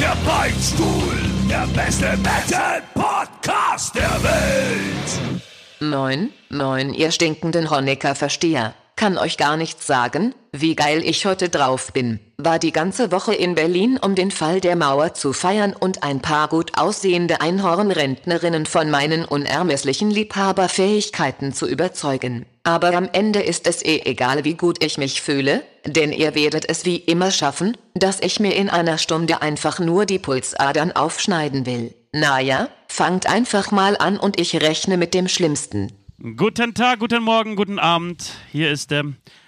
[0.00, 1.14] Der Beinstuhl,
[1.48, 5.40] der beste Metal-Podcast der Welt.
[5.80, 8.74] Moin, moin, ihr stinkenden Honecker-Versteher.
[8.96, 12.20] Kann euch gar nichts sagen, wie geil ich heute drauf bin.
[12.36, 16.20] War die ganze Woche in Berlin, um den Fall der Mauer zu feiern und ein
[16.20, 22.46] paar gut aussehende Einhornrentnerinnen von meinen unermesslichen Liebhaberfähigkeiten zu überzeugen.
[22.62, 26.68] Aber am Ende ist es eh egal, wie gut ich mich fühle, denn ihr werdet
[26.68, 31.66] es wie immer schaffen, dass ich mir in einer Stunde einfach nur die Pulsadern aufschneiden
[31.66, 31.94] will.
[32.12, 35.92] Naja, fangt einfach mal an und ich rechne mit dem Schlimmsten.
[36.36, 38.32] Guten Tag, guten Morgen, guten Abend.
[38.50, 39.04] Hier ist der,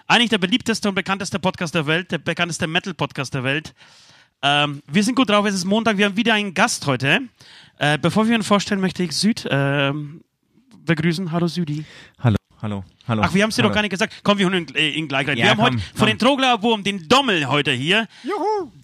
[0.06, 3.74] eigentlich der beliebteste und bekannteste Podcast der Welt, der bekannteste Metal-Podcast der Welt.
[4.42, 7.20] Ähm, wir sind gut drauf, es ist Montag, wir haben wieder einen Gast heute.
[7.78, 9.92] Äh, bevor wir ihn vorstellen, möchte ich Süd äh,
[10.84, 11.32] begrüßen.
[11.32, 11.84] Hallo Südi.
[12.20, 13.22] Hallo, hallo, hallo.
[13.24, 14.20] Ach, wir haben es dir noch gar nicht gesagt.
[14.22, 15.36] Komm, wir holen ihn, äh, ihn gleich rein.
[15.38, 16.28] Ja, wir haben komm, heute von den komm.
[16.28, 18.06] Trogler Wurm den Dommel heute hier,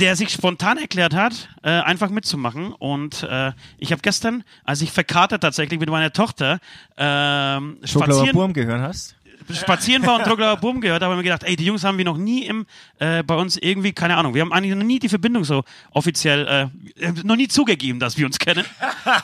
[0.00, 2.72] der sich spontan erklärt hat, äh, einfach mitzumachen.
[2.72, 6.58] Und äh, ich habe gestern, als ich verkatert tatsächlich mit meiner Tochter
[6.96, 9.16] Schokolauer spazieren, Burm gehört hast?
[9.50, 11.98] Spazieren war und Trogler Wurm gehört habe, habe ich mir gedacht, ey, die Jungs haben
[11.98, 12.66] wir noch nie im,
[12.98, 16.70] äh, bei uns irgendwie, keine Ahnung, wir haben eigentlich noch nie die Verbindung so offiziell,
[16.98, 18.64] äh, äh, noch nie zugegeben, dass wir uns kennen.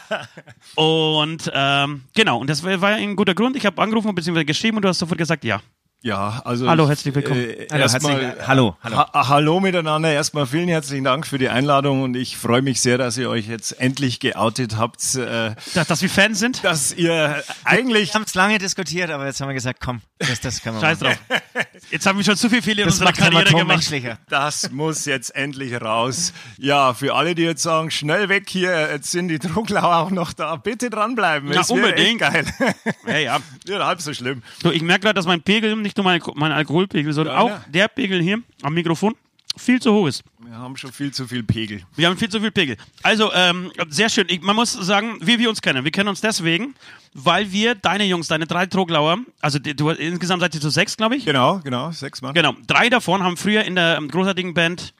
[0.75, 3.57] und ähm, genau, und das war, war ein guter Grund.
[3.57, 4.45] Ich habe angerufen bzw.
[4.45, 5.61] geschrieben und du hast sofort gesagt, ja.
[6.01, 6.69] Ja, also.
[6.69, 7.41] Hallo, herzlich willkommen.
[7.41, 8.97] Äh, Hallo, erstmal, herzlich- hallo, hallo.
[8.99, 10.13] Ha hallo miteinander.
[10.13, 13.49] Erstmal vielen herzlichen Dank für die Einladung und ich freue mich sehr, dass ihr euch
[13.49, 16.63] jetzt endlich geoutet habt, äh, Dass, dass wir Fans sind?
[16.63, 18.11] dass ihr eigentlich.
[18.11, 20.83] Wir haben es lange diskutiert, aber jetzt haben wir gesagt, komm, das, das können wir
[20.83, 21.17] Scheiß machen.
[21.29, 21.43] drauf.
[21.91, 24.19] Jetzt haben wir schon zu viel Fehler in Das unserer macht Karriere gemacht.
[24.29, 26.33] Das muss jetzt endlich raus.
[26.59, 30.33] Ja, für alle, die jetzt sagen, schnell weg hier, jetzt sind die Drucklauer auch noch
[30.33, 30.55] da.
[30.55, 31.53] Bitte dranbleiben.
[31.53, 32.23] Ja, unbedingt.
[32.23, 32.75] Echt geil.
[33.05, 33.39] Ja, ja.
[33.67, 34.45] ja, halb so schlimm.
[34.63, 37.57] So, ich merke gerade, dass mein Pegel, nicht nur mein, mein Alkoholpegel, sondern Deiner?
[37.57, 39.15] auch der Pegel hier am Mikrofon
[39.57, 40.23] viel zu hoch ist.
[40.39, 41.83] Wir haben schon viel zu viel Pegel.
[41.97, 42.77] Wir haben viel zu viel Pegel.
[43.03, 44.27] Also, ähm, sehr schön.
[44.29, 45.85] Ich, man muss sagen, wie wir uns kennen.
[45.85, 46.75] Wir kennen uns deswegen,
[47.15, 50.97] weil wir, deine Jungs, deine drei Troglauer, also die, du, insgesamt seid ihr zu sechs,
[50.97, 51.25] glaube ich.
[51.25, 52.35] Genau, genau, sechs Mann.
[52.35, 52.55] Genau.
[52.67, 54.95] Drei davon haben früher in der ähm, großartigen Band,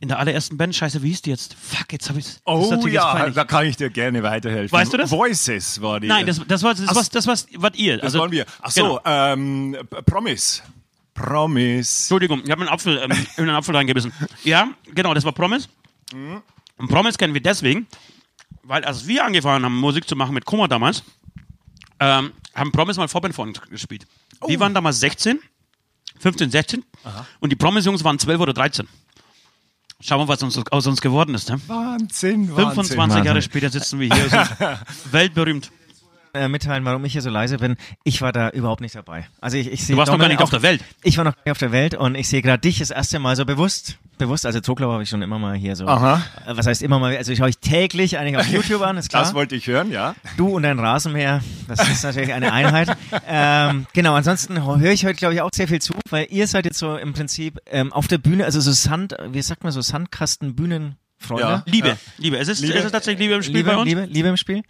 [0.00, 1.54] in der allerersten Band, scheiße, wie hieß die jetzt?
[1.54, 2.26] Fuck, jetzt habe ich.
[2.46, 4.72] Oh ja, da kann ich dir gerne weiterhelfen.
[4.72, 5.10] Weißt du das?
[5.10, 6.08] Voices war die.
[6.08, 7.96] Nein, das, das war das, Ach, was, das was, was ihr.
[7.96, 8.46] Das also, waren wir.
[8.62, 9.00] Ach so, genau.
[9.04, 10.62] ähm, P- Promise.
[11.12, 12.04] Promise.
[12.04, 14.12] Entschuldigung, ich habe einen Apfel, ähm, in einen Apfel reingebissen.
[14.42, 15.68] Ja, genau, das war Promise.
[16.78, 17.86] Und Promise kennen wir deswegen,
[18.62, 21.02] weil als wir angefangen haben, Musik zu machen mit Kummer damals,
[22.00, 24.06] ähm, haben Promise mal Vorband vor uns gespielt.
[24.48, 25.38] Die waren damals 16,
[26.18, 26.84] 15, 16
[27.40, 28.88] und die Promise-Jungs waren 12 oder 13.
[30.02, 31.50] Schauen wir, was uns, aus uns geworden ist.
[31.50, 31.60] Ne?
[31.66, 33.24] Wahnsinn, 25 Wahnsinn.
[33.24, 34.48] Jahre später sitzen wir hier, sind
[35.12, 35.70] weltberühmt.
[36.32, 37.76] Äh, mitteilen, warum ich hier so leise bin.
[38.04, 39.26] Ich war da überhaupt nicht dabei.
[39.40, 40.84] Also ich, ich sehe Du warst noch gar nicht auf der Welt.
[41.02, 43.18] Ich war noch gar nicht auf der Welt und ich sehe gerade dich das erste
[43.18, 43.98] Mal so bewusst.
[44.18, 45.86] Bewusst, also Zoglau habe ich schon immer mal hier so.
[45.88, 46.22] Aha.
[46.46, 47.16] Äh, Was heißt immer mal?
[47.16, 49.22] Also ich höre euch täglich eigentlich auf YouTube an, ist klar.
[49.22, 50.14] Das wollte ich hören, ja.
[50.36, 52.96] Du und dein Rasenmäher, das ist natürlich eine Einheit.
[53.26, 56.64] ähm, genau, ansonsten höre ich heute, glaube ich, auch sehr viel zu, weil ihr seid
[56.64, 59.80] jetzt so im Prinzip ähm, auf der Bühne, also so Sand, wie sagt man so,
[61.20, 61.42] Sandkasten-Bühnenfreunde.
[61.42, 61.62] Ja.
[61.66, 61.96] Liebe, Ja.
[62.18, 62.36] Liebe.
[62.38, 62.74] Es ist, Liebe.
[62.74, 63.88] es ist tatsächlich Liebe im Spiel Liebe, bei uns.
[63.88, 64.62] Liebe, Liebe im Spiel.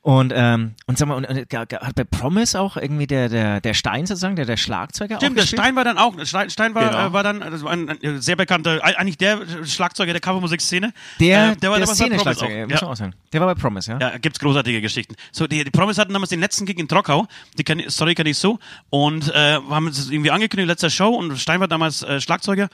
[0.00, 3.74] Und, ähm, und sag mal, und, und, hat bei Promise auch irgendwie der, der, der
[3.74, 5.42] Stein sozusagen, der, der Schlagzeuger auch Stimmt, der?
[5.42, 7.06] Stein war dann auch, Stein, Stein war, Genau.
[7.08, 10.92] äh, war dann das war ein, ein sehr bekannter, eigentlich der Schlagzeuger der Covermusikszene.
[11.20, 12.68] Der, äh, der war der damals bei Promise auch.
[12.70, 12.86] muss Ja.
[12.88, 13.14] auch sagen.
[13.32, 13.98] Der war bei Promise, ja?
[14.00, 15.14] Ja, gibt's großartige Geschichten.
[15.32, 17.26] So, die, die Promise hatten damals den letzten Gig in Trockau.
[17.58, 18.58] Die kenn, Story kenne ich so.
[18.90, 21.08] Und äh, haben es irgendwie angekündigt, letzter Show.
[21.10, 22.68] Und Stein war damals äh, Schlagzeuger.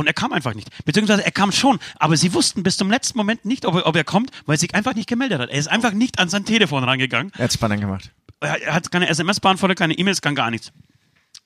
[0.00, 0.68] Und er kam einfach nicht.
[0.86, 1.78] Beziehungsweise er kam schon.
[1.98, 4.58] Aber sie wussten bis zum letzten Moment nicht, ob er, ob er kommt, weil er
[4.58, 5.50] sich einfach nicht gemeldet hat.
[5.50, 7.30] Er ist einfach nicht an sein Telefon rangegangen.
[7.36, 8.10] Er hat spannend gemacht.
[8.40, 10.72] er hat keine SMS-Beantworter, keine E-Mails, kann gar nichts.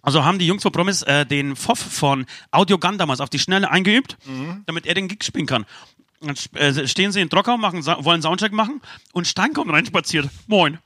[0.03, 3.71] Also haben die Jungs von Promise äh, den Foff von Audiogun damals auf die Schnelle
[3.73, 4.17] eingeübt,
[4.67, 5.65] damit er den Gig spielen kann.
[6.21, 8.81] Dann äh, stehen sie in Trockau, machen, wollen Soundcheck machen
[9.13, 10.29] und Stein kommt reinspaziert.
[10.47, 10.79] Moin.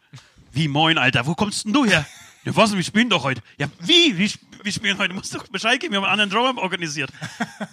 [0.53, 1.26] Wie moin, Alter?
[1.26, 2.06] Wo kommst denn du her?
[2.44, 2.75] Ja, was?
[2.75, 3.43] Wir spielen doch heute.
[3.59, 4.17] Ja, wie?
[4.17, 4.31] Wir,
[4.73, 5.11] spielen heute.
[5.11, 5.93] Du musst doch Bescheid geben.
[5.93, 7.11] Wir haben einen anderen Drummer organisiert.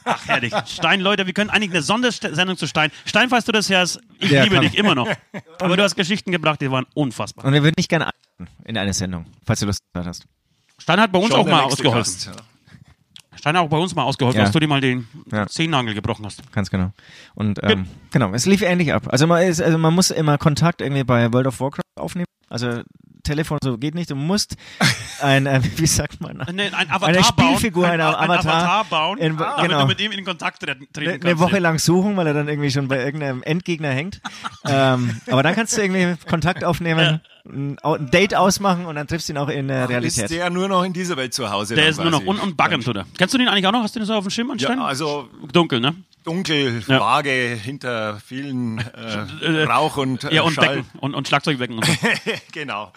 [0.03, 0.53] Ach, herrlich.
[0.67, 2.91] Stein, Leute, wir können eigentlich eine Sondersendung zu Stein.
[3.05, 4.65] Stein, falls du das hörst, ich Ja, liebe komm.
[4.65, 5.07] dich immer noch.
[5.59, 7.45] Aber du hast Geschichten gebracht, die waren unfassbar.
[7.45, 8.05] Und wir würden dich gerne
[8.37, 10.25] einladen in eine Sendung, falls du Lust hast.
[10.77, 12.13] Stein hat bei uns Schon auch der mal ausgeholfen.
[12.13, 12.31] Gast, ja.
[13.37, 14.45] Steiner auch bei uns mal ausgeholfen, Ja.
[14.45, 15.45] dass du dir mal den Ja.
[15.47, 16.51] Zehennagel gebrochen hast.
[16.53, 16.91] Ganz genau.
[17.35, 19.03] Und ähm, genau, es lief ähnlich ab.
[19.11, 22.25] Also man, ist, also man muss immer Kontakt irgendwie bei World of Warcraft aufnehmen.
[22.49, 22.81] Also
[23.25, 24.09] Telefon so geht nicht.
[24.09, 24.55] Du musst
[25.21, 28.55] ein, äh, wie sagt man, Nee, ein Avatar eine bauen, Spielfigur, ein, ein ein Avatar,
[28.55, 29.81] Avatar bauen, in- damit genau.
[29.81, 31.25] du mit ihm in Kontakt treten, eine, kannst.
[31.25, 31.59] eine Woche ja.
[31.59, 34.21] lang suchen, weil er dann irgendwie schon bei irgendeinem Endgegner hängt.
[34.65, 39.29] ähm, aber dann kannst du irgendwie Kontakt aufnehmen, ein, ein Date ausmachen und dann triffst
[39.29, 40.29] du ihn auch in der Ist Realität.
[40.31, 41.75] der nur noch in dieser Welt zu Hause?
[41.75, 43.05] Der ist nur noch un und buggend, oder?
[43.17, 43.83] Kennst du den eigentlich auch noch?
[43.83, 44.79] Hast du den so auf dem Schirm Ja, anstellen?
[44.79, 45.95] also Dunkel, ne?
[46.23, 46.99] dunkel, Ja.
[46.99, 47.29] vage,
[47.61, 50.77] hinter vielen äh, Rauch und äh, Ja, und Schall.
[50.77, 51.93] Becken und, und Schlagzeugbecken und so.
[52.51, 52.91] genau.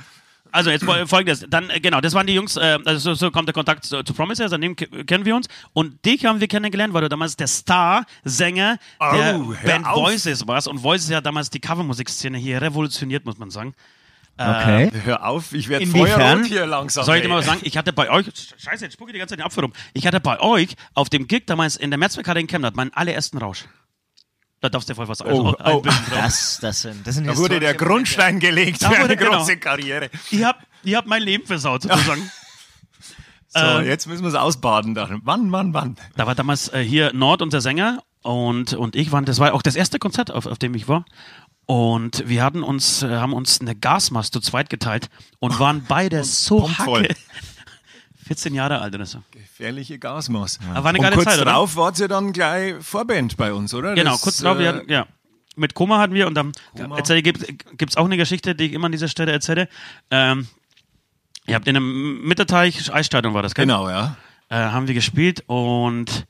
[0.52, 3.30] Also jetzt fol- folgendes, dann äh, genau, das waren die Jungs, äh, also so, so
[3.30, 6.48] kommt der Kontakt zu, zu Promise, seitdem ke- kennen wir uns und dich haben wir
[6.48, 9.96] kennengelernt, weil du damals der Star-Sänger der Oh, hör Band auf.
[9.96, 13.74] Voices warst und Voices hat damals die Covermusikszene hier revolutioniert, muss man sagen.
[14.40, 14.90] Okay.
[15.04, 17.04] Hör auf, ich werde feuerrot hier langsam.
[17.04, 17.58] Soll ich dir mal was sagen?
[17.64, 19.72] Ich hatte bei euch, scheiße, jetzt spucke ich die ganze Zeit den Apfel rum.
[19.94, 23.38] Ich hatte bei euch auf dem Gig damals in der Metzberkarte in Chemnat meinen allerersten
[23.38, 23.64] Rausch.
[24.60, 25.82] Da darfst du dir voll was Oh, oh.
[26.10, 29.38] Das, das sind, das sind Da wurde der Grundstein gelegt für eine genau.
[29.38, 30.10] große Karriere.
[30.30, 32.30] Ihr habt, ihr habt mein Leben versaut, sozusagen.
[33.50, 33.86] So, Ähm.
[33.86, 34.94] jetzt müssen wir es ausbaden.
[34.94, 35.22] Dann.
[35.24, 35.96] Wann, wann, wann?
[36.16, 39.62] Da war damals äh, hier Nord, unser Sänger, und, und ich waren, das war auch
[39.62, 41.06] das erste Konzert, auf, auf dem ich war.
[41.64, 45.08] Und wir hatten uns, äh, haben uns eine Gasmaske zu zweit geteilt
[45.38, 47.04] und waren beide so pumpvoll.
[47.04, 47.16] hacke.
[48.28, 49.22] 14 Jahre alt oder so.
[49.30, 50.58] Gefährliche Gasmaß.
[50.74, 51.52] Aber war eine Und geile kurz Zeit, oder?
[51.52, 53.94] drauf wart ihr dann gleich Vorband bei uns, oder?
[53.94, 55.06] Genau, Das, kurz drauf, äh, hatten, ja.
[55.56, 56.52] Mit Koma hatten wir und dann
[57.22, 59.68] gibt es auch eine Geschichte, die ich immer an dieser Stelle erzähle.
[60.10, 60.46] Ähm,
[61.46, 63.64] ihr habt in einem Mitterteich, Eisstadion war das, gell?
[63.64, 64.16] Genau, ja.
[64.50, 66.26] äh, haben wir gespielt und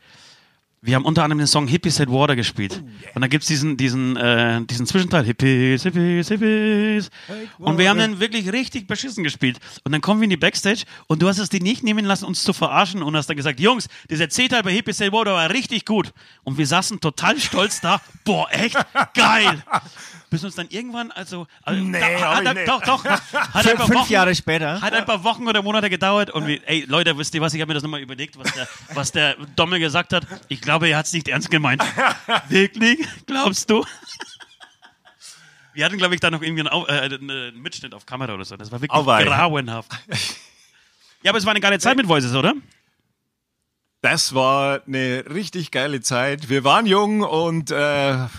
[0.80, 2.82] wir haben unter anderem den Song Hippies Hit Water gespielt.
[3.14, 7.10] Und dann gibt's diesen, diesen, äh, diesen Zwischenteil, Hippies, Hippies, Hippies.
[7.58, 9.58] Und wir haben dann wirklich richtig beschissen gespielt.
[9.84, 12.25] Und dann kommen wir in die Backstage und du hast es dir nicht nehmen lassen,
[12.26, 15.50] uns zu verarschen und hast dann gesagt, Jungs, dieser C-Teil bei Hippies Hit Water war
[15.50, 16.12] richtig gut.
[16.44, 18.76] Und wir saßen total stolz da, boah, echt
[19.14, 19.64] geil.
[20.30, 22.69] Bis uns dann irgendwann, also, also Nee, da, hat, er- nicht.
[22.69, 23.22] doch, doch, hat
[23.54, 24.80] ein Fünf, paar fünf Wochen- Jahre später.
[24.82, 27.54] hat ein paar Wochen oder Monate gedauert und wir, ey, Leute, wisst ihr was?
[27.54, 30.26] Ich habe mir das nochmal überlegt, was der, was der Dommel gesagt hat.
[30.48, 31.82] Ich glaube, er hat es nicht ernst gemeint.
[32.50, 32.98] Wirklich?
[33.26, 33.84] Glaubst du?
[35.75, 38.44] Wir hatten, glaube ich, da noch irgendwie einen, Au- äh, einen Mitschnitt auf Kamera oder
[38.44, 38.56] so.
[38.56, 39.25] Das war wirklich Auweih.
[39.25, 39.92] grauenhaft.
[41.22, 42.54] Ja, aber es war eine geile Zeit mit Voices, oder?
[44.00, 46.49] Das war eine richtig geile Zeit.
[46.49, 47.77] Wir waren jung und äh,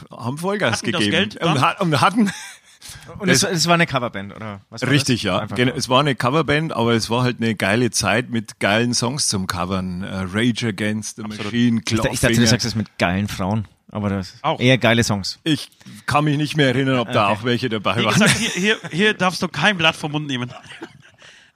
[0.10, 1.30] haben Vollgas Hatten das gegeben.
[1.30, 2.32] Geld und, hat, und hatten
[3.20, 4.62] Und es, es war eine Coverband, oder?
[4.72, 5.24] Richtig, das?
[5.24, 5.40] ja.
[5.40, 8.94] Einfach Genau, es war eine Coverband, aber es war halt eine geile Zeit mit geilen
[8.94, 10.04] Songs zum Covern.
[10.04, 12.48] Äh, Rage Against the Machine, Ich, dachte- ich dachte, du Clawfinger.
[12.48, 13.68] sagst es mit geilen Frauen.
[13.92, 14.60] Aber das Auch.
[14.62, 15.40] eher geile Songs.
[15.44, 15.70] Ich
[16.06, 17.34] kann mich nicht mehr erinnern, ob da Okay.
[17.40, 18.14] auch welche dabei Wie waren.
[18.14, 20.54] gesagt, hier, hier, hier darfst du kein Blatt vom Mund nehmen.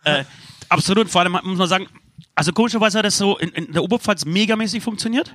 [0.04, 0.24] äh,
[0.68, 1.88] absolut, vor allem muss man sagen,
[2.35, 5.33] also komischerweise hat das so in, in der Oberpfalz megamäßig funktioniert.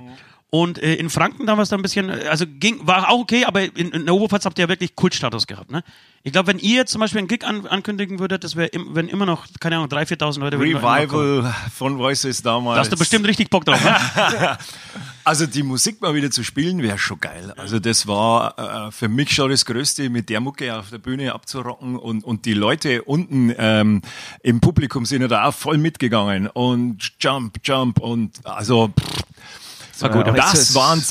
[0.51, 3.61] Und äh, in Franken damals dann ein bisschen, äh, also ging, war auch okay, aber
[3.61, 5.69] in, in der Oberpfalz habt ihr ja wirklich Kultstatus gehabt.
[5.69, 5.83] Ne?
[6.23, 8.95] Ich glaube, wenn ihr jetzt zum Beispiel einen Gig an, ankündigen würdet, das wäre, im,
[8.95, 10.59] wenn immer noch, keine Ahnung, 3.000, 4.000 Leute.
[10.59, 12.77] Revival von Voices damals.
[12.77, 13.83] Da hast du bestimmt richtig Bock drauf.
[13.83, 13.95] Ne?
[15.29, 17.53] Also die Musik mal wieder zu spielen, wäre schon geil.
[17.55, 21.35] Also das war äh, für mich schon das Größte, mit der Mucke auf der Bühne
[21.35, 24.01] abzurocken und, und die Leute unten ähm,
[24.41, 30.09] im Publikum sind ja da auch voll mitgegangen und Jump, Jump und also pff, War
[30.09, 31.03] gut, das waren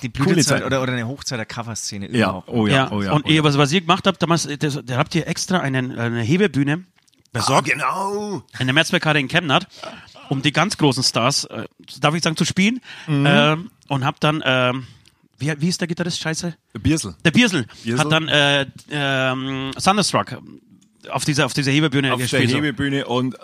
[0.00, 3.12] die Blütezeit oder, oder eine Hochzeit der Coverszene ja, oh ja, ja, oh ja.
[3.12, 3.44] und oh ja.
[3.44, 6.84] was, was ihr gemacht habt, damals, das, da habt ihr extra einen, eine Hebebühne
[7.36, 7.68] Ah, besorgt.
[7.68, 8.42] genau.
[8.58, 9.66] in der Metzberkarte in Chemnat,
[10.28, 11.66] um die ganz großen Stars, äh,
[12.00, 12.80] darf ich sagen, zu spielen.
[13.06, 13.26] Mhm.
[13.26, 14.86] Ähm, und hab dann, ähm,
[15.38, 16.20] wie, wie ist der Gitarrist?
[16.20, 16.54] Scheiße?
[16.80, 17.14] Biersel.
[17.24, 18.04] Der Biersel, Biersel?
[18.04, 20.38] hat dann äh, ähm, Thunderstruck
[21.10, 22.50] auf dieser, auf dieser Hebebühne Auf der gespielt.
[22.50, 22.56] so.
[22.56, 23.36] Hebebühne und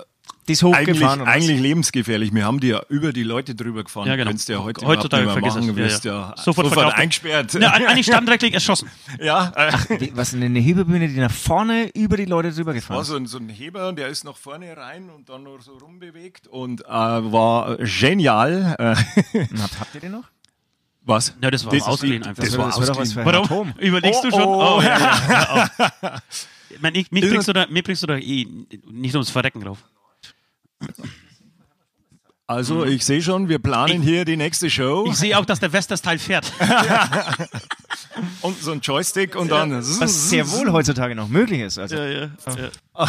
[0.45, 1.21] Eigentlich, hochgefahren.
[1.21, 1.29] was?
[1.29, 2.35] eigentlich lebensgefährlich.
[2.35, 4.07] Wir haben die ja über die Leute drüber gefahren.
[4.09, 4.29] Ja, genau.
[4.31, 5.77] Könntest du ja heute Heutzutage vergiss machen.
[5.77, 6.43] Wirst Ja, ja, ja.
[6.43, 7.55] sofort, Sofort eingesperrt.
[7.55, 8.91] Ja, eigentlich standrechtlich erschossen.
[9.21, 9.53] ja,
[9.99, 13.09] Wie- Was eine Hebebühne, die nach vorne über die Leute drüber gefahren war ist.
[13.09, 16.49] so ein, so ein Heber, der ist nach vorne rein und dann nur so rumbewegt
[16.49, 18.77] und äh, war genial.
[19.33, 20.25] Und Habt, ihr den noch?
[21.05, 21.35] was?
[21.41, 22.43] Ja, das war ausgeliehen die- einfach.
[22.43, 23.45] Das Das war das doch was für ein Warum?
[23.45, 23.75] Atom.
[23.79, 24.43] Überlegst du Oh, schon?
[24.43, 24.77] oh.
[24.79, 25.21] Oh, ja, ja,
[25.69, 26.19] ja, oh.
[26.71, 28.47] Ich meine, ich, mich, bringst du da, mich bringst du da eh
[28.91, 29.79] nicht ums Verrecken drauf.
[32.47, 35.73] Also ich sehe schon, wir planen hier die nächste Show Ich sehe auch, dass der
[35.73, 36.53] West das Teil fährt.
[38.43, 39.73] und so ein Joystick und dann.
[39.73, 41.79] Was sehr wohl heutzutage noch möglich ist.
[41.79, 41.97] Also.
[41.97, 43.09] Ja, ja, ja.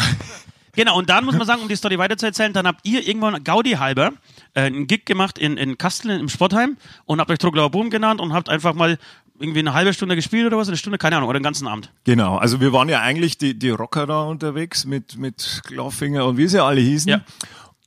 [0.76, 3.72] Genau, und dann muss man sagen, um die Story weiterzuerzählen, dann habt ihr irgendwann Gaudi
[3.72, 4.12] halber
[4.54, 8.20] äh, einen Gig gemacht in, in Kasteln im Sportheim und habt euch Troglauer Boom genannt
[8.20, 8.98] und habt einfach mal
[9.38, 11.90] irgendwie eine halbe Stunde gespielt oder was, eine Stunde, keine Ahnung, oder den ganzen Abend.
[12.04, 16.36] Genau, also wir waren ja eigentlich die, die Rocker da unterwegs mit, mit Clawfinger und
[16.36, 17.10] wie sie alle hießen.
[17.10, 17.20] Ja.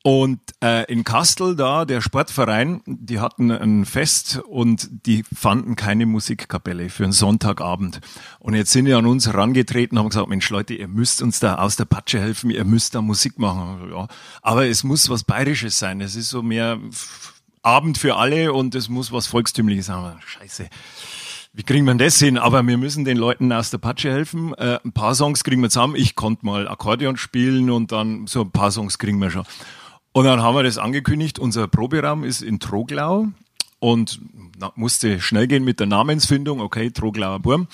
[0.08, 6.06] Und äh, in Kastel da, der Sportverein, die hatten ein Fest und die fanden keine
[6.06, 8.00] Musikkapelle für einen Sonntagabend.
[8.40, 11.56] Und jetzt sind die an uns herangetreten haben gesagt, Mensch Leute, ihr müsst uns da
[11.56, 13.92] aus der Patsche helfen, ihr müsst da Musik machen.
[13.92, 14.08] Ja,
[14.42, 16.00] aber es muss was Bayerisches sein.
[16.00, 16.80] Es ist so mehr
[17.62, 20.16] Abend für alle und es muss was Volkstümliches sein.
[20.26, 20.70] Scheiße.
[21.52, 22.38] Wie kriegen wir das hin?
[22.38, 24.54] Aber wir müssen den Leuten aus der Patsche helfen.
[24.54, 25.96] Äh, ein paar Songs kriegen wir zusammen.
[25.98, 29.44] Ich konnte mal Akkordeon spielen und dann so ein paar Songs kriegen wir schon.
[30.18, 31.38] Und dann haben wir das angekündigt.
[31.38, 33.28] Unser Proberaum ist in Troglau
[33.78, 34.20] und
[34.76, 36.60] musste schnell gehen mit der Namensfindung.
[36.60, 37.68] Okay, Troglauer Burm.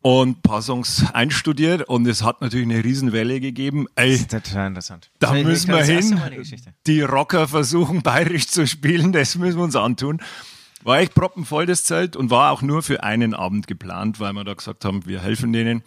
[0.00, 3.86] Und ein paar Songs einstudiert und es hat natürlich eine Riesenwelle gegeben.
[3.94, 5.10] Ey, Das ist total interessant.
[5.20, 6.20] da Ich- müssen wir hin.
[6.88, 10.20] Die Rocker versuchen bayerisch zu spielen, das müssen wir uns antun.
[10.82, 14.42] War echt proppenvoll das Zelt und war auch nur für einen Abend geplant, weil wir
[14.44, 15.82] da gesagt haben, wir helfen denen.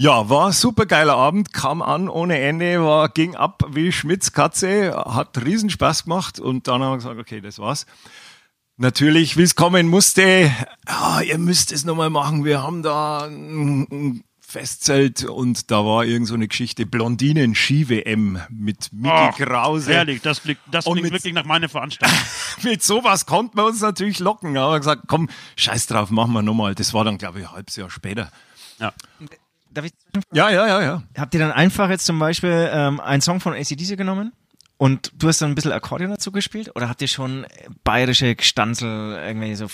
[0.00, 4.30] Ja, war ein super geiler Abend, kam an ohne Ende, war, ging ab wie Schmitz
[4.32, 7.84] Katze, hat riesen Spaß gemacht und dann haben wir gesagt, okay, das war's.
[8.76, 10.52] Natürlich, wie es kommen musste,
[10.88, 16.04] ja, ihr müsst es nochmal machen, wir haben da ein, ein Festzelt und da war
[16.04, 19.92] irgend so eine Geschichte, Blondinen-Ski-WM mit Mickey Ach, Krause.
[19.92, 22.16] Ehrlich, das klingt, das klingt mit- wirklich nach meiner Veranstaltung.
[22.62, 24.52] Mit sowas konnten wir uns natürlich locken.
[24.54, 26.74] Wir gesagt, komm, scheiß drauf, machen wir nochmal.
[26.76, 28.30] Das war dann, glaube ich, ein halbes Jahr später.
[28.78, 28.92] ja.
[29.70, 29.92] Darf ich
[30.32, 31.02] Ja, ja, ja, ja.
[31.16, 34.32] Habt ihr dann einfach jetzt zum Beispiel ähm, einen Song von ACDC genommen
[34.76, 36.70] und du hast dann ein bisschen Akkordeon dazu gespielt?
[36.74, 37.46] Oder habt ihr schon
[37.84, 39.66] bayerische Gestanzel, irgendwie so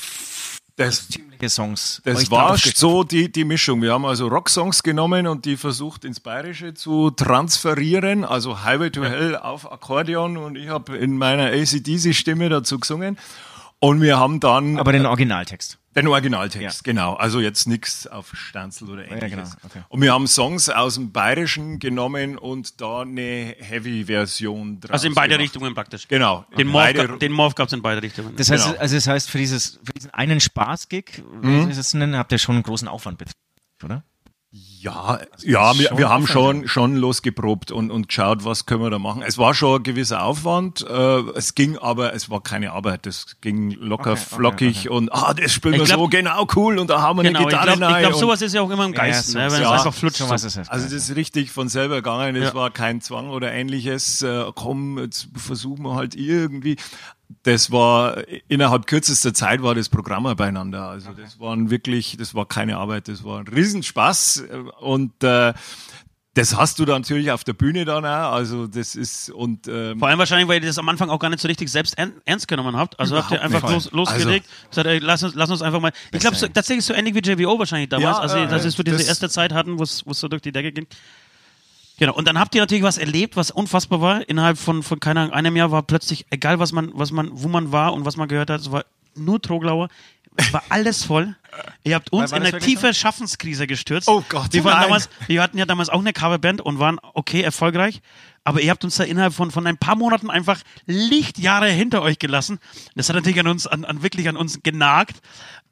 [0.76, 2.02] Das, ziemliche Songs?
[2.04, 3.80] das war so die, die Mischung.
[3.82, 8.24] Wir haben also Rocksongs genommen und die versucht ins Bayerische zu transferieren.
[8.24, 13.18] Also Highway to Hell auf Akkordeon und ich habe in meiner ACDC-Stimme dazu gesungen.
[13.78, 15.78] Und wir haben dann Aber den Originaltext.
[15.96, 16.82] Den Originaltext, Ja.
[16.92, 17.14] genau.
[17.14, 19.30] Also jetzt nichts auf Stanzel oder ähnliches.
[19.30, 19.82] genau, okay.
[19.88, 25.14] Und wir haben Songs aus dem Bayerischen genommen und da eine Heavy-Version draus Also in
[25.14, 25.42] beide gemacht.
[25.44, 26.08] Richtungen praktisch.
[26.08, 26.44] Genau.
[26.58, 26.66] Den
[27.32, 28.34] Morph, gab es in beide Richtungen.
[28.36, 28.78] Das heißt, Genau.
[28.80, 31.68] also das heißt, für dieses, für diesen einen Spaß-Gig, Mhm.
[31.68, 33.38] wie das nennen, habt ihr schon einen großen Aufwand betrieben,
[33.84, 34.02] oder?
[34.80, 39.00] Ja, ja, wir, wir haben schon, schon losgeprobt und, und geschaut, was können wir da
[39.00, 39.22] machen.
[39.26, 43.40] Es war schon ein gewisser Aufwand, äh, es ging aber, es war keine Arbeit, es
[43.40, 46.78] ging locker, Okay, okay, flockig und ah, das spielen Ich wir glaub- so, genau, cool
[46.78, 48.60] und da haben wir Genau, eine ich Gitarre glaube, rein glaub, und- sowas ist ja
[48.60, 50.18] auch immer im Geist, so- ne, wenn so- es ja, einfach flutscht.
[50.18, 50.34] Schon So.
[50.34, 50.68] was ist das?
[50.68, 52.36] Also das ist richtig von selber gegangen.
[52.36, 52.54] Es Ja.
[52.54, 54.22] war kein Zwang oder ähnliches.
[54.22, 56.76] Äh, komm, jetzt versuchen wir halt irgendwie.
[57.42, 60.88] Das war innerhalb kürzester Zeit war das Programm beieinander.
[60.88, 64.44] Also das waren wirklich, das war keine Arbeit, das war ein Riesenspaß
[64.80, 65.52] und äh,
[66.34, 68.32] das hast du dann natürlich auf der Bühne dann auch.
[68.32, 71.30] Also das ist und ähm, Vor allem wahrscheinlich, weil ihr das am Anfang auch gar
[71.30, 72.98] nicht so richtig selbst ern ernst genommen habt.
[72.98, 75.92] Also habt ihr einfach los, losgelegt, gesagt, ey, lass, uns, lass uns einfach mal.
[76.12, 78.16] Ich glaube, so, tatsächlich so ähnlich wie JBO wahrscheinlich damals.
[78.16, 80.42] Ja, also, äh, dass es so diese das- erste Zeit hatten, wo es so durch
[80.42, 80.86] die Decke ging.
[81.98, 82.14] Genau.
[82.14, 84.28] Und dann habt ihr natürlich was erlebt, was unfassbar war.
[84.28, 87.48] Innerhalb von, von keine Ahnung, einem Jahr war plötzlich, egal was man, was man, wo
[87.48, 88.84] man war und was man gehört hat, es war
[89.14, 89.88] nur Troglauer.
[90.36, 91.36] Es war alles voll.
[91.84, 94.08] Ihr habt uns in eine tiefe Schaffenskrise gestürzt.
[94.08, 94.82] Oh Gott, wir, waren nein.
[94.84, 98.00] damals, wir hatten ja damals auch eine Coverband und waren okay erfolgreich.
[98.42, 102.18] Aber ihr habt uns da innerhalb von, von ein paar Monaten einfach Lichtjahre hinter euch
[102.18, 102.58] gelassen.
[102.94, 105.16] Das hat natürlich an uns, an, an wirklich an uns genagt.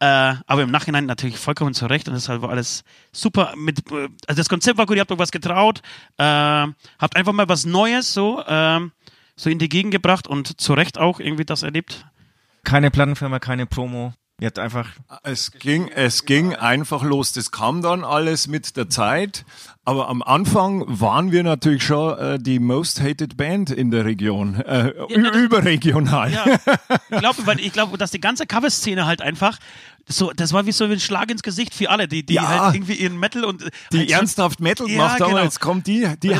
[0.02, 2.82] Äh, aber im Nachhinein natürlich vollkommen zurecht und deshalb war alles
[3.12, 3.52] super.
[3.56, 5.80] Mit, äh, also das Konzept war gut, ihr habt euch was getraut,
[6.18, 8.90] äh, habt einfach mal was Neues so, ähm,
[9.36, 12.04] so in die Gegend gebracht und zu Recht auch irgendwie das erlebt.
[12.64, 14.12] Keine Plattenfirma, keine Promo.
[14.40, 14.88] Ihr habt einfach,
[15.22, 17.32] Es ging, es ging einfach los.
[17.32, 19.44] Das kam dann alles mit der Zeit.
[19.84, 24.56] Aber am Anfang waren wir natürlich schon äh, die most hated Band in der Region,
[24.60, 26.32] äh, ü- überregional.
[26.32, 26.44] Ja,
[27.10, 29.58] ich glaube, weil ich glaube, dass die ganze Cover-Szene halt einfach
[30.08, 32.46] so, das war wie so ein Schlag ins Gesicht für alle, die, die Ja.
[32.64, 35.42] halt irgendwie ihren Metal und Die halt ernsthaft Metal Ja, gemacht haben, genau.
[35.44, 36.34] jetzt kommt die, die die,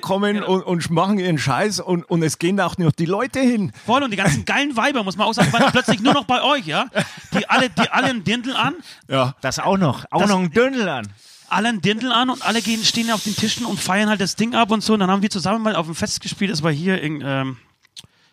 [0.00, 0.52] kommen genau.
[0.52, 3.72] und, und machen ihren Scheiß und, und es gehen auch noch die Leute hin.
[3.86, 6.42] Voll und die ganzen geilen Weiber, muss man auch sagen, waren plötzlich nur noch bei
[6.42, 6.86] euch, ja?
[7.32, 8.74] Die alle, die alle einen Dirndl an,
[9.08, 9.34] Ja.
[9.40, 11.06] das auch noch, auch Das- noch ein Dirndl an.
[11.48, 14.34] alle einen Dirndl an und alle gehen, stehen auf den Tischen und feiern halt das
[14.36, 14.94] Ding ab und so.
[14.94, 17.56] Und dann haben wir zusammen mal auf dem Fest gespielt, das war hier in ähm,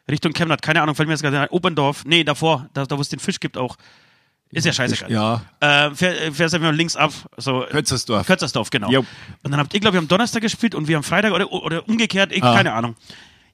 [0.09, 3.01] Richtung Chemnat, keine Ahnung, fällt mir jetzt gerade ein, Oberndorf, nee, davor, da, da wo
[3.01, 3.77] es den Fisch gibt auch.
[4.53, 5.11] Ist ja scheißegal.
[5.11, 5.41] Ja.
[5.59, 7.11] Äh, fähr, fährst einfach links ab.
[7.37, 8.25] So, Kötzersdorf.
[8.27, 8.89] Kötzersdorf, genau.
[8.91, 8.99] Jo.
[9.43, 11.87] Und dann habt ihr, glaube ich, am Donnerstag gespielt und wir am Freitag oder, oder
[11.87, 12.53] umgekehrt, ich, Ah.
[12.55, 12.95] keine Ahnung.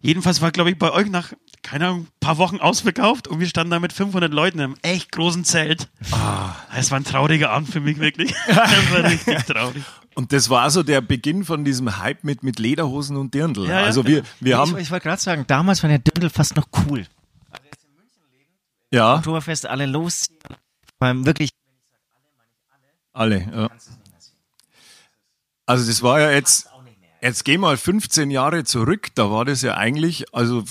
[0.01, 3.47] Jedenfalls war, glaube ich, bei euch nach, keine Ahnung, ein paar Wochen ausverkauft und wir
[3.47, 5.89] standen da mit 500 Leuten im echt großen Zelt.
[6.11, 6.55] Ah.
[6.75, 8.33] Es war ein trauriger Abend für mich, wirklich.
[8.47, 9.83] Das war richtig traurig.
[10.15, 13.65] Und das war so der Beginn von diesem Hype mit, mit Lederhosen und Dirndl.
[13.67, 16.29] Ja, ja, also wir, wir ich haben, ich wollte gerade sagen, damals war der Dirndl
[16.29, 17.05] fast noch cool.
[18.91, 20.37] ja, Oktoberfest, alle losziehen.
[20.99, 21.49] Beim wirklich,
[23.13, 23.69] alle, ja.
[25.65, 26.69] Also das war ja jetzt,
[27.21, 30.63] Jetzt geh mal 15 Jahre zurück, da war das ja eigentlich, also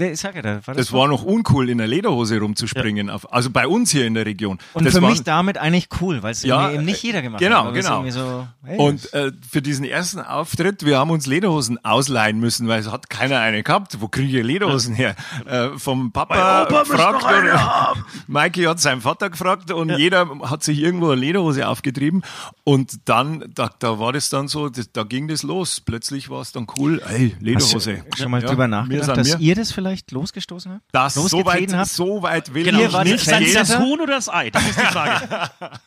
[0.00, 3.10] Ich sag ja, war das war noch uncool, in der Lederhose rumzuspringen.
[3.10, 4.58] Auf, also bei uns hier in der Region.
[4.74, 7.40] Und das für waren- mich damit eigentlich cool, weil es Ja, eben nicht jeder gemacht
[7.40, 7.74] genau, hat.
[7.74, 7.90] genau.
[8.04, 12.68] irgendwie So, hey, Und äh, für diesen ersten Auftritt, wir haben uns Lederhosen ausleihen müssen,
[12.68, 14.00] weil es hat keiner eine gehabt.
[14.00, 15.14] Wo kriege ich Lederhosen her?
[15.46, 17.24] Äh, vom Papa gefragt.
[17.24, 17.94] Oder,
[18.26, 22.22] Mikey hat seinen Vater gefragt und jeder hat sich irgendwo eine Lederhose aufgetrieben.
[22.64, 25.80] Und dann, da, da war das dann so, das, da ging das los.
[25.80, 28.02] Plötzlich war es dann cool, ey, Hast Lederhose.
[28.10, 29.40] du schon mal Ja, drüber nachgedacht, dass wir.
[29.40, 30.84] ihr das vielleicht losgestoßen habt?
[30.92, 31.90] Das so weit, habt?
[31.90, 34.50] so weit will Genau, ich wart nicht das, das Huhn oder das Ei?
[34.50, 35.50] Das ist die Frage.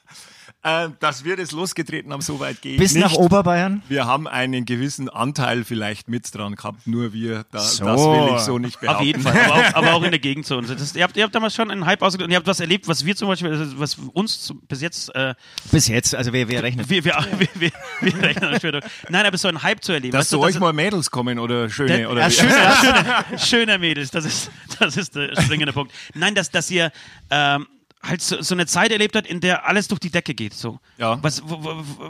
[0.64, 3.02] äh, dass wir das losgetreten haben, so weit ich Bis nicht.
[3.04, 3.82] nach Oberbayern?
[3.90, 7.84] Wir haben einen gewissen Anteil vielleicht mit dran gehabt, nur wir, da, So.
[7.86, 9.00] das will ich so nicht behaupten.
[9.00, 10.62] Auf jeden Fall, aber auch, aber auch in der Gegend so.
[10.62, 12.88] Das, ihr, habt, ihr habt damals schon einen Hype ausgelöst und ihr habt was erlebt,
[12.88, 15.34] was wir zum Beispiel, also was uns zu- bis jetzt, äh,
[15.72, 16.90] Bis jetzt, also wer, wer rechnet?
[16.90, 18.82] wir, wir, wir, wir, wir rechnen später.
[19.10, 20.12] Nein, aber so einen Hype zu erleben.
[20.12, 22.34] Dass weißt zu euch das- mal Mädels kommen oder schöne Der- oder ja, wie?
[22.34, 25.92] schöner, schöner, schöner Mädels, das ist, das ist der springende Punkt.
[26.14, 26.92] Nein, dass, dass ihr
[27.32, 27.66] ähm,
[28.04, 30.54] halt so, so eine Zeit erlebt habt, in der alles durch die Decke geht.
[30.54, 30.80] So.
[30.98, 31.22] Ja.
[31.24, 32.04] Was, wo, wo, wo,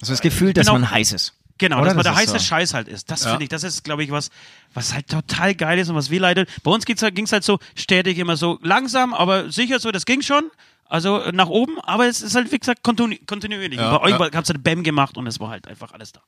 [0.00, 0.78] Also das Gefühl, dass Genau.
[0.78, 1.34] man heiß ist.
[1.58, 1.86] Genau, Oder?
[1.86, 2.44] dass man Das der heiße so.
[2.44, 3.10] Scheiß halt ist.
[3.10, 3.30] Das Ja.
[3.30, 4.30] finde ich, das ist, glaube ich, was,
[4.74, 6.44] was halt total geil ist und was wir leider.
[6.64, 10.22] Bei uns ging es halt so stetig immer so langsam, aber sicher so, das ging
[10.22, 10.50] schon.
[10.88, 13.78] Also äh, nach oben, aber es ist halt, wie gesagt, kontinu kontinuierlich.
[13.78, 14.30] Ja, bei euch ja.
[14.34, 16.20] habt ihr Bam gemacht und es war halt einfach alles da.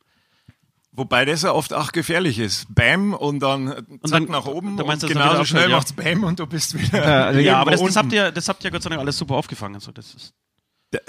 [0.97, 2.73] Wobei das ja oft auch gefährlich ist.
[2.73, 5.77] Bam und dann zack dann- nach oben da meinst und genauso wieder schnell ja.
[5.77, 8.63] macht's Bam und du bist wieder also Ja, aber das, das, habt ihr, das habt
[8.63, 9.81] ihr Gott sei Dank alles super aufgefangen.
[9.81, 10.35] So, das ist,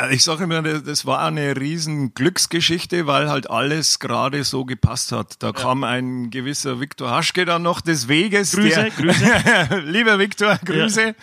[0.10, 5.44] Ich sage immer, das war eine riesen Glücksgeschichte, weil halt alles gerade so gepasst hat.
[5.44, 8.54] Da kam ein gewisser Viktor Haschke dann noch des Weges.
[8.54, 9.82] Grüße, der, Grüße.
[9.86, 11.14] Lieber Viktor, Grüße.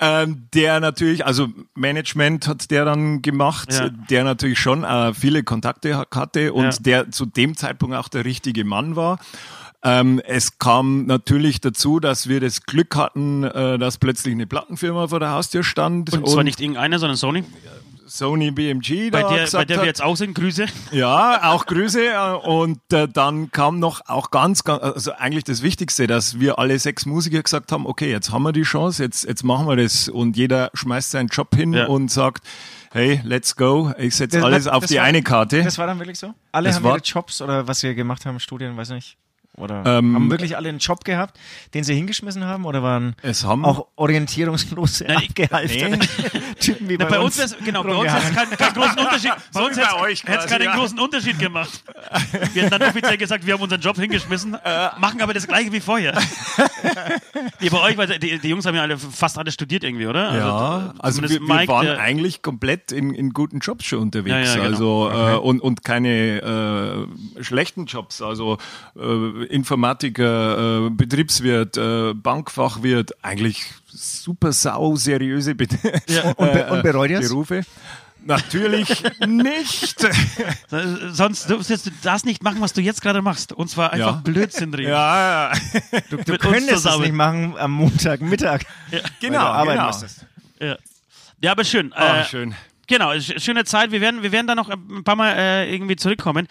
[0.00, 3.88] Ähm, der natürlich, also Management hat der dann gemacht, Ja.
[3.88, 6.70] der natürlich schon äh, viele Kontakte ha- hatte und Ja.
[6.80, 9.18] der zu dem Zeitpunkt auch der richtige Mann war.
[9.82, 15.08] Ähm, es kam natürlich dazu, dass wir das Glück hatten, äh, dass plötzlich eine Plattenfirma
[15.08, 17.44] vor der Haustür stand und zwar nicht irgendeiner, sondern Sony.
[18.08, 20.66] Sony BMG Bei da der, bei gesagt der wir jetzt auch sind, Grüße.
[20.92, 22.38] ja, auch Grüße.
[22.40, 26.78] Und äh, dann kam noch auch ganz, ganz, also eigentlich das Wichtigste, dass wir alle
[26.78, 30.08] sechs Musiker gesagt haben, okay, jetzt haben wir die Chance, jetzt, jetzt machen wir das.
[30.08, 31.86] Und jeder schmeißt seinen Job hin Ja.
[31.86, 32.46] und sagt,
[32.92, 35.62] hey, let's go, ich setze alles das auf die war- eine Karte.
[35.62, 36.32] Das war dann wirklich so?
[36.52, 39.16] Alle Das haben war- ihre Jobs oder was sie gemacht haben, Studien, weiß nicht.
[39.58, 41.38] Oder Ähm, haben wirklich alle einen Job gehabt,
[41.74, 42.64] den sie hingeschmissen haben?
[42.64, 45.98] Oder waren Es haben- auch orientierungslose, Nein, abgehalfterte
[46.60, 48.98] Typen wie Na, bei, bei uns, ist, genau, bei uns hat es keinen, keinen großen
[48.98, 49.32] Unterschied.
[49.52, 50.74] Bei So uns euch es quasi, keinen ja.
[50.76, 51.82] großen Unterschied gemacht.
[52.52, 54.88] Wir haben dann offiziell gesagt, wir haben unseren Job hingeschmissen, Äh.
[54.98, 56.18] machen aber das gleiche wie vorher.
[57.60, 60.36] nee, bei euch, weil die, die Jungs haben ja alle fast alle studiert irgendwie, oder?
[60.36, 64.00] Ja, also wir, zumindest wir Mike, waren der- eigentlich komplett in, in guten Jobs schon
[64.00, 64.30] unterwegs.
[64.34, 64.64] Ja, ja, genau.
[65.06, 67.06] Also äh, und, und keine
[67.38, 68.22] äh, schlechten Jobs.
[68.22, 68.58] Also
[68.96, 75.66] äh, Informatiker, äh, Betriebswirt, äh, Bankfachwirt, eigentlich super sau seriöse Be
[76.36, 77.28] Und, be und bereut ihr es?
[77.28, 77.62] Berufe.
[78.24, 80.06] Natürlich nicht.
[81.12, 83.52] Sonst du, du darfst nicht machen, was du jetzt gerade machst.
[83.52, 84.20] Und zwar einfach Ja.
[84.22, 84.90] Blödsinn reden.
[84.90, 85.60] ja, ja.
[86.10, 88.64] Du uns könntest es nicht machen am Montagmittag.
[88.90, 89.86] genau, weil du arbeiten genau.
[89.86, 90.26] musstest.
[90.60, 90.76] Ja,
[91.40, 91.92] ja aber schön.
[91.94, 92.54] Ah, äh, schön.
[92.88, 93.92] Genau, sch- schöne Zeit.
[93.92, 96.48] Wir werden, wir werden da noch ein paar Mal äh, irgendwie zurückkommen.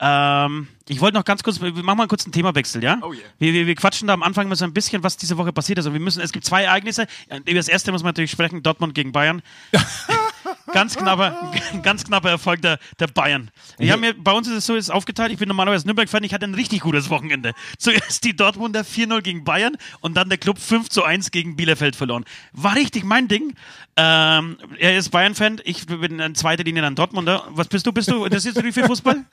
[0.00, 2.98] Ähm, ich wollte noch ganz kurz, wir machen mal kurz einen Themawechsel, ja?
[3.02, 3.22] Oh yeah.
[3.38, 5.78] wir, wir, wir quatschen da am Anfang mal so ein bisschen, was diese Woche passiert
[5.78, 5.86] ist.
[5.86, 7.06] Also wir müssen, es gibt zwei Ereignisse.
[7.28, 9.42] Äh, Über das erste muss man natürlich sprechen, Dortmund gegen Bayern.
[10.72, 13.50] ganz knapper, ganz knapper Erfolg der, der Bayern.
[13.78, 16.32] Wir haben ja, bei uns ist es so, ist aufgeteilt, ich bin normalerweise Nürnberg-Fan, ich
[16.34, 17.52] hatte ein richtig gutes Wochenende.
[17.78, 21.96] Zuerst die Dortmunder 4-0 gegen Bayern und dann der Club 5 zu 1 gegen Bielefeld
[21.96, 22.24] verloren.
[22.52, 23.54] War richtig mein Ding.
[24.00, 27.42] Ähm, er ist Bayern-Fan, ich bin in zweiter Linie dann Dortmunder.
[27.50, 27.90] Was bist du?
[27.92, 29.24] Bist du, interessierst du dich für Fußball?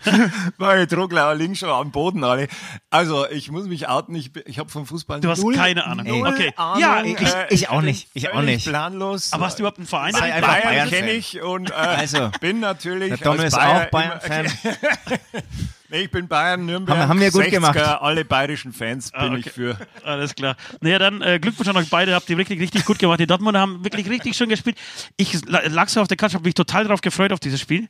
[0.56, 2.48] Meine Drucklauer liegen schon am Boden alle.
[2.88, 6.06] Also ich muss mich outen, ich, ich habe vom Fußball Du hast null, keine Ahnung.
[6.06, 6.54] Null Okay.
[6.56, 6.80] Ahnung.
[6.80, 8.08] Ja, ich- Äh, ich auch bin nicht.
[8.14, 8.66] Ich auch nicht.
[8.66, 9.32] planlos.
[9.34, 10.14] Aber hast du überhaupt einen Verein?
[10.14, 10.88] Bayern- Bayern Bayern-Fan.
[10.98, 14.46] kenne ich und äh, Also, bin natürlich Der als ist Bayer auch Bayern-Fan.
[16.02, 17.76] ich bin Bayern, Nürnberg, Haben- haben wir gut 60er, gemacht.
[17.78, 19.42] alle bayerischen Fans bin Ah, okay.
[19.46, 19.76] ich für.
[20.04, 20.56] Alles klar.
[20.80, 23.20] Naja, dann äh, Glückwunsch an euch beide, habt ihr wirklich richtig gut gemacht.
[23.20, 24.76] Die Dortmunder haben wirklich richtig schön gespielt.
[25.16, 27.88] Ich la- lag so auf der Couch, habe mich total darauf gefreut auf dieses Spiel.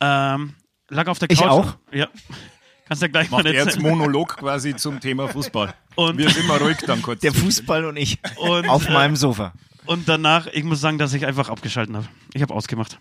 [0.00, 0.54] Ähm,
[0.88, 1.48] lag auf der Ich Couch.
[1.48, 1.76] auch.
[1.92, 2.08] Ja.
[2.86, 3.80] Kannst ja gleich Macht mal jetzt.
[3.80, 5.72] Monolog quasi zum Thema Fußball.
[5.94, 7.20] Und- wir sind mal ruhig dann kurz.
[7.20, 9.52] Der Fußball und ich Und, auf äh, meinem Sofa.
[9.86, 12.06] Und danach, ich muss sagen, dass ich einfach abgeschalten habe.
[12.32, 12.98] Ich habe ausgemacht.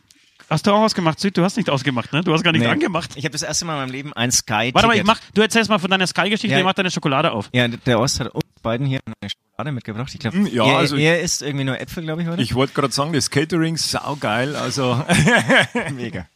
[0.50, 1.36] Hast du auch ausgemacht, Süd?
[1.38, 2.22] Du hast nicht ausgemacht, ne?
[2.24, 2.68] Du hast gar nicht Nee.
[2.68, 3.12] angemacht.
[3.16, 4.72] Ich habe das erste Mal in meinem Leben ein Sky.
[4.74, 6.60] Warte mal, ich mach, du erzählst mal von deiner Sky-Geschichte, Ja.
[6.60, 7.50] ich mach deine Schokolade auf.
[7.54, 10.12] Ja, der Ost hat uns beiden hier eine Schokolade mitgebracht.
[10.14, 12.42] Ich glaube, Hm, ja, er, also- er isst irgendwie nur Äpfel, glaube ich, heute.
[12.42, 14.56] Ich wollte gerade sagen, das Catering sau geil.
[14.56, 15.04] Also
[15.96, 16.28] Mega.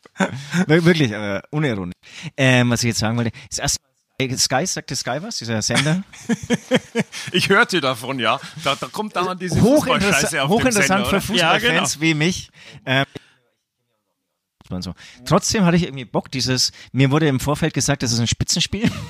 [0.65, 1.93] Wir- Wirklich, aber unironisch.
[2.35, 3.79] Ähm, was ich jetzt sagen wollte, das erste
[4.19, 6.01] Mal, Sky, sagte Sky was, dieser Sender?
[7.31, 8.39] Ich hörte davon, ja.
[8.63, 11.27] Da, da kommt dauernd diese Hochinteressant, Fußballscheiße auf hochinteressant Sender, für?
[11.33, 12.49] Fußballfans Ja, wie mich.
[12.85, 13.05] Ähm,
[14.75, 14.93] und so.
[15.25, 18.89] Trotzdem hatte ich irgendwie Bock, dieses, mir wurde im Vorfeld gesagt, das ist ein Spitzenspiel.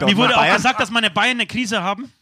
[0.00, 2.12] Mir wurde auch Bayern- gesagt, dass meine Bayern eine Krise haben.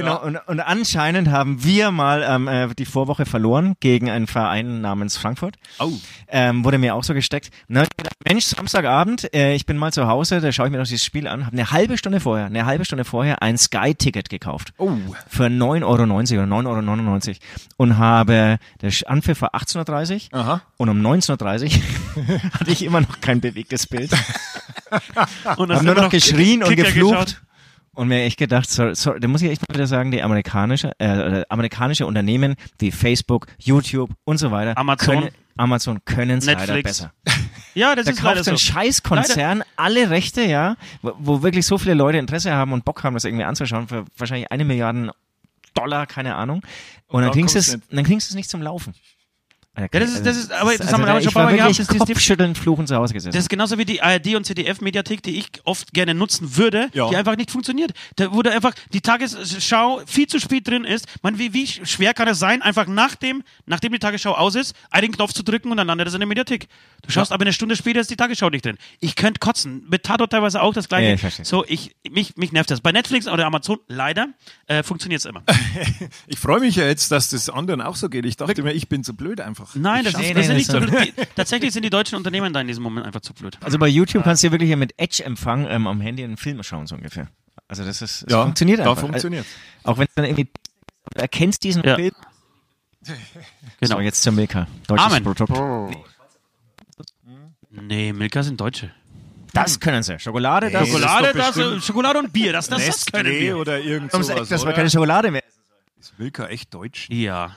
[0.00, 4.80] Genau, und, und anscheinend haben wir mal ähm, äh, die Vorwoche verloren gegen einen Verein
[4.80, 5.56] namens Frankfurt.
[5.78, 5.92] Oh.
[6.28, 7.50] Ähm, wurde mir auch so gesteckt.
[7.68, 7.92] Gedacht,
[8.24, 11.26] Mensch, Samstagabend, äh, ich bin mal zu Hause, da schaue ich mir noch dieses Spiel
[11.26, 14.72] an, habe eine halbe Stunde vorher, eine halbe Stunde vorher ein Sky-Ticket gekauft.
[14.78, 14.92] Oh.
[15.28, 17.36] Für 9,90 Euro oder 9,99 Euro
[17.76, 20.62] und habe, der Anpfiff war 18.30 Uhr Aha.
[20.76, 21.72] und um 19.30
[22.16, 24.12] Uhr hatte ich immer noch kein bewegtes Bild.
[25.56, 27.12] Und Hab nur noch geschrien und geflucht.
[27.12, 27.42] geschaut.
[28.00, 30.98] Und mir echt gedacht, so, so, da muss ich echt mal wieder sagen, die amerikanische,
[30.98, 35.20] äh, amerikanische Unternehmen wie Facebook, YouTube und so weiter, Amazon.
[35.20, 37.12] können, Amazon können es leider besser.
[37.74, 38.50] Ja, das Da ist leider kauft so.
[38.52, 43.04] ein Scheißkonzern alle Rechte, ja, wo, wo wirklich so viele Leute Interesse haben und Bock
[43.04, 45.12] haben, das irgendwie anzuschauen, für wahrscheinlich eine Milliarde
[45.74, 46.62] Dollar, keine Ahnung.
[47.08, 48.94] Und kriegst es, dann kriegst du es nicht zum Laufen.
[49.78, 51.56] Ja, das ist- das ist- aber das haben wir da- aber schon ein paar Mal
[51.56, 53.32] gehabt, wirklich das ist die- Kopfschütteln, fluchen zu Hause gesessen.
[53.32, 57.08] Das ist genauso wie die ARD und ZDF-Mediathek, die ich oft gerne nutzen würde, Ja.
[57.08, 57.92] die einfach nicht funktioniert.
[58.16, 61.06] Da wurde einfach die Tagesschau viel zu spät drin ist.
[61.22, 65.12] Man, wie, wie schwer kann es sein, einfach nachdem, nachdem die Tagesschau aus ist, einen
[65.12, 66.66] Knopf zu drücken und dann landet es in der Mediathek.
[67.02, 68.76] Du schaust aber eine Stunde später ist die Tagesschau nicht drin.
[68.98, 69.86] Ich könnte kotzen.
[69.88, 71.16] Mit Tatort teilweise auch das gleiche.
[71.22, 72.80] Ja, ich so, ich, mich, mich nervt das.
[72.80, 74.28] Bei Netflix oder Amazon leider
[74.66, 75.42] äh, funktioniert es immer.
[76.26, 78.24] Ich freue mich ja jetzt, dass das anderen auch so geht.
[78.26, 79.59] Ich dachte mir, ich bin zu blöd einfach.
[79.74, 80.98] Nein, ich das, ist, Nee, das nee, sind nicht das so.
[80.98, 83.58] Die, tatsächlich sind die deutschen Unternehmen da in diesem Moment einfach zu blöd.
[83.62, 86.86] Also bei YouTube kannst du ja wirklich mit Edge-Empfang ähm, am Handy einen Film schauen,
[86.86, 87.28] so ungefähr.
[87.68, 89.00] Also das ist, es Ja, funktioniert da einfach.
[89.00, 89.46] funktioniert.
[89.84, 90.48] Also, auch wenn du dann irgendwie
[91.14, 91.94] du erkennst diesen Ja.
[91.96, 92.12] Film.
[93.80, 93.96] Genau.
[93.96, 94.66] So, jetzt zur Milka.
[94.86, 95.24] Deutsches Amen.
[95.24, 95.96] Produkt.
[97.70, 98.90] Nee, Milka sind Deutsche.
[99.52, 100.18] Das können sie.
[100.18, 103.58] Schokolade, das Schokolade, das, bestimmt Schokolade und Bier, das, das, das können Nestlé wir.
[103.58, 105.42] oder irgend sowas, Eck, dass keine Schokolade mehr.
[105.98, 107.08] Ist Milka echt deutsch?
[107.10, 107.56] Ja.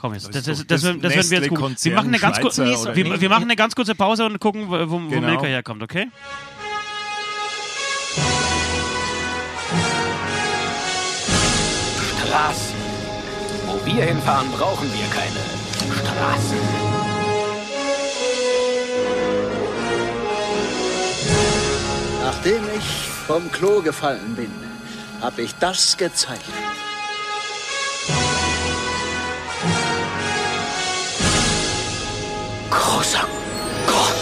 [0.00, 1.76] Komm jetzt, das, das, das, das werden wir jetzt gucken.
[1.80, 4.90] Wir machen, eine ganz kurze, wir, wir machen eine ganz kurze Pause und gucken, wo,
[4.90, 5.26] wo Genau.
[5.26, 6.08] Milka herkommt, okay?
[12.16, 12.76] Straßen.
[13.66, 16.58] Wo wir hinfahren, brauchen wir keine Straßen.
[22.22, 22.84] Nachdem ich
[23.26, 24.50] vom Klo gefallen bin,
[25.20, 26.44] habe ich das gezeigt.
[33.08, 33.26] Großer
[33.86, 34.14] Gott.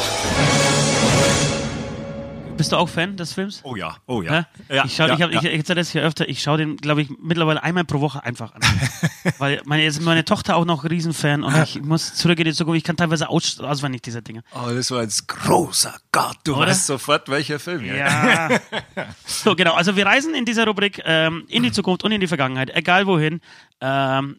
[2.57, 3.61] Bist du auch Fan des Films?
[3.64, 4.46] Oh ja, oh ja.
[4.68, 5.42] ja ich schaue ja, ich hab, ja.
[5.42, 8.55] ich, ich das hier öfter, ich schaue den, glaube ich, mittlerweile einmal pro Woche einfach
[8.55, 8.61] an.
[9.38, 12.53] Weil meine, jetzt ist meine Tochter auch noch Riesenfan und ich muss zurück in die
[12.53, 12.79] Zukunft.
[12.79, 14.44] Ich kann teilweise aus, auswendig diese Dinge.
[14.55, 16.37] Oh, das war jetzt großer Gott.
[16.44, 16.68] Du Oder?
[16.68, 17.85] weißt sofort, welcher Film.
[17.85, 18.51] Ja.
[19.27, 19.75] so, genau.
[19.75, 23.09] Also wir reisen in dieser Rubrik ähm, in die Zukunft und in die Vergangenheit, egal
[23.09, 23.40] wohin.
[23.81, 24.37] Ähm,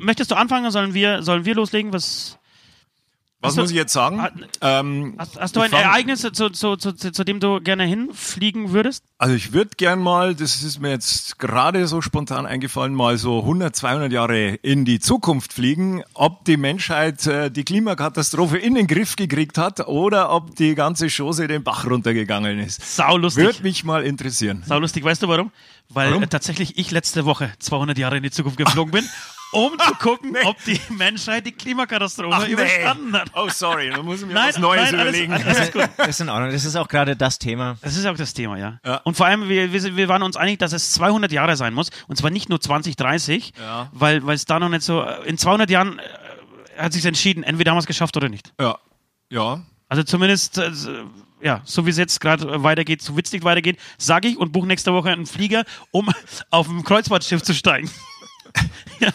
[0.00, 0.72] möchtest du anfangen?
[0.72, 1.92] Sollen wir, sollen wir loslegen?
[1.92, 2.40] Was,
[3.44, 4.20] Was Hast du- muss ich jetzt sagen?
[4.20, 4.30] Ah,
[4.62, 7.84] Ähm, hast, hast du ein fang- Ereignis, zu, zu, zu, zu, zu dem du gerne
[7.84, 9.04] hinfliegen würdest?
[9.18, 13.40] Also ich würde gern mal, das ist mir jetzt gerade so spontan eingefallen, mal so
[13.40, 18.86] 100, 200 Jahre in die Zukunft fliegen, ob die Menschheit äh, die Klimakatastrophe in den
[18.86, 22.96] Griff gekriegt hat oder ob die ganze Chose den Bach runtergegangen ist.
[22.96, 23.44] Saulustig.
[23.44, 24.62] Würde mich mal interessieren.
[24.66, 25.50] Saulustig, weißt du warum?
[25.90, 26.22] Weil Warum?
[26.22, 29.04] Äh, tatsächlich ich letzte Woche 200 Jahre in die Zukunft geflogen bin,
[29.54, 33.30] um zu gucken, ob die Menschheit die Klimakatastrophe überstanden hat.
[33.34, 35.32] Oh, sorry, da muss ich mir Nein, was Neues nein, alles- überlegen.
[35.32, 35.88] alles ist gut.
[35.96, 36.50] Das ist in Ordnung.
[36.50, 37.76] Das ist auch gerade das Thema.
[37.80, 38.80] Das ist auch das Thema, ja.
[38.84, 38.96] Ja.
[39.04, 41.90] Und vor allem, wir, wir, waren uns einig, dass es 200 Jahre sein muss.
[42.08, 43.88] Und zwar nicht nur 20, 30, Ja.
[43.92, 45.02] weil es da noch nicht so.
[45.24, 46.02] In 200 Jahren äh,
[46.82, 48.52] hat sich entschieden, entweder haben wir es geschafft oder nicht.
[48.60, 48.76] ja,
[49.30, 49.62] ja.
[49.88, 50.70] Also zumindest, äh,
[51.42, 54.92] ja, so wie es jetzt gerade weitergeht, so witzig weitergeht, sage ich und buche nächste
[54.94, 56.08] Woche einen Flieger, um
[56.50, 57.90] auf ein Kreuzfahrtschiff zu steigen.
[59.00, 59.08] Ja,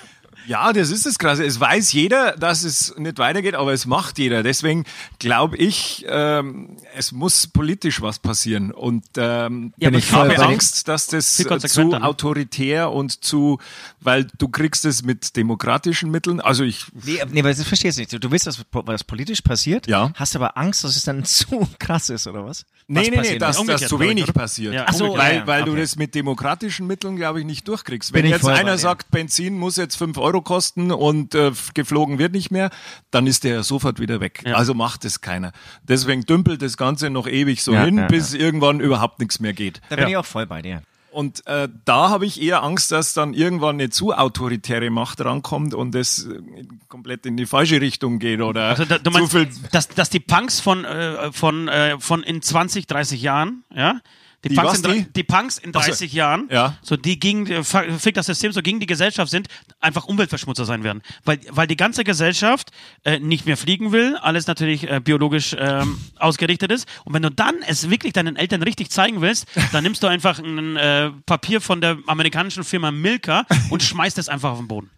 [0.74, 1.46] das ist das Krasse.
[1.46, 4.42] Es weiß jeder, dass es nicht weitergeht, aber es macht jeder.
[4.42, 4.86] Deswegen
[5.20, 8.72] glaube ich, ähm, es muss politisch was passieren.
[8.72, 10.38] Und ähm, Ja, ich habe.
[10.40, 12.04] Angst, dass das zu ne?
[12.04, 13.60] autoritär und zu,
[14.00, 16.42] weil du kriegst es mit demokratischen Mitteln.
[16.42, 18.14] Also ich, Nee, nee, aber das verstehst du nicht.
[18.14, 20.12] Du- Du willst, dass was politisch passiert, Ja.
[20.16, 22.66] hast aber Angst, dass es dann zu krass ist, oder was?
[22.90, 23.62] Nee, nee, nee, dass wird.
[23.62, 24.34] Umgekehrt, das zu ich, wenig oder?
[24.34, 24.74] passiert.
[24.74, 25.18] Ja, so.
[25.18, 25.82] Weil, ja, weil du okay.
[25.82, 28.14] das mit demokratischen Mitteln, glaube ich, nicht durchkriegst.
[28.14, 28.78] Wenn ich jetzt bei einer dir.
[28.80, 32.70] sagt, Benzin muss jetzt 5 Euro kosten und äh, geflogen wird nicht mehr,
[33.12, 34.42] dann ist der sofort wieder weg.
[34.46, 34.56] Ja.
[34.56, 35.52] Also macht es keiner.
[35.84, 39.54] Deswegen dümpelt das Ganze noch ewig so Ja, hin, ja, bis irgendwann überhaupt nichts mehr
[39.54, 39.82] geht.
[39.90, 40.10] Da bin Ja.
[40.10, 40.82] ich auch voll bei dir.
[41.12, 45.74] Und äh, da habe ich eher Angst, dass dann irgendwann eine zu autoritäre Macht rankommt
[45.74, 49.32] und es äh, komplett in die falsche Richtung geht oder Also da, du zu meinst,
[49.32, 49.50] viel.
[49.72, 54.00] dass, dass die Punks von, äh, von, äh, von in 20, 30 Jahren, ja?
[54.46, 55.04] Die, Die Punks, in, die?
[55.14, 56.78] die Punks in Ach so, 30 Jahren, ja.
[56.82, 59.48] so die gegen äh, fick das System, so gegen die Gesellschaft sind,
[59.82, 61.02] einfach Umweltverschmutzer sein werden.
[61.26, 62.70] Weil, weil die ganze Gesellschaft
[63.04, 66.88] äh, nicht mehr fliegen will, alles natürlich äh, biologisch ähm, ausgerichtet ist.
[67.04, 70.40] Und wenn du dann es wirklich deinen Eltern richtig zeigen willst, dann nimmst du einfach
[70.40, 74.90] ein äh, Papier von der amerikanischen Firma Milka und schmeißt es einfach auf den Boden.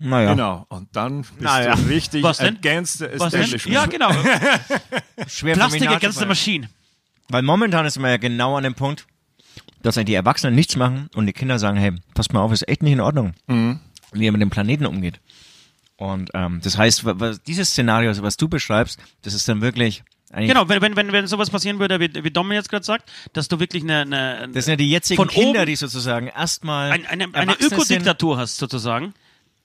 [0.00, 0.30] Naja.
[0.32, 0.66] Genau.
[0.68, 1.74] Und dann bist Naja.
[1.74, 2.56] du richtig Was denn?
[2.56, 3.42] against the Was denn?
[3.42, 3.74] establishment.
[3.74, 4.10] Ja, genau.
[5.28, 6.68] Schwer Plastic against the machine.
[7.30, 9.06] Weil momentan ist man ja genau an dem Punkt,
[9.82, 12.66] dass eigentlich die Erwachsenen nichts machen und die Kinder sagen, hey, passt mal auf, ist
[12.68, 13.34] echt nicht in Ordnung,
[14.12, 15.20] wie ihr mit dem Planeten umgeht.
[15.96, 20.04] Und ähm, das heißt, wa- wa- dieses Szenario, was du beschreibst, das ist dann wirklich
[20.30, 23.48] Genau, wenn, wenn, wenn, wenn sowas passieren würde, wie, wie Dom jetzt gerade sagt, dass
[23.48, 26.90] du wirklich eine, eine, das sind ja die jetzigen von Kinder, oben die sozusagen erstmal
[26.92, 27.52] ein, eine, eine.
[27.54, 29.14] Ökodiktatur hast, sozusagen,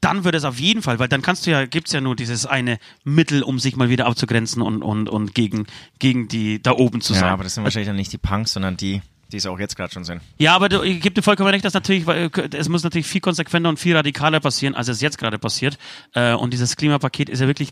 [0.04, 2.46] dann würde es auf jeden Fall, weil dann kannst du ja, gibt's ja nur dieses
[2.46, 5.66] eine Mittel, um sich mal wieder abzugrenzen und, und, und gegen,
[6.00, 7.24] gegen die da oben zu sein.
[7.24, 9.76] Ja, aber das sind wahrscheinlich dann nicht die Punks, sondern die, die es auch jetzt
[9.76, 10.22] gerade schon sind.
[10.38, 13.22] Ja, aber du, ich gebe dir vollkommen recht, dass natürlich, weil, es muss natürlich viel
[13.22, 15.78] konsequenter und viel radikaler passieren, als es jetzt gerade passiert.
[16.13, 17.70] Äh, und dieses Klimapaket ist ja wirklich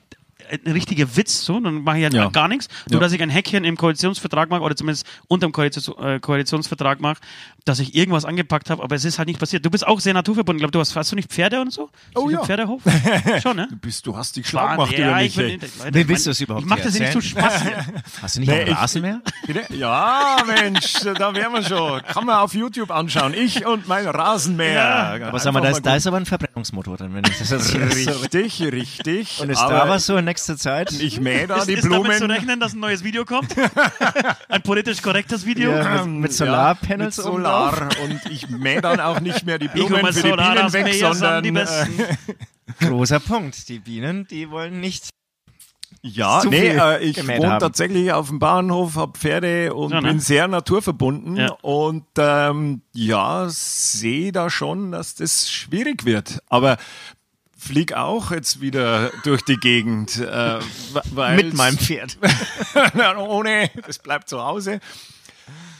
[0.51, 2.29] ein richtiger Witz, so, dann mache ich halt Ja.
[2.29, 2.67] gar nichts.
[2.89, 3.05] Nur, Ja.
[3.05, 7.17] dass ich ein Häkchen im Koalitionsvertrag mache, oder zumindest unter dem Koalitions äh, Koalitionsvertrag mache,
[7.65, 9.65] dass ich irgendwas angepackt habe, aber es ist halt nicht passiert.
[9.65, 10.57] Du bist auch sehr naturverbunden.
[10.59, 11.89] Ich glaube, du hast, hast du nicht Pferde und so?
[12.15, 12.39] Oh Ist ja.
[12.41, 12.81] ein Pferdehof?
[13.43, 13.67] Schon, ne?
[13.69, 15.37] Du, bist, du hast dich schlau gemacht ja, mich.
[15.37, 15.69] ich bin.
[15.79, 17.21] Leute, Wie willst ich du es überhaupt Ich mache das ja nicht erzählen?
[17.21, 17.63] Spaß.
[18.21, 19.21] Hast du nicht Nee, Rasenmäher?
[19.45, 19.73] Bitte?
[19.73, 22.01] Ja, Mensch, da wären wir schon.
[22.03, 23.33] Kann man auf YouTube anschauen.
[23.33, 25.19] Ich und mein Rasenmäher.
[25.27, 27.77] Aber sag mal, da ist, da ist aber ein Verbrennungsmotor drin, wenn ich das so.
[27.77, 29.39] Richtig, richtig.
[29.41, 30.91] Und ist aber da was so in nächster Zeit?
[30.93, 32.31] Ich mähe da Ist, die ist damit zu Blumen.
[32.31, 33.55] rechnen, dass ein neues Video kommt?
[34.49, 35.71] ein politisch korrektes Video?
[35.71, 39.67] Ja, mit, mit Solarpanels mit oben Solar und ich mähe dann auch nicht mehr die
[39.67, 42.87] Blumen für die Solar Bienen weg, sondern die äh.
[42.87, 43.69] Großer Punkt.
[43.69, 45.09] Die Bienen, die wollen nicht.
[46.01, 47.59] ja, zu nee, äh, ich wohne haben.
[47.59, 50.07] tatsächlich auf dem Bauernhof, hab Pferde und Ja, ne?
[50.07, 51.51] bin sehr naturverbunden Ja.
[51.61, 56.77] und ähm, ja, sehe da schon, dass das schwierig wird, aber
[57.61, 60.59] flieg auch jetzt wieder durch die Gegend, äh,
[61.35, 62.17] Mit meinem Pferd.
[63.17, 64.79] Ohne, das bleibt zu Hause.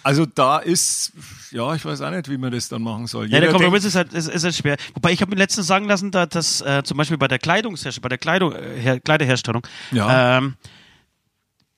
[0.04, 1.12] Also da ist,
[1.52, 3.26] ja, ich weiß auch nicht, wie man das dann machen soll.
[3.26, 4.78] Ja, der Jeder Kompromiss ist halt, ist, ist halt schwer.
[4.96, 8.02] Wobei ich habe mir letztens sagen lassen, da, dass äh, zum Beispiel bei der Kleidungsherstellung,
[8.04, 10.38] bei der Kleidung, äh, Her Kleiderherstellung, Ja.
[10.38, 10.56] ähm,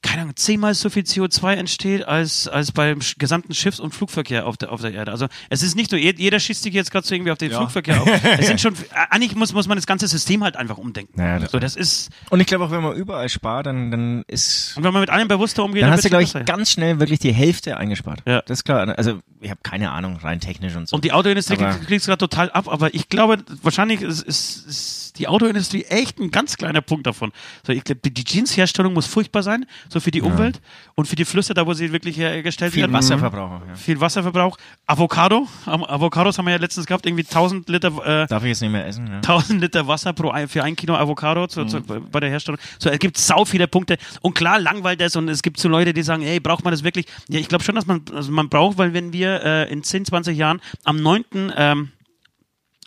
[0.03, 4.57] keine Ahnung, zehnmal so viel CO2 entsteht als, als beim gesamten Schiffs- und Flugverkehr auf
[4.57, 5.11] der, auf der Erde.
[5.11, 7.49] Also es ist nicht nur, je- jeder schießt sich jetzt gerade so irgendwie auf den
[7.51, 7.57] Ja.
[7.57, 8.07] Flugverkehr auf.
[8.39, 8.77] Es sind schon, äh,
[9.09, 11.19] eigentlich muss, muss man das ganze System halt einfach umdenken.
[11.19, 14.23] Ja, das- so, das ist, Und ich glaube auch, wenn man überall spart, dann, dann
[14.27, 14.77] ist.
[14.77, 16.99] und wenn man mit allem bewusster umgeht, Dann dann hast du, glaube ich, ganz schnell
[16.99, 18.21] wirklich die Hälfte eingespart.
[18.27, 18.41] Ja.
[18.45, 18.87] Das ist klar.
[18.97, 20.95] Also, ich habe keine Ahnung, rein technisch und so.
[20.95, 25.12] Und die Autoindustrie kriegt es gerade total ab, aber ich glaube, wahrscheinlich ist, ist, ist
[25.17, 27.31] die Autoindustrie echt ein ganz kleiner Punkt davon.
[27.65, 30.61] So, ich glaube, die Jeansherstellung muss furchtbar sein, so für die Umwelt
[30.95, 32.93] und für die Flüsse, da wo sie wirklich hergestellt viel werden.
[32.93, 33.61] Wasserverbrauch.
[33.67, 33.75] Ja.
[33.75, 34.57] Viel Wasserverbrauch.
[34.87, 35.47] Avocado.
[35.65, 38.85] Avocados haben wir ja letztens gehabt, irgendwie 1000 Liter, äh, Darf ich jetzt nicht mehr
[38.87, 39.07] essen?
[39.07, 39.15] Ja.
[39.17, 42.09] 1000 Liter Wasser pro ein, für ein Kilo Avocado zu, zu, Mhm.
[42.11, 42.59] bei der Herstellung.
[42.79, 43.97] So, es gibt sau viele Punkte.
[44.21, 46.83] Und klar, langweilt das und es gibt so Leute, die sagen, hey, braucht man das
[46.83, 47.05] wirklich?
[47.29, 50.05] Ja, ich glaube schon, dass man, also man braucht, weil wenn wir äh, in 10,
[50.05, 51.23] 20 Jahren am 9.
[51.55, 51.91] Ähm,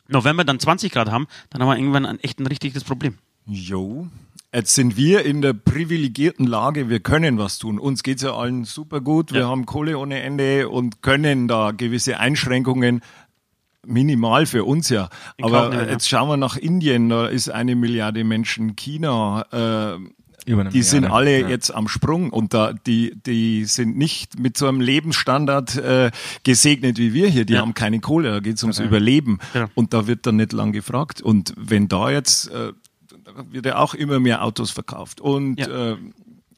[0.09, 3.19] November dann 20 Grad haben, dann haben wir irgendwann ein echt ein richtiges Problem.
[3.47, 4.09] Jo.
[4.55, 7.79] Jetzt sind wir in der privilegierten Lage, wir können was tun.
[7.79, 9.49] Uns geht's ja allen super gut, wir Ja.
[9.49, 13.03] haben Kohle ohne Ende und können da gewisse Einschränkungen
[13.85, 15.11] minimal für uns ja.
[15.41, 19.99] Aber nehmen, jetzt schauen wir nach Indien, da ist eine Milliarde Menschen, China, äh,
[20.47, 21.49] die sind alle Ja.
[21.49, 26.11] jetzt am Sprung und da die die sind nicht mit so einem Lebensstandard äh,
[26.45, 27.45] gesegnet wie wir hier.
[27.45, 27.61] Die Ja.
[27.61, 29.67] haben keine Kohle, da geht's ums Überleben Genau.
[29.75, 31.21] und da wird dann nicht lang gefragt.
[31.21, 32.73] Und wenn da jetzt äh,
[33.25, 35.93] da wird ja auch immer mehr Autos verkauft und Ja.
[35.93, 35.97] äh,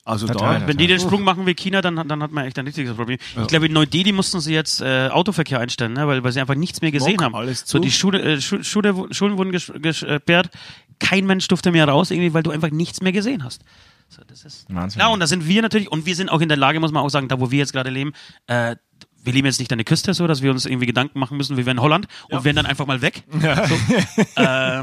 [0.09, 0.61] also Total.
[0.61, 2.95] da Wenn die den Sprung machen wie China, dann, dann hat man echt ein richtiges
[2.95, 3.19] Problem.
[3.41, 6.07] Ich glaube, in Neu-Delhi mussten sie jetzt äh, Autoverkehr einstellen, ne?
[6.09, 7.35] weil, weil sie einfach nichts mehr gesehen Mock, haben.
[7.35, 7.79] alles so zu.
[7.81, 10.51] die Schule, äh, Schu Schule, Schulen wurden ges- gesperrt,
[10.99, 13.63] kein Mensch durfte mehr raus, irgendwie, weil du einfach nichts mehr gesehen hast.
[14.09, 14.99] So, das ist Wahnsinn.
[15.01, 17.03] Klar, und da sind wir natürlich, und wir sind auch in der Lage, muss man
[17.05, 18.13] auch sagen, da wo wir jetzt gerade leben,
[18.47, 18.77] äh,
[19.23, 21.57] wir leben jetzt nicht an der Küste, so dass wir uns irgendwie Gedanken machen müssen,
[21.59, 23.25] wie wir in Holland und werden dann einfach mal weg.
[23.31, 23.39] So,
[24.43, 24.83] äh,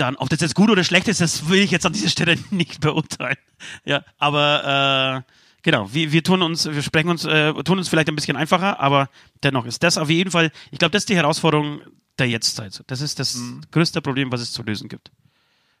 [0.00, 2.36] dann, ob das jetzt gut oder schlecht ist, das will ich jetzt an dieser Stelle
[2.50, 3.36] nicht beurteilen.
[3.84, 5.32] Ja, aber äh,
[5.62, 8.80] genau, wir, wir tun uns, wir sprechen uns, äh, tun uns vielleicht ein bisschen einfacher,
[8.80, 9.08] aber
[9.42, 11.80] dennoch ist das auf jeden Fall, ich glaube, das ist die Herausforderung
[12.18, 12.82] der Jetztzeit.
[12.88, 15.10] Das ist das größte Problem, was es zu lösen gibt.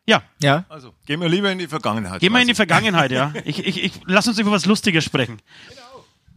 [0.06, 0.64] Ja, Ja.
[0.68, 2.20] also gehen wir lieber in die Vergangenheit.
[2.20, 2.54] gehen wir in die.
[2.54, 3.32] Vergangenheit, ja.
[3.44, 5.38] Ich, ich, ich, lass uns über was Lustiges sprechen.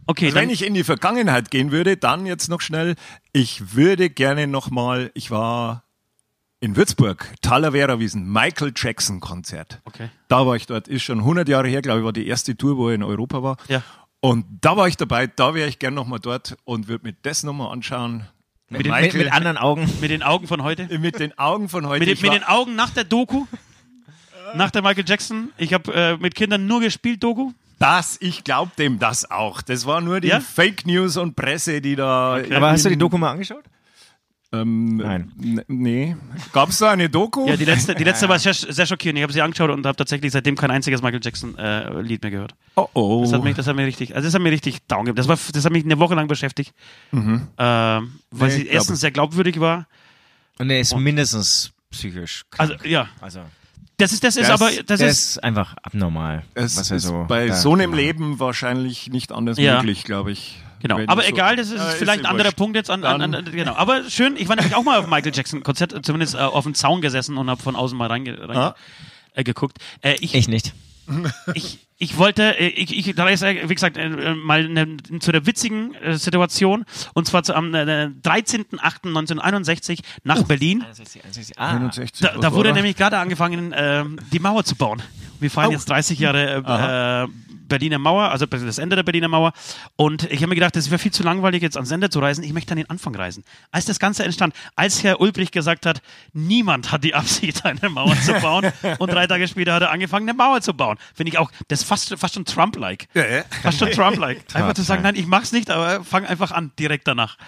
[0.04, 2.96] Okay, Also wenn ich in die Vergangenheit gehen würde, dann jetzt noch schnell,
[3.32, 5.84] ich würde gerne nochmal, ich war
[6.62, 9.80] in Würzburg, Talavera Wiesen, Michael Jackson Konzert.
[9.84, 10.08] Okay.
[10.28, 12.76] Da war ich dort, ist schon 100 Jahre her, glaube ich, war die erste Tour,
[12.76, 13.56] wo er in Europa war.
[13.68, 13.82] Ja.
[14.20, 17.42] Und da war ich dabei, da wäre ich gern nochmal dort und würde mir das
[17.42, 18.26] nochmal anschauen.
[18.68, 19.90] Mit, den, mit, mit anderen Augen.
[20.00, 20.86] mit den Augen von heute.
[20.98, 21.98] mit den Augen von heute.
[22.06, 23.44] Mit, den- mit den Augen nach der Doku.
[24.54, 25.50] Nach der Michael Jackson.
[25.58, 27.52] Ich habe äh, mit Kindern nur gespielt, Doku.
[27.78, 29.62] Das, ich glaube dem das auch.
[29.62, 30.38] Das war nur die Ja?
[30.40, 32.34] Fake News und Presse, die da.
[32.54, 33.64] Aber hast du die Doku mal angeschaut?
[34.54, 35.32] Ähm, Nein.
[35.66, 36.14] Nee.
[36.52, 37.48] Gab es da eine Doku?
[37.48, 39.18] Ja, die letzte, die letzte war sehr, sehr schockierend.
[39.18, 42.54] Ich habe sie angeschaut und habe tatsächlich seitdem kein einziges Michael Jackson-Lied mehr gehört.
[42.76, 43.22] oh, oh.
[43.22, 45.16] Das hat mich, das hat mich richtig, also das hat mich richtig down gegeben.
[45.16, 46.74] Das, war, das hat mich eine Woche lang beschäftigt.
[47.12, 49.86] Ähm, weil Nee, sie erstens sehr glaubwürdig war.
[50.58, 52.86] Und er ist mindestens psychisch Also, krank.
[52.90, 53.08] ja.
[53.20, 53.40] Also,
[53.96, 56.42] Das ist, das ist Das- aber, das der ist, ist einfach abnormal.
[56.54, 57.94] Es was er ist so bei so einem.
[57.94, 59.76] Leben wahrscheinlich nicht anders Ja.
[59.76, 60.61] möglich, glaube ich.
[60.82, 62.56] Genau, Wenn aber so- egal, das ist Ja, vielleicht ja ein anderer wurscht.
[62.58, 63.74] Punkt jetzt an, an, an, genau.
[63.74, 66.74] Aber schön, ich war nämlich auch mal auf Michael Jackson Konzert, zumindest äh, auf dem
[66.74, 68.74] Zaun gesessen und habe von außen mal reinge, reinge Ah.
[69.34, 69.44] äh.
[70.02, 70.74] Äh, ich, Ich nicht.
[71.54, 75.32] ich, ich wollte, äh, ich, ich, da ist, äh, wie gesagt, äh, mal ne, zu
[75.32, 80.84] der witzigen äh, Situation und zwar zu, am äh, 13.08.1961 nach Berlin.
[81.56, 85.02] Ah, 61, Da, was da war wurde nämlich gerade angefangen, ähm, die Mauer zu bauen.
[85.40, 85.72] Wir feiern Oh.
[85.72, 87.28] jetzt 30 Jahre äh, äh,
[87.72, 89.54] Berliner Mauer, also das Ende der Berliner Mauer.
[89.96, 92.44] Und ich habe mir gedacht, das wäre viel zu langweilig, jetzt ans Ende zu reisen.
[92.44, 93.44] Ich möchte an den Anfang reisen.
[93.70, 96.02] Als das Ganze entstand, als Herr Ulbricht gesagt hat,
[96.34, 98.70] niemand hat die Absicht, eine Mauer zu bauen.
[98.98, 100.98] und drei Tage später hat er angefangen, eine Mauer zu bauen.
[101.14, 103.08] Finde ich auch, das ist fast, fast schon Trump-like.
[103.14, 103.44] Ja, ja.
[103.62, 104.44] Fast schon Trump-like.
[104.52, 107.38] Einfach zu sagen, nein, ich mach's nicht, aber fang einfach an, direkt danach.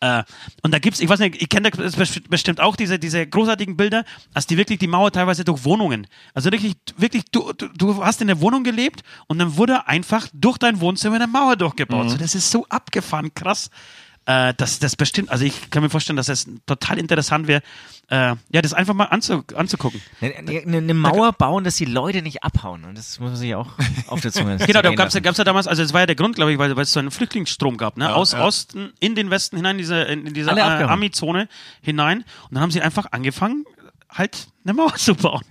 [0.00, 0.22] Äh,
[0.62, 3.76] und da gibt's, ich weiß nicht, ich kenne das best- bestimmt auch diese, diese großartigen
[3.76, 6.06] Bilder, als die wirklich die Mauer teilweise durch Wohnungen.
[6.34, 10.28] Also wirklich, wirklich, du, du, du hast in der Wohnung gelebt und dann wurde einfach
[10.32, 12.10] durch dein Wohnzimmer eine Mauer durchgebaut.
[12.10, 13.70] So, das ist so abgefahren, krass.
[14.28, 17.62] Äh, das, das bestimmt, also ich kann mir vorstellen, dass es total interessant wäre,
[18.10, 20.02] äh, ja, das einfach mal anzu, anzugucken.
[20.20, 22.84] Eine, eine, eine Mauer bauen, dass die Leute nicht abhauen.
[22.84, 23.70] Und das muss man sich auch
[24.06, 26.14] auf der Zunge Genau, da zergehen gab's ja, ja damals, also es war ja der
[26.14, 28.14] Grund, glaube ich, weil, weil es so einen Flüchtlingsstrom gab, ne?
[28.14, 28.44] aus ja.
[28.44, 30.60] Osten in den Westen hinein, in diese, in, in diese äh.
[30.60, 31.48] Army-Zone
[31.80, 32.18] hinein.
[32.18, 33.64] Und dann haben sie einfach angefangen,
[34.10, 35.44] halt eine Mauer zu bauen.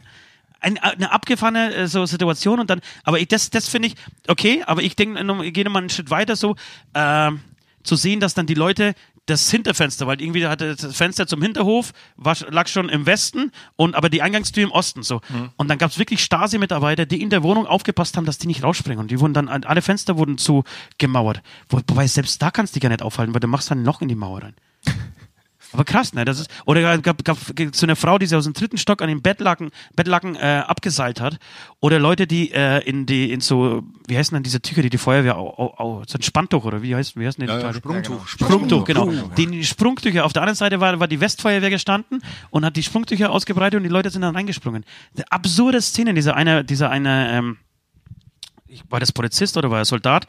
[0.59, 3.95] Ein, eine abgefahrene äh, so Situation und dann, aber ich, das, das finde ich
[4.27, 6.55] okay, aber ich denke, ich gehe nochmal einen Schritt weiter so,
[6.93, 7.41] ähm,
[7.88, 8.93] zu sehen, dass dann die Leute
[9.26, 13.95] das Hinterfenster, weil irgendwie hatte das Fenster zum Hinterhof, war, lag schon im Westen und
[13.95, 15.21] aber die Eingangstür im Osten so.
[15.58, 18.63] Und dann gab es wirklich Stasi-Mitarbeiter, die in der Wohnung aufgepasst haben, dass die nicht
[18.63, 19.00] rausspringen.
[19.00, 21.41] Und die wurden dann, alle Fenster wurden zugemauert.
[21.67, 23.86] Wo, wobei selbst da kannst du dich gar nicht aufhalten, weil du machst dann ein
[23.86, 24.54] Loch in die Mauer rein.
[25.73, 26.23] Aber krass, ne?
[26.23, 27.38] Das ist, oder gab, gab
[27.73, 31.19] so eine Frau, die sie aus dem dritten Stock an den Bettlaken, Bettlaken äh, abgeseilt
[31.19, 31.38] hat.
[31.82, 34.97] Oder Leute, die äh, in die, in so, wie heißen denn diese Tücher, die die
[34.97, 37.51] Feuerwehr, au, au, au, so ein Spanntuch oder wie heißt, wie heißen die?
[37.51, 37.73] Ja, ja?
[37.73, 38.27] Sprungtuch.
[38.27, 39.12] Sprungtuch, genau.
[39.36, 40.25] Die Sprungtücher.
[40.25, 43.84] Auf der anderen Seite war, war die Westfeuerwehr gestanden und hat die Sprungtücher ausgebreitet und
[43.84, 44.86] die Leute sind dann reingesprungen.
[45.15, 47.58] Eine absurde Szene, dieser eine, dieser eine, ähm,
[48.89, 50.27] war das Polizist oder war er Soldat,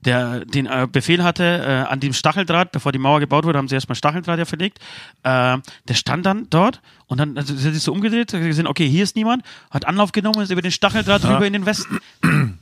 [0.00, 3.68] der den äh, Befehl hatte, äh, an dem Stacheldraht, bevor die Mauer gebaut wurde, haben
[3.68, 4.78] sie erstmal Stacheldraht ja verlegt.
[5.22, 8.66] Äh, der stand dann dort und dann also, sie hat sich so umgedreht, hat gesehen,
[8.66, 11.98] okay, hier ist niemand, hat Anlauf genommen, ist über den Stacheldraht rüber in den Westen.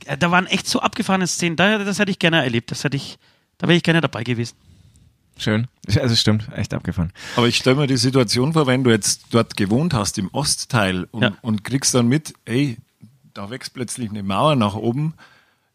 [0.06, 2.96] Äh, da waren echt so abgefahrene Szenen, da, das hätte ich gerne erlebt, das hätte
[2.96, 3.18] ich,
[3.58, 4.56] da wäre ich gerne dabei gewesen.
[5.36, 5.68] Schön.
[6.00, 7.12] Also stimmt, echt abgefahren.
[7.36, 11.06] Aber ich stelle mir die Situation vor, wenn du jetzt dort gewohnt hast, im Ostteil,
[11.12, 11.32] und, Ja.
[11.42, 12.78] und kriegst dann mit, ey,
[13.38, 15.14] da wächst plötzlich eine Mauer nach oben,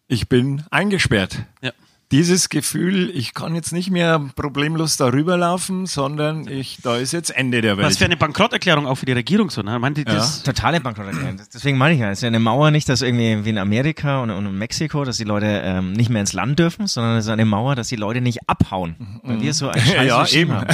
[0.08, 1.44] ich bin eingesperrt.
[1.62, 1.72] Ja.
[2.12, 7.30] Dieses Gefühl, ich kann jetzt nicht mehr problemlos darüber laufen, sondern ich, da ist jetzt
[7.30, 7.88] Ende der Welt.
[7.88, 9.80] Was für eine Bankrotterklärung auch für die Regierung so, ne?
[9.80, 11.40] Meint die, das, Totale Bankrotterklärung.
[11.54, 14.22] Deswegen meine ich ja, es ist ja eine Mauer nicht, dass irgendwie wie in Amerika
[14.22, 17.26] und, und in Mexiko, dass die Leute ähm, nicht mehr ins Land dürfen, sondern es
[17.26, 19.22] ist eine Mauer, dass die Leute nicht abhauen.
[19.24, 20.54] Weil wir so ein scheiß Ja, eben.
[20.54, 20.68] haben.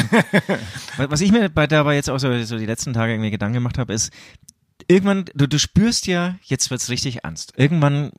[0.97, 3.78] Was ich mir bei dabei jetzt auch so, so die letzten Tage irgendwie Gedanken gemacht
[3.78, 4.12] habe, ist,
[4.89, 7.54] irgendwann, du, du spürst ja, jetzt wird's richtig ernst.
[7.56, 8.12] Irgendwann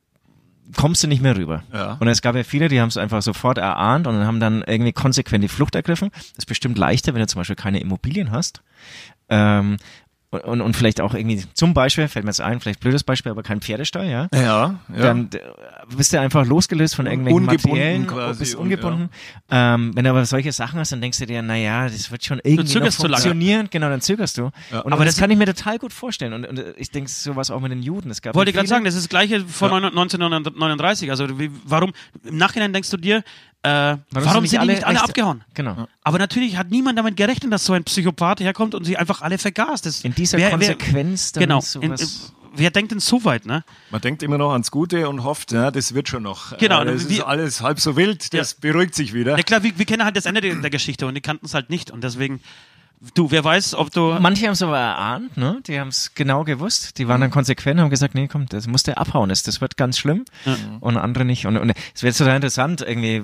[0.75, 1.63] kommst du nicht mehr rüber.
[1.73, 1.97] Ja.
[1.99, 4.93] Und es gab ja viele, die haben es einfach sofort erahnt und haben dann irgendwie
[4.93, 6.09] konsequent die Flucht ergriffen.
[6.13, 8.61] Das ist bestimmt leichter, wenn du zum Beispiel keine Immobilien hast.
[9.29, 9.77] Ähm,
[10.31, 13.31] und, und, und vielleicht auch irgendwie, zum Beispiel, fällt mir jetzt ein, vielleicht blödes Beispiel,
[13.31, 14.29] aber kein Pferdestall, ja.
[14.33, 14.79] ja, ja.
[14.87, 15.39] Dann äh,
[15.95, 19.09] bist du einfach losgelöst von irgendwelchen Ungebunden Materiellen, quasi bist und, ungebunden.
[19.49, 22.39] Ähm, wenn du aber solche Sachen hast, dann denkst du dir, naja, das wird schon
[22.43, 23.67] irgendwie noch funktionieren.
[23.69, 24.45] Genau, dann zögerst du.
[24.45, 26.31] Und Aber das, das- kann ich mir total gut vorstellen.
[26.31, 28.09] Und, und äh, ich denke sowas auch mit den Juden.
[28.09, 31.09] Es gab Wollte ich ja gerade sagen, das ist das gleiche von 1939.
[31.09, 31.91] Also wie, warum,
[32.23, 33.23] im Nachhinein denkst du dir,
[33.63, 35.43] äh, warum, sind die nicht alle abgehauen?
[35.53, 35.87] Genau.
[36.03, 39.37] Aber natürlich hat niemand damit gerechnet, dass so ein Psychopath herkommt und sie einfach alle
[39.37, 39.85] vergast.
[39.85, 41.57] Das In dieser wer- wer- Konsequenz dann genau.
[41.59, 41.61] In,
[41.95, 43.63] sowas wer denkt denn so weit, ne?
[43.91, 46.57] Man denkt immer noch ans Gute und hofft, ja, das wird schon noch.
[46.57, 49.37] Genau, Äh, Das wie- ist alles halb so wild, das beruhigt sich wieder.
[49.37, 51.69] Ja klar, wir, wir kennen halt das Ende der, Geschichte und die kannten es halt
[51.69, 52.41] nicht und deswegen,
[53.13, 54.17] du, wer weiß, ob du...
[54.19, 55.61] Manche haben es aber erahnt, ne?
[55.65, 56.97] Die haben es genau gewusst.
[56.97, 59.29] Die waren dann konsequent und haben gesagt, nee, komm, das muss der abhauen.
[59.29, 60.25] Das, das wird ganz schlimm.
[60.81, 61.45] Und andere nicht.
[61.45, 63.23] Und, und es wäre total interessant, irgendwie,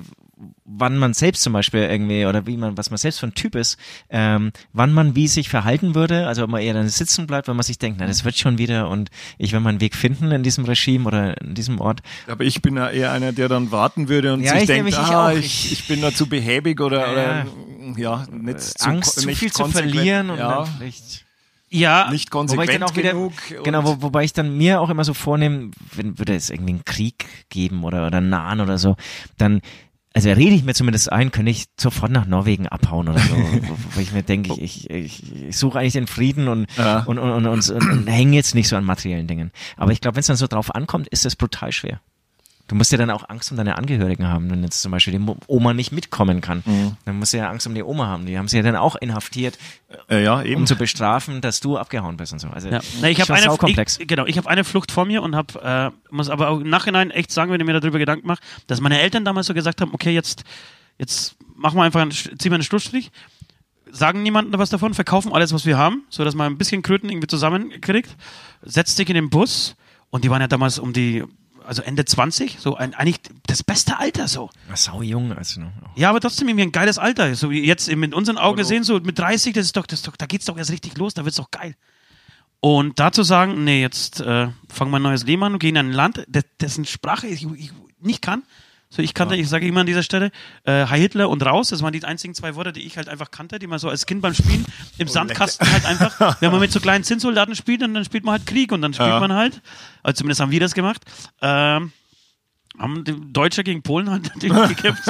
[0.64, 3.54] wann man selbst zum Beispiel irgendwie, oder wie man, was man selbst für ein Typ
[3.56, 3.76] ist,
[4.08, 7.56] ähm, wann man wie sich verhalten würde, also ob man eher dann sitzen bleibt, wenn
[7.56, 10.42] man sich denkt, na, das wird schon wieder und ich will meinen Weg finden in
[10.42, 12.00] diesem Regime oder in diesem Ort.
[12.28, 14.88] Aber ich bin ja eher einer, der dann warten würde und Ja, sich ich denkt,
[14.90, 15.32] ich ah, auch.
[15.36, 17.12] ich, ich bin da zu behäbig oder, Ja.
[17.12, 17.46] oder
[17.96, 19.94] ja, nicht zu, Angst, zu nicht viel zu konsequent.
[19.94, 21.24] verlieren und ja, dann vielleicht
[21.70, 23.32] Ja, nicht Wobei ich konsequent dann auch wieder, genug.
[23.64, 26.84] genau, wo, wobei ich dann mir auch immer so vornehme, wenn würde es irgendwie einen
[26.84, 28.96] Krieg geben oder, oder einen nahen oder so,
[29.36, 29.60] dann,
[30.14, 33.36] also rede ich mir zumindest ein, könnte ich sofort nach Norwegen abhauen oder so,
[33.94, 37.00] wo, ich mir denke, ich, ich, ich suche eigentlich den Frieden und, Ja.
[37.04, 39.50] und, und, und, und, und, und hänge jetzt nicht so an materiellen Dingen.
[39.76, 42.00] Aber ich glaube, wenn es dann so drauf ankommt, ist das brutal schwer.
[42.68, 45.26] Du musst ja dann auch Angst um deine Angehörigen haben, wenn jetzt zum Beispiel die
[45.46, 46.62] Oma nicht mitkommen kann.
[46.66, 46.96] Mhm.
[47.06, 48.26] Dann musst du ja Angst um die Oma haben.
[48.26, 49.58] Die haben sie ja dann auch inhaftiert,
[50.10, 50.60] äh, ja, eben.
[50.60, 52.48] um zu bestrafen, dass du abgehauen bist und so.
[52.48, 52.80] Also Ja.
[53.00, 56.14] Nee, ich habe eine, ich, genau, ich habe eine Flucht vor mir und habe, äh,
[56.14, 59.00] muss aber auch im Nachhinein echt sagen, wenn ich mir darüber Gedanken mache, dass meine
[59.00, 60.44] Eltern damals so gesagt haben, okay, jetzt,
[60.98, 63.10] jetzt machen wir einfach, einen, ziehen wir einen Schlussstrich,
[63.90, 67.08] sagen niemandem was davon, verkaufen alles, was wir haben, so dass man ein bisschen Kröten
[67.08, 68.14] irgendwie zusammenkriegt,
[68.62, 69.74] setzt dich in den Bus
[70.10, 71.24] und die waren ja damals um die,
[71.68, 74.50] also Ende 20, so ein, eigentlich das beste Alter so.
[74.74, 75.72] Sau jung, also ne?
[75.96, 77.34] Ja, aber trotzdem irgendwie ein geiles Alter.
[77.34, 80.16] So jetzt mit unseren Augen gesehen, so mit 30, das ist doch, das ist doch,
[80.16, 81.74] da geht's doch erst richtig los, da wird's doch geil.
[82.60, 85.88] Und dazu sagen, nee, jetzt äh, fangen wir ein neues Leben an und gehen in
[85.88, 86.26] ein Land,
[86.60, 88.42] dessen Sprache ich, ich nicht kann.
[88.90, 90.30] So, ich kannte, ich sage immer an dieser Stelle,
[90.64, 93.30] äh, Heil Hitler und raus, das waren die einzigen zwei Worte, die ich halt einfach
[93.30, 94.64] kannte, die man so als Kind beim Spielen
[94.96, 98.32] im Sandkasten halt einfach, wenn man mit so kleinen Zinssoldaten spielt, dann, dann spielt man
[98.38, 99.20] halt Krieg und dann spielt Ja.
[99.20, 99.60] man halt,
[100.02, 101.02] also zumindest haben wir das gemacht,
[101.42, 101.92] ähm,
[102.78, 105.06] haben die Deutsche gegen Polen halt natürlich gekämpft.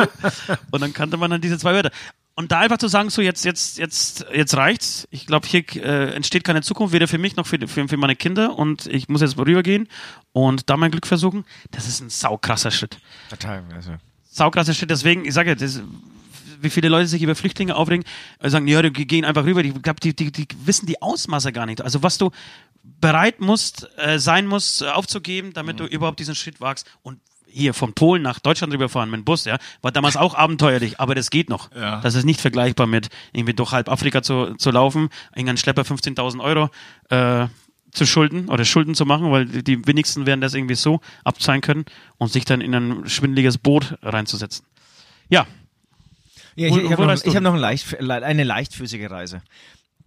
[0.72, 1.90] Und dann kannte man dann diese zwei Wörter.
[2.38, 5.08] Und da einfach zu sagen, so jetzt, jetzt, jetzt, jetzt reicht's.
[5.10, 8.14] Ich glaube, hier äh, entsteht keine Zukunft, weder für mich noch für, für, für meine
[8.14, 8.56] Kinder.
[8.56, 9.88] Und ich muss jetzt rübergehen
[10.30, 11.44] und da mein Glück versuchen.
[11.72, 13.00] Das ist ein saukrasser Schritt.
[13.28, 13.64] Total.
[13.74, 13.90] Also.
[14.30, 14.88] Saukrasser Schritt.
[14.88, 15.82] Deswegen, ich sage ja, das,
[16.60, 18.04] wie viele Leute sich über Flüchtlinge aufregen,
[18.38, 19.64] äh, sagen, ja, die gehen einfach rüber.
[19.64, 21.82] Ich glaube, die, die, die wissen die Ausmaße gar nicht.
[21.82, 22.30] Also was du
[23.00, 26.86] bereit musst, äh, sein musst, äh, aufzugeben, damit du überhaupt diesen Schritt wagst.
[27.02, 27.18] Und
[27.50, 31.14] hier von Polen nach Deutschland rüberfahren mit dem Bus, ja, war damals auch abenteuerlich, aber
[31.14, 31.70] das geht noch.
[31.74, 32.00] Ja.
[32.00, 36.40] Das ist nicht vergleichbar mit irgendwie durch halb Afrika zu, zu laufen, irgendeinen Schlepper 15.000
[36.40, 36.70] Euro
[37.10, 37.48] äh,
[37.92, 41.84] zu schulden oder Schulden zu machen, weil die- wenigsten werden das irgendwie so abzahlen können
[42.18, 44.64] und sich dann in ein schwindeliges Boot reinzusetzen.
[45.30, 45.46] Ja,
[46.54, 49.42] Ja, ich ich habe noch, ich hab noch ein leicht, eine leichtfüßige Reise.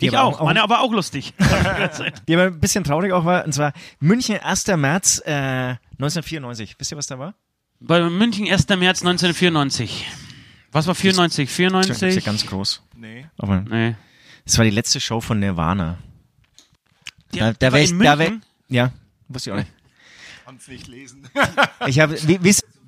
[0.02, 1.34] Die ich auch, meine aber auch lustig.
[2.28, 4.68] Die aber ein bisschen traurig auch war, und zwar München, 1.
[4.68, 6.76] März äh, 1994.
[6.80, 7.36] Wisst ihr, was da war?
[7.80, 8.68] Bei München 1.
[8.70, 10.08] März 1994.
[10.72, 11.47] Was war 94?
[11.47, 11.70] Das ist ja
[12.22, 12.26] 94?
[12.26, 12.84] ganz groß.
[12.95, 13.26] nee.
[13.38, 13.95] Aber Nee.
[14.45, 15.97] es war die letzte Show von Nirvana.
[17.34, 18.34] Die, Da, da war wär ich, da wär,
[18.70, 18.91] ja,
[19.28, 19.72] wusste ich auch nicht.
[20.45, 21.30] Kann's nicht lesen.
[21.88, 22.18] Ich habe,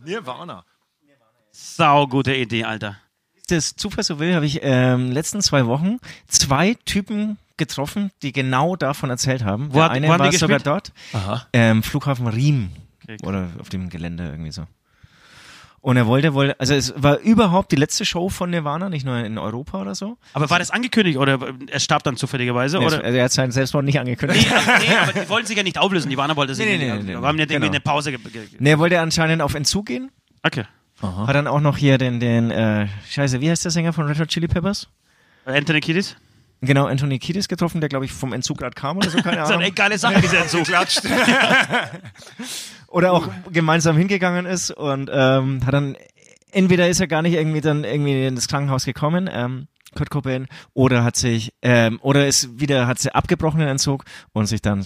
[0.03, 0.65] Nirvana.
[1.51, 2.97] Sau gute Idee, Alter.
[3.47, 8.75] Das Zufall so will, habe ich ähm, letzten zwei Wochen zwei Typen getroffen, die genau
[8.75, 9.69] davon erzählt haben.
[9.69, 10.91] Wo Der hat- eine war sogar dort.
[11.53, 12.69] Ähm, Flughafen Riem.
[13.03, 14.63] Okay, Oder auf dem Gelände irgendwie so.
[15.81, 19.17] Und er wollte, wollte, also es war überhaupt die letzte Show von Nirvana, nicht nur
[19.17, 20.17] in Europa oder so.
[20.31, 21.37] Aber war das angekündigt oder
[21.69, 22.79] er starb dann zufälligerweise?
[22.79, 23.03] Nee, oder?
[23.03, 24.47] also er hat seinen Selbstmord nicht angekündigt.
[24.49, 26.09] Nee, aber, nee, aber die wollten sich ja nicht auflösen.
[26.09, 26.87] Die Warner wollte sich Nee, nicht.
[26.87, 27.67] nee, nee, nee, wir haben irgendwie genau.
[27.67, 28.11] eine Pause.
[28.11, 30.09] Ge ge Nee, er wollte anscheinend auf Entzug gehen.
[30.43, 30.63] okay.
[31.03, 34.19] Hat dann auch noch hier den, den, äh, scheiße, wie heißt der Sänger von Red
[34.19, 34.87] Hot Chili Peppers?
[35.45, 36.15] Anthony Kiedis?
[36.61, 39.49] Genau, Anthony Kiedis getroffen, der glaube ich vom Entzug gerade kam oder so, keine Das
[39.49, 39.75] ist eine Ahnung.
[39.75, 40.65] geile Sache, dieser Entzug.
[42.87, 45.97] Oder auch gemeinsam hingegangen ist und ähm, hat dann,
[46.51, 51.03] entweder ist er gar nicht irgendwie dann irgendwie ins Krankenhaus gekommen, ähm, Kurt Cobain, oder
[51.03, 54.85] hat sich, ähm, oder ist wieder, hat sie abgebrochen den Entzug und sich dann,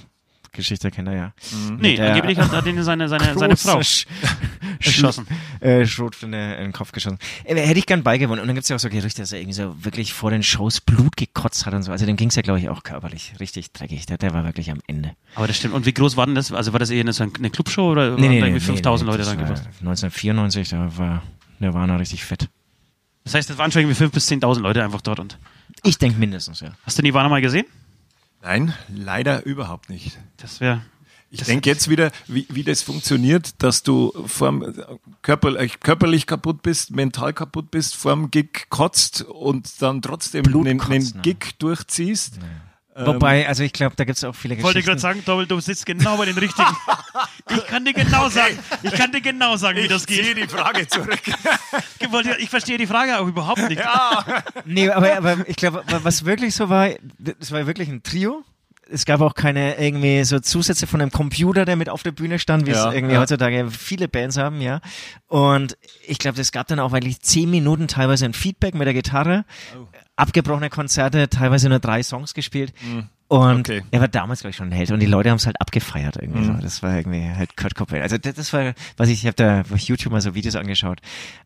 [0.51, 1.33] Geschichte kennt er ja.
[1.79, 4.05] Nee, der- angeblich hat, hat ihn seine, seine, seine Frau Sch-
[4.79, 5.25] erschossen.
[5.59, 7.19] äh, Schrotflinte in den Kopf geschossen.
[7.43, 8.39] Äh, hätte ich gern beigewohnt.
[8.41, 10.81] Und dann gibt's ja auch so Gerüchte, dass er irgendwie so wirklich vor den Shows
[10.81, 11.91] Blut gekotzt hat und so.
[11.91, 14.05] Also dem ging's ja, glaube ich, auch körperlich richtig dreckig.
[14.05, 15.11] Der, der war wirklich am Ende.
[15.35, 15.73] Aber das stimmt.
[15.73, 16.51] Und wie groß war denn das?
[16.51, 19.27] Also war das eher eine, so eine Clubshow oder waren da irgendwie 5000 Leute das
[19.29, 19.65] dran gepasst?
[19.79, 21.23] 1994, da war
[21.59, 22.49] Nirvana richtig fett.
[23.23, 25.19] Das heißt, es waren schon irgendwie 5.000 bis 10.000 Leute einfach dort.
[25.19, 25.37] Und
[25.83, 26.69] Ich denke mindestens, ja.
[26.83, 27.65] hast du Nirvana mal gesehen?
[28.41, 30.17] Nein, leider überhaupt nicht.
[30.37, 30.81] Das wäre.
[31.29, 34.73] Ich denke jetzt wieder, wie, wie das funktioniert, dass du vorm,
[35.21, 41.21] körperlich, körperlich kaputt bist, mental kaputt bist, vorm Gig kotzt und dann trotzdem einen ne?
[41.21, 42.39] Gig durchziehst.
[43.05, 44.89] Wobei, also ich glaube, da gibt's auch viele Ich wollte Geschichten.
[44.89, 46.67] gerade sagen, Doppel, du sitzt genau bei den richtigen.
[47.49, 50.35] Ich kann dir genau sagen, ich kann dir genau sagen, wie das geht.
[50.37, 51.19] die Frage zurück.
[51.99, 53.81] Ich, ich verstehe die Frage auch überhaupt nicht.
[54.65, 56.89] Nee, aber, aber ich glaube, was wirklich so war,
[57.19, 58.43] das war wirklich ein Trio.
[58.89, 62.39] Es gab auch keine irgendwie so Zusätze von einem Computer, der mit auf der Bühne
[62.39, 63.19] stand, wie Ja, es irgendwie ja.
[63.21, 64.79] heutzutage viele Bands haben, ja.
[65.27, 68.93] Und ich glaube, es gab dann auch eigentlich zehn Minuten teilweise ein Feedback mit der
[68.93, 69.43] Gitarre,
[69.75, 69.87] Oh.
[70.17, 72.73] Abgebrochene Konzerte, teilweise nur drei Songs gespielt.
[73.29, 73.83] Und Okay.
[73.91, 76.17] er war damals, glaube ich, schon ein Held und die Leute haben es halt abgefeiert
[76.19, 76.45] irgendwie.
[76.45, 76.53] So.
[76.53, 78.01] Das war irgendwie halt Kurt Cobain.
[78.01, 80.99] Also das, das war, was ich, ich habe da auf YouTube mal so Videos angeschaut.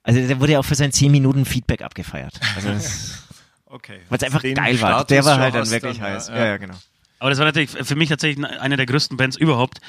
[0.03, 2.39] Also der wurde ja auch für sein 10 Minuten Feedback abgefeiert.
[2.55, 3.27] Also das,
[3.65, 3.99] Okay.
[4.09, 4.89] weil es einfach Den geil war.
[4.89, 6.27] Status Der war halt dann wirklich dann, heiß.
[6.27, 6.75] ja, Ja, ja, genau.
[7.19, 9.79] Aber das war natürlich für mich tatsächlich eine der größten Bands überhaupt.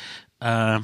[0.40, 0.78] Äh,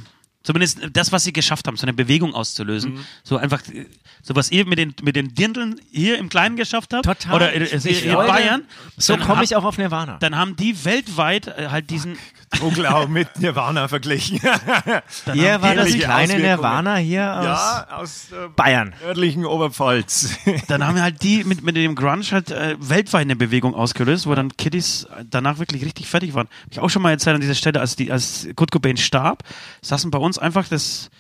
[0.49, 2.95] zumindest das, was sie geschafft haben, so eine Bewegung auszulösen.
[2.95, 3.05] Mhm.
[3.23, 3.85] So einfach, äh,
[4.23, 7.05] so was ihr mit den, mit den Dirndeln hier im Kleinen geschafft habt.
[7.05, 7.35] Total.
[7.35, 8.63] Oder äh, Ich in Bayern.
[8.97, 10.17] So komme ich auch auf Nirvana.
[10.21, 12.17] Dann haben die weltweit äh, halt diesen,
[12.51, 14.41] Droglau mit Nirvana verglichen.
[15.33, 16.39] Hier war das kleine.
[16.39, 18.95] Nirvana hier aus ja, aus äh, Bayern.
[19.03, 20.39] nördlichen Oberpfalz.
[20.69, 24.27] dann haben wir halt die mit, mit dem Grunge halt äh, weltweit eine Bewegung ausgelöst,
[24.27, 26.49] wo dann Kiddies danach wirklich richtig fertig waren.
[26.65, 29.43] Hab ich auch schon mal erzählt an dieser Stelle, als, die, als Kurt Cobain starb,
[29.83, 31.11] saßen bei uns einfach das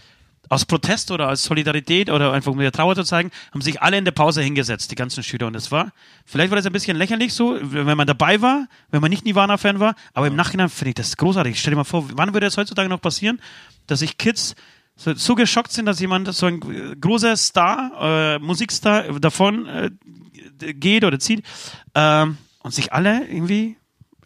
[0.48, 3.98] aus Protest oder aus Solidarität oder einfach um der Trauer zu zeigen, haben sich alle
[3.98, 5.46] in der Pause hingesetzt, die ganzen Schüler.
[5.46, 5.92] Und das war,
[6.24, 9.80] vielleicht war das ein bisschen lächerlich so, wenn man dabei war, wenn man nicht Nirvana-Fan
[9.80, 11.58] war, aber im Nachhinein finde ich das großartig.
[11.58, 13.40] Stell dir mal vor, wann würde das heutzutage noch passieren,
[13.86, 14.54] dass sich Kids
[14.96, 16.60] so, so geschockt sind, dass jemand, so ein
[17.00, 19.90] großer Star, äh, Musikstar davon äh,
[20.72, 21.44] geht oder zieht
[21.94, 23.76] ähm, und sich alle irgendwie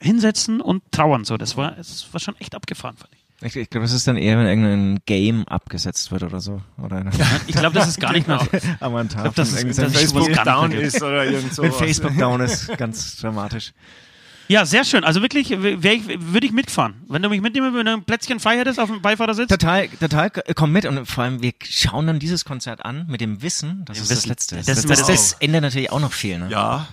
[0.01, 1.25] hinsetzen und trauern.
[1.25, 3.22] So, das war, es war schon echt abgefahren, fand ich.
[3.43, 6.63] Ich, ich glaube, das ist dann eher, wenn irgendein Game abgesetzt wird oder so.
[6.81, 7.05] Oder
[7.47, 8.41] Ich glaube, das ist gar nicht mehr.
[8.81, 9.33] Aber ein Tafel.
[9.35, 11.63] das ist- das ist- Facebook down ist oder irgend so.
[11.63, 13.73] wenn Facebook down ist, ganz dramatisch.
[14.49, 15.03] Ja, sehr schön.
[15.05, 16.95] Also wirklich, würde ich mitfahren.
[17.09, 19.49] Wenn du mich mitnehmen, wenn du ein Plätzchen frei hättest auf dem Beifahrersitz.
[19.49, 23.41] Total, total, komm mit und vor allem, wir schauen dann dieses Konzert an mit dem
[23.41, 24.69] Wissen, dass es das letzte ist.
[24.69, 26.49] Das Das, das, das, das ändert natürlich auch noch viel, ne?
[26.51, 26.87] Ja,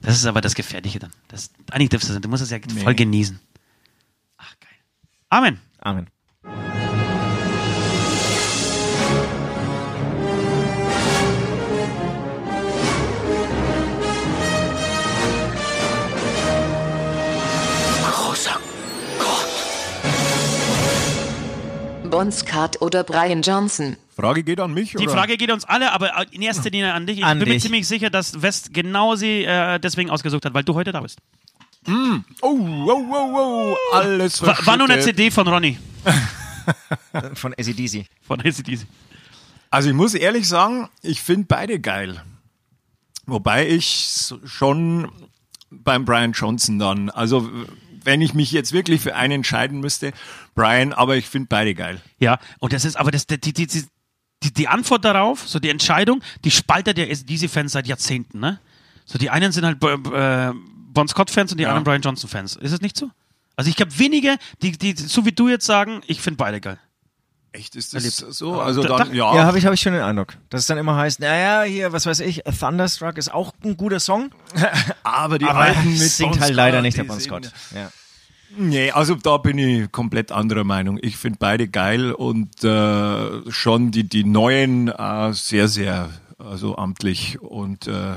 [0.00, 1.10] Das ist aber das Gefährliche dann.
[1.28, 3.38] Das, eigentlich darfst du, du musst es ja voll genießen.
[4.38, 4.70] Ach, geil.
[5.28, 5.60] Amen.
[5.84, 6.08] Amen.
[18.10, 18.58] Großer
[19.18, 19.48] Gott.
[22.10, 23.96] Bon Scott oder Brian Johnson?
[24.16, 25.12] Frage geht an mich, Die oder?
[25.16, 27.18] Frage geht uns alle, aber in erster Linie an dich.
[27.18, 27.62] Ich An bin mir dich.
[27.64, 31.18] ziemlich sicher, dass West genau sie äh, deswegen ausgesucht hat, weil du heute da bist.
[31.86, 33.78] Oh, wow, wow, wow.
[33.92, 35.02] Alles War, war nur eine.
[35.02, 35.78] CD von Ronny.
[37.34, 38.06] Von ACDC.
[38.26, 38.86] Von ACDC.
[39.70, 42.22] Also ich muss ehrlich sagen, ich finde beide geil.
[43.26, 45.10] Wobei ich schon
[45.70, 47.50] beim Brian Johnson dann, also
[48.04, 50.12] wenn ich mich jetzt wirklich für einen entscheiden müsste,
[50.54, 52.00] Brian, aber ich finde beide geil.
[52.18, 53.66] Ja, und das ist, aber das, die, die, die,
[54.42, 58.60] die, die Antwort darauf, so die Entscheidung, die spaltet ja diese Fans seit Jahrzehnten, ne?
[59.06, 60.52] So die einen sind halt äh,
[60.94, 61.68] Bon Scott-Fans und die Ja.
[61.70, 62.56] anderen Brian Johnson-Fans.
[62.56, 63.10] Ist es nicht so?
[63.56, 66.78] Also ich glaube wenige, die, die, so wie du jetzt sagen, ich finde beide geil.
[67.52, 68.34] Echt, ist das Erlebt.
[68.34, 68.60] so?
[68.60, 69.34] Also Da- dann, da- ja.
[69.36, 70.34] Ja, habe ich, hab ich schon den Eindruck.
[70.50, 74.00] Dass es dann immer heißt, naja, hier, was weiß ich, Thunderstruck ist auch ein guter
[74.00, 74.30] Song.
[75.04, 77.52] aber die Aber alten mit singt Bon halt Scott, leider nicht der Bon Scott.
[77.72, 77.92] Ja.
[78.56, 80.98] Nee, also da bin ich komplett anderer Meinung.
[81.00, 87.40] Ich finde beide geil und äh, schon die, die neuen äh, sehr, sehr also amtlich
[87.40, 88.16] und äh,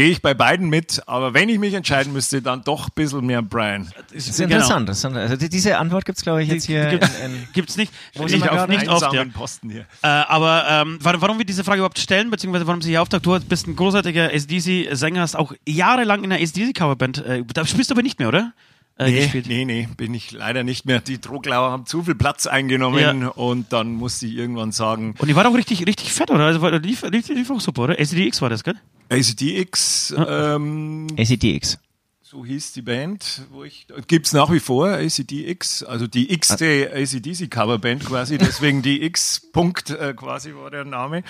[0.00, 3.26] gehe ich bei beiden mit, aber wenn ich mich entscheiden müsste, dann doch ein bisschen
[3.26, 3.92] mehr Brian.
[4.14, 4.88] Das ist interessant.
[4.88, 6.86] Das ist, also die- diese Antwort gibt's glaube ich, jetzt hier.
[6.86, 7.92] Gibt, in, in, gibt's nicht.
[8.18, 9.26] Nicht auf, nicht oft, ja.
[9.26, 9.82] Posten hier.
[10.00, 13.26] Äh, aber ähm, warum, warum wir diese Frage überhaupt stellen, beziehungsweise warum sie hier auftaucht,
[13.26, 17.94] du bist ein großartiger SDC-Sänger, hast auch jahrelang in einer SDC-Coverband, äh, da spielst du
[17.94, 18.54] aber nicht mehr, oder?
[19.00, 19.46] Äh, Nee, gespielt.
[19.48, 21.00] nee, nee, bin ich leider nicht mehr.
[21.00, 23.28] Die Droglauer haben zu viel Platz eingenommen Ja.
[23.28, 26.44] und dann musste ich irgendwann sagen, Und die war doch richtig, richtig fett, oder?
[26.44, 27.98] Also war, lief, lief, lief auch super, oder?
[27.98, 28.74] SDX war das, gell?
[29.08, 31.78] ACDX, ähm, ACDX.
[32.22, 37.50] so hieß die Band, wo ich, gibt's nach wie vor, ACDX, also die x-te ACDC
[37.50, 41.22] Coverband quasi, deswegen die X-Punkt äh, quasi war der Name.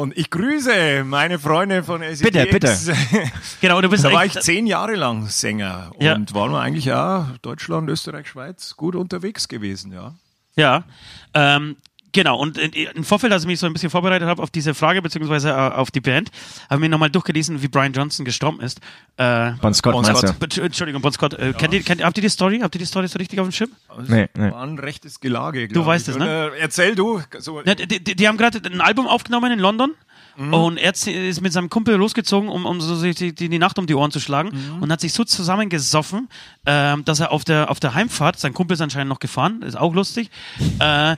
[0.00, 2.22] Und ich grüße meine Freunde von ACDX.
[2.22, 2.76] Bitte, bitte.
[3.60, 6.14] Genau, du bist Da war ich zehn Jahre lang Sänger Ja.
[6.14, 10.14] und waren wir eigentlich ja Deutschland, Österreich, Schweiz gut unterwegs gewesen, ja.
[10.54, 10.84] Ja,
[11.34, 11.76] ähm,
[12.12, 12.38] genau.
[12.38, 15.02] Und in- im Vorfeld, als ich mich so ein bisschen vorbereitet habe auf diese Frage,
[15.02, 16.30] beziehungsweise äh, auf die Band,
[16.68, 18.80] habe ich mir nochmal durchgelesen, wie Brian Johnson gestorben ist.
[19.16, 20.36] Äh, Bon Scott Bon meinst Scott.
[20.40, 20.44] du?
[20.46, 21.34] Entsch- Entschuldigung, Bon Scott.
[21.34, 22.60] Äh, kennt ihr, kennt, habt ihr die Story?
[22.62, 23.70] Habt ihr die Story so richtig auf dem Schirm?
[23.88, 24.50] Also Nee, nee.
[24.50, 26.14] War ein rechtes Gelage, glaub weißt ich.
[26.14, 26.46] es, ne?
[26.48, 27.22] Und, äh, erzähl du.
[27.38, 29.92] So, Ja, die, die, die haben gerade ein Album aufgenommen in London
[30.36, 33.86] Und er ist mit seinem Kumpel losgezogen, um, um so sich die, die, Nacht um
[33.86, 36.28] die Ohren zu schlagen und hat sich so zusammengesoffen,
[36.66, 39.76] ähm, dass er auf der, auf der Heimfahrt, sein Kumpel ist anscheinend noch gefahren, ist
[39.76, 40.30] auch lustig,
[40.80, 41.16] äh, äh,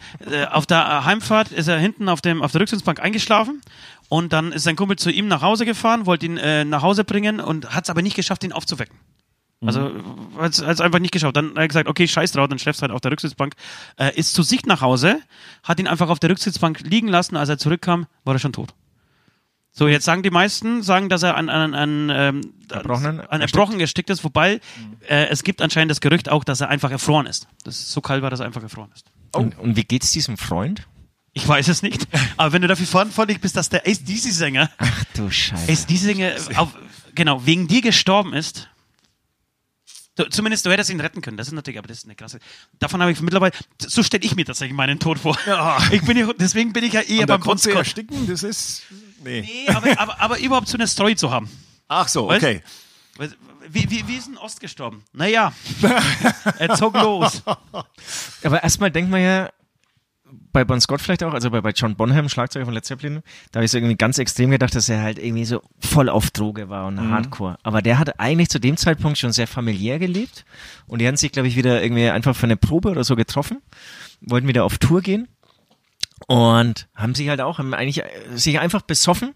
[0.50, 3.60] auf der Heimfahrt ist er hinten auf, dem, auf der Rücksitzbank eingeschlafen
[4.08, 7.04] und dann ist sein Kumpel zu ihm nach Hause gefahren, wollte ihn äh, nach Hause
[7.04, 8.98] bringen und hat es aber nicht geschafft, ihn aufzuwecken.
[9.66, 9.92] Also
[10.38, 11.36] hat es einfach nicht geschafft.
[11.36, 13.54] Dann hat er gesagt, okay, scheiß drauf, dann schläfst halt auf der Rücksitzbank.
[13.96, 15.20] Äh, ist zu sich nach Hause,
[15.62, 17.36] hat ihn einfach auf der Rücksitzbank liegen lassen.
[17.36, 18.74] Als er zurückkam, war er schon tot.
[19.76, 23.78] So, jetzt sagen die meisten, sagen, dass er an, an, an, ähm, Erbrochenen an Erbrochen
[23.80, 24.60] gestickt ist, wobei
[25.08, 27.48] äh, es gibt anscheinend das Gerücht auch, dass er einfach erfroren ist.
[27.64, 29.06] Das ist so kalt war, dass er einfach erfroren ist.
[29.34, 30.86] Und, und wie geht's diesem Freund?
[31.32, 32.06] Ich weiß es nicht,
[32.36, 35.72] aber wenn du dafür verantwortlich bist, dass der ACDC-Sänger, Ach du Scheiße.
[35.72, 36.68] ACDC-Sänger, auf,
[37.16, 38.68] genau, wegen dir gestorben ist,
[40.16, 41.36] Du, zumindest du hättest ihn retten können.
[41.36, 42.38] Das ist natürlich, aber das ist eine krasse.
[42.78, 43.52] Davon habe ich mittlerweile.
[43.80, 45.36] So stelle ich mir tatsächlich meinen Tod vor.
[45.90, 47.66] Ich bin ja, deswegen bin ich ja eher beim Scott.
[47.66, 48.82] ersticken, das ist.
[49.24, 49.40] Nee.
[49.40, 51.50] Nee, aber, aber, aber überhaupt so eine Story zu haben.
[51.88, 52.44] Ach so, Weißt?
[52.44, 52.62] okay.
[53.68, 55.02] Wie, wie, wie ist ein Ost gestorben?
[55.12, 55.52] Naja,
[56.58, 57.42] er zog los.
[58.44, 59.50] Aber erstmal denkt man ja,
[60.54, 63.58] bei Bon Scott vielleicht auch, also bei, bei John Bonham, Schlagzeuger von Led Zeppelin, da
[63.58, 66.70] habe ich so irgendwie ganz extrem gedacht, dass er halt irgendwie so voll auf Droge
[66.70, 67.58] war und Hardcore.
[67.62, 70.46] Aber der hat eigentlich zu dem Zeitpunkt schon sehr familiär gelebt
[70.86, 73.60] und die hatten sich, glaube ich, wieder irgendwie einfach für eine Probe oder so getroffen,
[74.20, 75.28] wollten wieder auf Tour gehen
[76.26, 79.34] und haben sich halt auch, haben eigentlich äh, sich einfach besoffen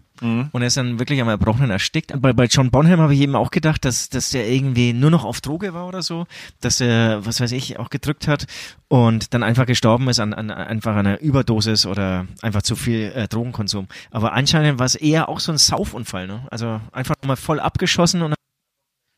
[0.51, 2.11] und er ist dann wirklich am Erbrochenen erstickt.
[2.21, 5.23] Bei, bei John Bonham habe ich eben auch gedacht, dass, dass der irgendwie nur noch
[5.23, 6.27] auf Droge war oder so,
[6.59, 8.45] dass er, was weiß ich, auch gedrückt hat
[8.89, 13.27] und dann einfach gestorben ist an, an einfach einer Überdosis oder einfach zu viel äh,
[13.29, 13.87] Drogenkonsum.
[14.11, 16.45] Aber anscheinend war es eher auch so ein Saufunfall, ne?
[16.51, 18.33] Also einfach mal voll abgeschossen und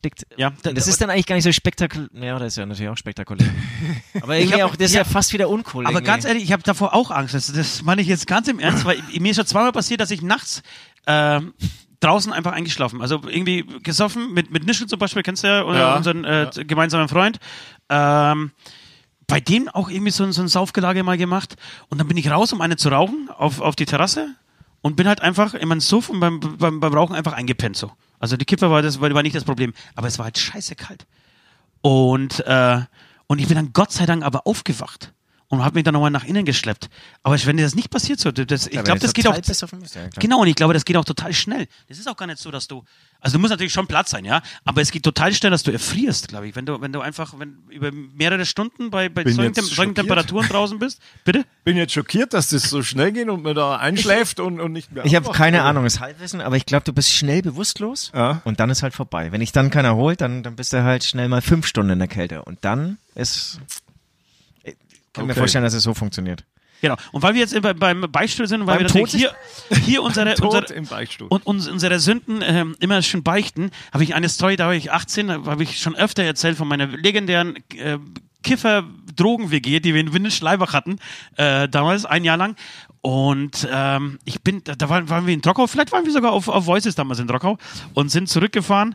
[0.04, 0.26] erstickt.
[0.36, 2.08] Ja, Und das ist dann eigentlich gar nicht so spektakulär.
[2.14, 3.48] Ja, das ist ja natürlich auch spektakulär.
[4.22, 5.04] Aber irgendwie hab- auch, das ist ja, ja.
[5.04, 5.84] fast wieder uncool.
[5.86, 6.06] Aber irgendwie.
[6.06, 7.34] ganz ehrlich, ich habe davor auch Angst.
[7.34, 10.10] Das, das meine ich jetzt ganz im Ernst, weil mir ist schon zweimal passiert, dass
[10.10, 10.62] ich nachts
[11.06, 11.54] ähm,
[12.00, 13.00] draußen einfach eingeschlafen.
[13.00, 16.50] Also irgendwie gesoffen mit, mit Nischel zum Beispiel, kennst du ja, oder Ja, unseren äh,
[16.66, 17.38] gemeinsamen Freund.
[17.88, 18.50] Ähm,
[19.28, 21.56] bei dem auch irgendwie so, ein- so ein Saufgelage mal gemacht.
[21.88, 24.34] Und dann bin ich raus, um eine zu rauchen, auf, auf die Terrasse.
[24.84, 27.92] Und bin halt einfach in meinen Suff und beim, beim, beim Rauchen einfach eingepennt so.
[28.22, 29.74] Also die Kipfer war, das, war, nicht das Problem.
[29.96, 31.06] Aber es war halt scheiße kalt.
[31.80, 32.80] Und, äh,
[33.26, 35.12] und ich bin dann Gott sei Dank aber aufgewacht
[35.52, 36.88] und habe mich dann nochmal nach innen geschleppt.
[37.22, 39.38] Aber wenn dir das nicht passiert, so, das, ich Ja, glaube, das geht auch.
[39.38, 39.60] bist,
[39.94, 40.08] ja.
[40.18, 41.68] Genau, und ich glaube, das geht auch total schnell.
[41.90, 42.84] Das ist auch gar nicht so, dass du.
[43.20, 44.40] Also du musst natürlich schon Platz sein, ja.
[44.64, 46.56] Aber es geht total schnell, dass du erfrierst, glaube ich.
[46.56, 49.94] Wenn du, wenn du einfach, wenn über mehrere Stunden bei, bei solchen, solchen.
[49.94, 51.00] Temperaturen draußen bist.
[51.26, 51.44] Bitte?
[51.64, 54.90] Bin jetzt schockiert, dass das so schnell geht und man da einschläft und, und nicht
[54.90, 58.40] mehr Ich habe keine Ahnung, ist Halbwissen, aber ich glaube, du bist schnell bewusstlos Ja.
[58.44, 59.32] und dann ist halt vorbei.
[59.32, 61.98] Wenn ich dann keiner holt, dann, dann bist du halt schnell mal fünf Stunden in
[61.98, 63.60] der Kälte und dann ist.
[65.12, 65.40] Ich kann mir Okay.
[65.40, 66.42] vorstellen, dass es so funktioniert.
[66.80, 66.96] Genau.
[67.12, 69.36] Und weil wir jetzt bei, beim Beichtstuhl sind und weil Beim wir natürlich Tod
[69.68, 70.64] hier, hier unsere, unsere,
[71.28, 74.90] und uns, unsere Sünden ähm, immer schön beichten, habe ich eine Story, da war ich
[74.90, 77.98] 18, da habe ich schon öfter erzählt von meiner legendären äh,
[78.42, 80.98] Kiffer-Drogen-WG, die wir in Windelschleibach hatten,
[81.36, 82.56] äh, damals, ein Jahr lang.
[83.00, 86.48] Und ähm, ich bin, da, waren, waren wir in Trockau, vielleicht waren wir sogar auf,
[86.48, 87.58] auf Voices damals in Trockau
[87.94, 88.94] und sind zurückgefahren.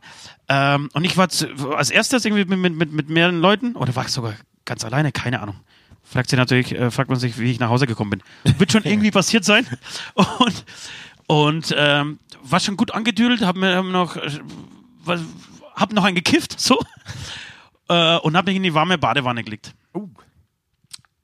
[0.50, 4.06] Ähm, und ich war zu, als erstes irgendwie mit, mit, mit mehreren Leuten, oder war
[4.06, 4.34] ich sogar
[4.66, 5.56] ganz alleine, keine Ahnung.
[6.10, 8.24] Fragt sich natürlich, äh, fragt man sich, wie ich nach Hause gekommen bin.
[8.58, 9.68] Wird schon irgendwie passiert sein.
[10.16, 10.66] Und,
[11.28, 14.40] und ähm, war schon gut angedüdelt, hab mir hab noch, äh,
[15.04, 15.20] was,
[15.76, 16.80] hab noch einen gekifft, so.
[17.90, 19.74] Äh, und hab mich in die warme Badewanne gelegt.
[19.94, 20.10] Oh.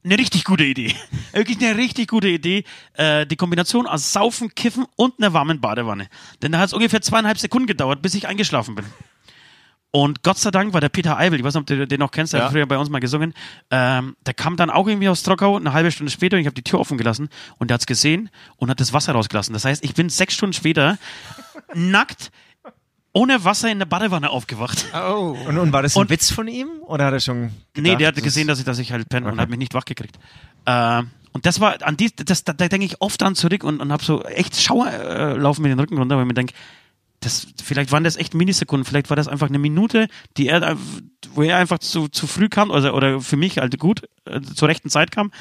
[0.02, 0.96] Eine richtig gute Idee.
[1.34, 2.64] Wirklich eine richtig gute Idee.
[2.94, 6.08] Äh, die Kombination aus Saufen, Kiffen und einer warmen Badewanne.
[6.42, 8.86] Denn da hat es ungefähr zweieinhalb Sekunden gedauert, bis ich eingeschlafen bin.
[9.96, 12.10] Und Gott sei Dank war der Peter Eibel, ich weiß nicht, ob du den noch
[12.10, 12.46] kennst, der Ja.
[12.48, 13.36] hat früher bei uns mal gesungen,
[13.70, 16.56] ähm, der kam dann auch irgendwie aus Trockau, eine halbe Stunde später, und ich habe
[16.56, 17.30] die Tür offen gelassen
[17.60, 19.54] und der hat's gesehen und hat das Wasser rausgelassen.
[19.54, 20.98] Das heißt, ich bin sechs Stunden später
[21.76, 22.32] nackt,
[23.14, 24.84] ohne Wasser in der Badewanne aufgewacht.
[24.96, 25.38] Oh.
[25.48, 27.52] Und, und war das ein Und- Witz von ihm oder hat er schon.
[27.76, 29.42] Nee, gedacht, der hat das gesehen, dass ich, dass ich halt penne und Okay.
[29.44, 30.18] hat mich nicht wachgekriegt.
[30.66, 33.80] Äh, und das war, an die, das, da, da denke ich oft dran zurück und,
[33.80, 36.54] und habe so echt Schauer äh, laufen mir den Rücken runter, weil ich mir denke,
[37.24, 40.08] das, vielleicht waren das echt Minisekunden, vielleicht war das einfach eine Minute,
[40.38, 40.78] die er,
[41.34, 44.68] wo er einfach zu, zu früh kam, oder, oder für mich halt gut, äh, zur
[44.68, 45.32] rechten Zeit kam.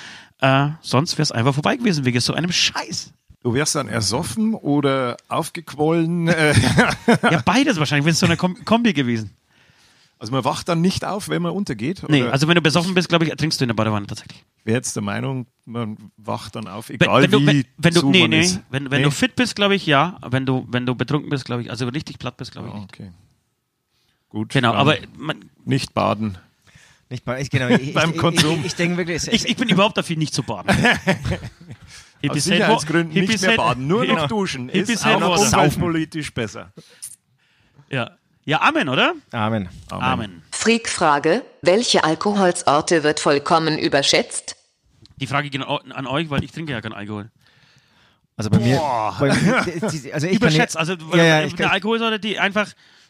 [0.40, 3.12] Äh, sonst wäre es einfach vorbei gewesen wegen so einem Scheiß.
[3.42, 6.28] Du wärst dann ersoffen oder aufgequollen.
[6.28, 6.54] Äh,
[7.30, 9.30] Ja, beides wahrscheinlich, wäre es so eine Kom Kombi gewesen.
[10.22, 12.04] Also man wacht dann nicht auf, wenn man untergeht.
[12.08, 14.44] Nee, oder also wenn du besoffen bist, glaube ich, ertrinkst du in der Badewanne tatsächlich.
[14.62, 17.94] wäre jetzt der Meinung, man wacht dann auf, Wenn, egal wenn du, wie wenn, wenn
[17.94, 18.60] du, zu nee, nee, ist.
[18.70, 19.04] wenn, wenn Nee?
[19.04, 20.18] du fit bist, glaube ich, ja.
[20.24, 22.84] Wenn du, wenn du betrunken bist, glaube ich, also richtig platt bist, glaube ich nicht.
[22.84, 23.10] okay.
[24.28, 24.50] Gut.
[24.52, 26.38] Genau, aber man, nicht baden.
[27.10, 28.52] Nicht bei, ich, genau, ich, Beim ich, Konsum.
[28.52, 30.70] Ich, ich, ich denke wirklich, ich, ich bin überhaupt dafür, nicht zu baden.
[32.28, 33.88] Aus Sicherheitsgründen nicht mehr baden.
[33.88, 34.14] Nur Genau.
[34.22, 34.68] noch duschen.
[34.68, 35.20] Hippies ist auch
[35.52, 36.72] umweltpolitisch besser.
[37.90, 38.12] Ja.
[38.44, 39.14] Ja, Amen, oder?
[39.30, 39.68] Amen.
[39.90, 40.42] Amen.
[40.50, 44.56] Freak-Frage, welche Alkoholsorte wird vollkommen überschätzt?
[45.18, 47.30] Die Frage geht an euch, weil ich trinke ja keinen Alkohol.
[48.36, 48.80] Also bei mir,
[49.20, 50.74] bei mir die- also ich kann Überschätzt.
[50.74, 52.68] nicht- Also ja, ja, eine ich, kann- Alkoholsorte, die einfach,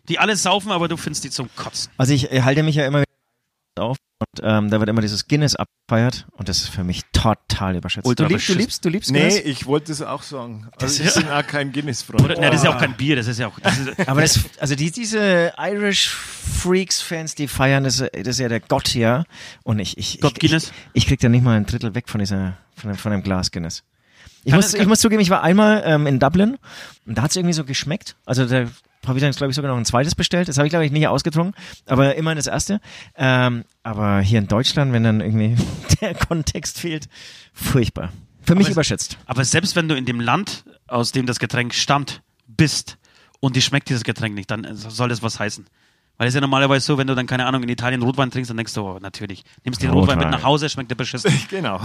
[0.09, 1.91] die alles saufen, aber du findest die zum Kotzen.
[1.97, 5.55] also ich halte mich ja immer wieder auf und ähm, da wird immer dieses Guinness
[5.57, 8.07] abgefeiert und das ist für mich total überschätzt.
[8.07, 9.41] Ultra du liebst, du liebst, du liebst Nee, Guinness?
[9.45, 10.69] ich wollte es auch sagen.
[10.81, 12.23] Also ist ich ja- bin auch kein Guinness-Freund.
[12.25, 13.59] Oder, ne, das ist ja auch kein Bier, das ist ja auch.
[13.61, 18.49] Das ist, Aber das, also die, diese Irish Freaks-Fans, die feiern, das, das ist ja
[18.49, 19.25] der Gott hier.
[19.65, 20.73] Und ich, ich, Gott ich, Guinness?
[20.93, 23.23] Ich, ich krieg da nicht mal ein Drittel weg von dieser, von dem, von dem
[23.23, 23.83] Glas Guinness.
[24.45, 26.59] Ich muss, ich muss zugeben, ich war einmal ähm, in Dublin
[27.07, 28.17] und da hat es irgendwie so geschmeckt.
[28.27, 28.67] Also da
[29.07, 30.49] habe ich dann, glaube ich, sogar noch ein zweites bestellt.
[30.49, 31.55] Das habe ich, glaube ich, nicht ausgetrunken,
[31.87, 32.81] aber immerhin das erste.
[33.17, 35.57] Ähm, aber hier in Deutschland, wenn dann irgendwie
[36.01, 37.09] der Kontext fehlt,
[37.53, 38.13] furchtbar.
[38.45, 39.19] Für mich es- überschätzt.
[39.27, 42.99] aber selbst wenn du in dem Land, aus dem das Getränk stammt, bist
[43.41, 45.67] und dir schmeckt dieses Getränk nicht, dann soll das was heißen.
[46.23, 48.49] Weil es ist ja normalerweise so, wenn du dann, keine Ahnung, in Italien Rotwein trinkst,
[48.49, 49.43] dann denkst du, oh, natürlich.
[49.65, 50.41] Nimmst den Rotwein, mit Rotwein.
[50.41, 51.33] nach Hause, schmeckt der beschissen.
[51.51, 51.81] Genau.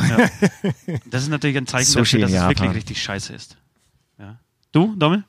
[1.09, 2.49] Das ist natürlich ein Zeichen Sushi dafür, dass in es Japan.
[2.49, 3.57] wirklich richtig scheiße ist.
[4.19, 4.37] Ja.
[4.71, 5.23] Du, Dommel?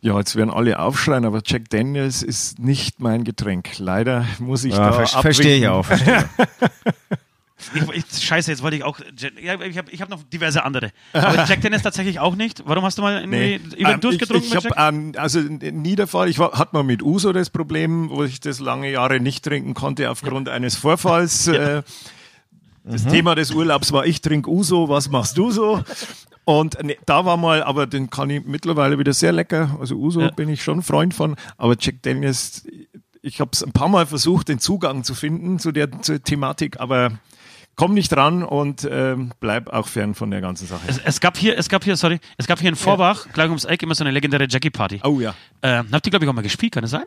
[0.00, 3.78] Ja, jetzt werden alle aufschreien, aber Jack Daniels ist nicht mein Getränk.
[3.78, 5.78] Leider muss ich Ja, da ver verstehe ich abwinken.
[5.78, 5.86] auch.
[5.86, 6.28] Verstehe.
[7.74, 7.82] Ich,
[8.12, 8.98] ich, scheiße, jetzt wollte ich auch.
[9.42, 10.90] Ja, ich habe ich hab noch diverse andere.
[11.12, 12.62] Aber Jack Dennis tatsächlich auch nicht.
[12.66, 14.76] Warum hast du mal irgendwie über Ähm, durchgetrunken ich, mit ich Jack?
[14.76, 16.28] habe ähm, also nie der Fall.
[16.28, 19.74] Ich war, hatte mal mit Uso das Problem, wo ich das lange Jahre nicht trinken
[19.74, 21.46] konnte aufgrund eines Vorfalls.
[21.52, 21.82] Äh,
[22.84, 25.84] das Thema des Urlaubs war, ich trinke Uso, was machst du so?
[26.44, 29.76] Und ne, da war mal, aber den kann ich mittlerweile wieder sehr lecker.
[29.78, 30.30] Also Uso Ja.
[30.30, 32.66] bin ich schon Freund von, aber Jack Daniels,
[33.22, 36.80] ich habe es ein paar Mal versucht, den Zugang zu finden zu der zur Thematik,
[36.80, 37.12] aber
[37.76, 40.82] komm nicht ran und ähm, bleib auch fern von der ganzen Sache.
[40.86, 43.64] Es, es gab hier, es gab hier, sorry, es gab hier in Vorbach, gleich ums
[43.64, 45.00] Eck, immer so eine legendäre Jackie-Party.
[45.04, 45.34] Oh ja.
[45.60, 47.04] Äh, habt ihr, glaube ich, auch mal gespielt, kann das sein?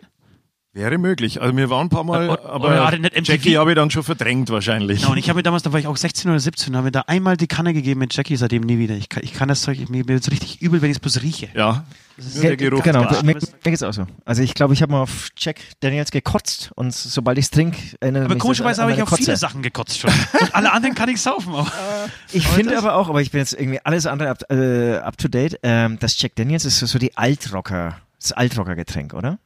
[0.76, 1.42] Wäre möglich.
[1.42, 3.22] Also wir waren ein paar Mal, oder- aber MTV?
[3.24, 5.00] Jackie habe ich dann schon verdrängt wahrscheinlich.
[5.00, 6.92] Genau, und ich habe mir damals, da war ich auch 16 oder 17, habe mir
[6.92, 8.94] da einmal die Kanne gegeben mit Jackie, seitdem nie wieder.
[8.96, 11.48] Ich kann, ich kann das Zeug, mir wird richtig übel, wenn ich es bloß rieche.
[11.54, 11.86] Ja,
[12.18, 12.84] ist der Geruch.
[12.84, 14.06] Genau, mir, mir geht's auch so.
[14.26, 18.26] Also ich glaube, ich habe mal auf Jack Daniels gekotzt und sobald ich's trinke, erinnere
[18.26, 19.38] Aber mich komischerweise das habe ich meine auf viele Kotze.
[19.40, 20.12] Sachen gekotzt schon.
[20.42, 21.72] Und alle anderen kann ich saufen auch.
[22.34, 25.30] Ich finde aber auch, aber ich bin jetzt irgendwie alles andere up, äh, up to
[25.30, 29.40] date, ähm, das Jack Daniels ist so, so die Altrocker, das Altrocker-Getränk, oder?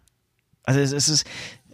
[0.70, 1.28] Also es, es ist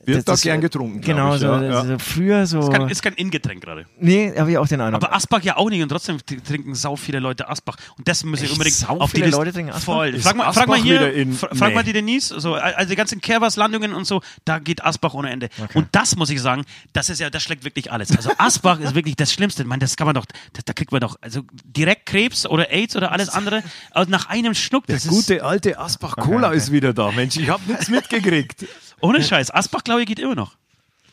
[0.08, 2.60] Wird das- da das- gern getrunken, Genau, ich, so, ja, so früher so.
[2.60, 3.88] Ist kein, ist kein In-Getränk gerade.
[4.00, 5.04] nee, habe ich auch den Eindruck.
[5.04, 7.76] Aber Asbach ja auch nicht und trotzdem trinken sau viele Leute Asbach.
[7.98, 8.52] Und das muss ich Echt?
[8.54, 9.40] unbedingt Sau auf die viele Liste.
[9.42, 9.84] Leute trinken Asbach?
[9.96, 10.14] Voll.
[10.14, 11.74] Ist Frag mal, frag mal hier, in- fra- frag Nee.
[11.76, 15.50] mal die Denise, so, also die ganzen Kehrwas-Landungen und so, da geht Asbach ohne Ende.
[15.74, 18.16] Und das muss ich sagen, das ist ja, das schlägt wirklich alles.
[18.16, 19.64] Also Asbach ist wirklich das Schlimmste.
[19.64, 22.70] Ich meine, das kann man doch, das, da kriegt man doch, also direkt Krebs oder
[22.70, 24.86] AIDS oder alles andere, also nach einem Schluck.
[24.86, 27.12] Der Das ist, gute alte Asbach Cola ist wieder da.
[27.12, 28.68] Mensch, ich habe nichts mitgekriegt.
[29.02, 29.52] Ohne Scheiß.
[29.52, 30.56] Asbach, glaube ich, geht immer noch.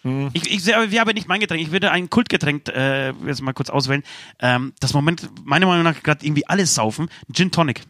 [0.02, 0.30] Hm.
[0.32, 1.62] Ich, ich wir haben nicht mein Getränk.
[1.62, 4.02] Ich würde ein Kultgetränk äh, jetzt mal kurz auswählen.
[4.40, 7.08] Ähm, das Moment, meiner Meinung nach, gerade irgendwie alles saufen.
[7.32, 7.82] Gin Tonic.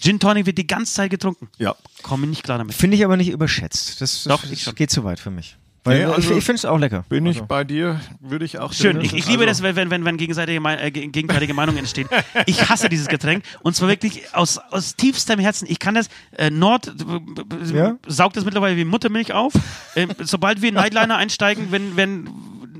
[0.00, 1.48] Gin Tonic wird die ganze Zeit getrunken.
[1.58, 1.74] Ja.
[2.02, 2.74] Komme nicht klar damit.
[2.74, 4.00] Finde ich aber nicht überschätzt.
[4.00, 5.56] Das, das, Doch, ich das geht zu weit für mich.
[5.84, 7.04] Weil Nee, also ich, ich finde es auch lecker.
[7.08, 7.46] Bin ich Also.
[7.46, 9.00] bei dir, würde ich auch Schön.
[9.00, 12.08] Ich, ich liebe Also, das, wenn, wenn, wenn gegenseitige, äh, ge- gegenteilige Meinungen entstehen.
[12.46, 13.44] Ich hasse dieses Getränk.
[13.62, 15.66] Und zwar wirklich aus, aus tiefstem Herzen.
[15.70, 17.96] Ich kann das, äh, Nord b- Ja?
[18.06, 19.52] saugt das mittlerweile wie Muttermilch auf.
[19.96, 22.28] Ähm, sobald wir in Nightliner einsteigen, wenn, wenn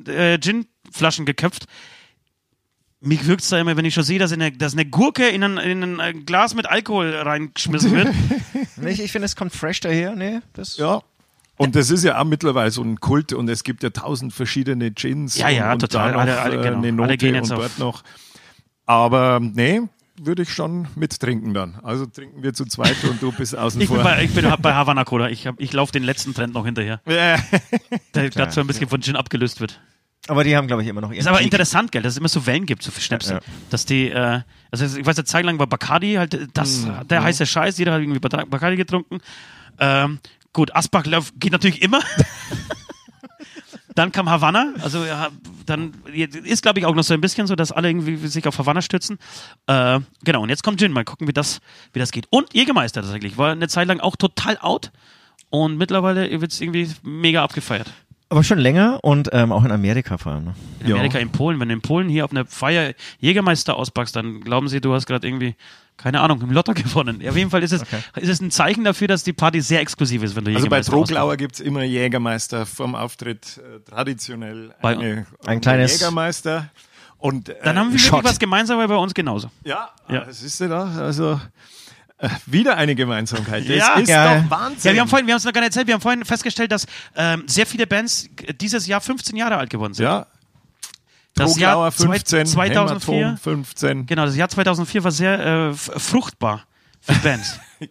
[0.06, 1.66] äh, Ginflaschen geköpft,
[3.00, 5.44] mich wirkt es da immer, wenn ich schon sehe, dass eine, dass eine Gurke in
[5.44, 8.08] ein, in ein äh, Glas mit Alkohol reingeschmissen wird.
[8.86, 10.14] Ich, ich finde, es kommt fresh daher.
[10.14, 11.02] Nee, das Ja.
[11.58, 14.90] Und das ist ja auch mittlerweile so ein Kult und es gibt ja tausend verschiedene
[14.90, 15.36] Gins.
[15.36, 16.12] Ja, ja, und, und total.
[16.12, 16.68] Da noch, Alle- alle- äh, genau.
[16.78, 18.02] eine Alle Note gehen jetzt und auf- dort noch.
[18.86, 19.82] Aber nee,
[20.20, 21.76] würde ich schon mittrinken dann.
[21.82, 24.04] Also trinken wir zu zweit und du bist außen Ich bin vor.
[24.04, 25.28] bei, ich bin bei Havana Cola.
[25.30, 27.00] Ich, hab- ich laufe den letzten Trend noch hinterher.
[27.06, 29.80] Der gerade so ein bisschen von Gin abgelöst wird.
[30.28, 31.46] aber die haben, glaube ich, immer noch ihren Ist aber Peak.
[31.46, 33.34] interessant, gell, dass es immer so Wellen gibt, so für Schnäpse.
[33.34, 33.40] Ja.
[33.70, 34.40] Dass die, äh,
[34.70, 38.00] also ich weiß, eine Zeit lang war Bacardi halt das, der heiße Scheiß, jeder hat
[38.00, 39.18] irgendwie Bacardi getrunken.
[39.80, 40.18] Ähm,
[40.58, 41.04] gut, Asbach
[41.38, 42.00] geht natürlich immer.
[43.94, 45.28] dann kam Havanna, also ja,
[45.66, 45.92] dann
[46.44, 48.82] ist, glaube ich, auch noch so ein bisschen so, dass alle irgendwie sich auf Havanna
[48.82, 49.18] stützen.
[49.68, 51.60] Äh, genau, und jetzt kommt Gin, mal gucken, wie das,
[51.92, 52.26] wie das geht.
[52.30, 54.90] Und Jägermeister tatsächlich, war eine Zeit lang auch total out.
[55.50, 57.92] Und mittlerweile wird es irgendwie mega abgefeiert.
[58.28, 60.44] Aber schon länger und ähm, auch in Amerika vor allem.
[60.46, 60.54] Ne?
[60.80, 61.60] In Amerika, in Polen.
[61.60, 65.06] Wenn du in Polen hier auf einer Feier Jägermeister auspackst, dann glauben sie, du hast
[65.06, 65.54] gerade irgendwie,
[65.98, 67.20] keine Ahnung, im Lotto gewonnen.
[67.20, 67.82] Ja, auf jeden Fall ist es,
[68.16, 70.80] ist es ein Zeichen dafür, dass die Party sehr exklusiv ist, wenn du Also bei.
[70.80, 76.70] Troglauer gibt es immer Jägermeister vorm Auftritt, äh, traditionell Bei- eine, Ein kleines- Jägermeister.
[77.18, 78.12] Und, äh, Dann haben wir Shot.
[78.12, 79.50] wirklich was gemeinsam, aber bei uns genauso.
[79.64, 80.14] Ja, Ja.
[80.14, 80.32] ja.
[80.32, 80.84] siehst du da?
[81.00, 81.40] Also
[82.18, 83.68] äh, wieder eine Gemeinsamkeit.
[83.68, 83.94] Das Ja.
[83.94, 84.42] ist Geil.
[84.44, 84.88] doch Wahnsinn.
[84.90, 86.70] Ja, wir haben vorhin, wir haben es noch gar nicht erzählt, wir haben vorhin festgestellt,
[86.72, 86.86] dass
[87.16, 88.28] ähm, sehr viele Bands
[88.60, 90.04] dieses Jahr 15 Jahre alt geworden sind.
[90.04, 90.26] ja.
[91.38, 94.06] Das Jahr 15, 2004, Hämatom 15.
[94.06, 95.38] genau, das Jahr 2004 war sehr
[95.70, 96.64] äh, fruchtbar
[97.00, 97.58] für Bands.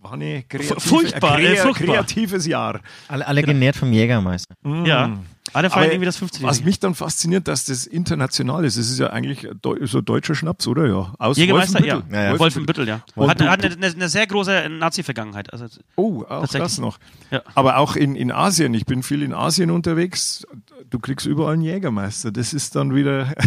[0.00, 2.80] War eine kreative, Furchtbar, ein äh, kreatives Jahr.
[3.08, 4.54] Alle, alle genährt vom Jägermeister.
[4.84, 5.18] ja,
[5.52, 8.76] alle feiern Aber irgendwie das 50 was mich dann fasziniert, dass das international ist.
[8.76, 9.48] Es ist ja eigentlich
[9.82, 10.86] so deutscher Schnaps, oder?
[10.86, 11.12] Ja.
[11.18, 12.02] Aus Jägermeister, ja.
[12.02, 12.12] Wolfenbüttel.
[12.12, 12.38] Ja, ja.
[12.38, 13.00] Wolfenbüttel, ja.
[13.16, 15.52] Hat, hat eine, eine, sehr große Nazi-Vergangenheit.
[15.52, 16.98] Also, Oh, auch das noch.
[17.30, 17.42] Ja.
[17.54, 18.74] Aber auch in, in Asien.
[18.74, 20.46] Ich bin viel in Asien unterwegs.
[20.90, 22.32] Du kriegst überall einen Jägermeister.
[22.32, 23.34] Das ist dann wieder.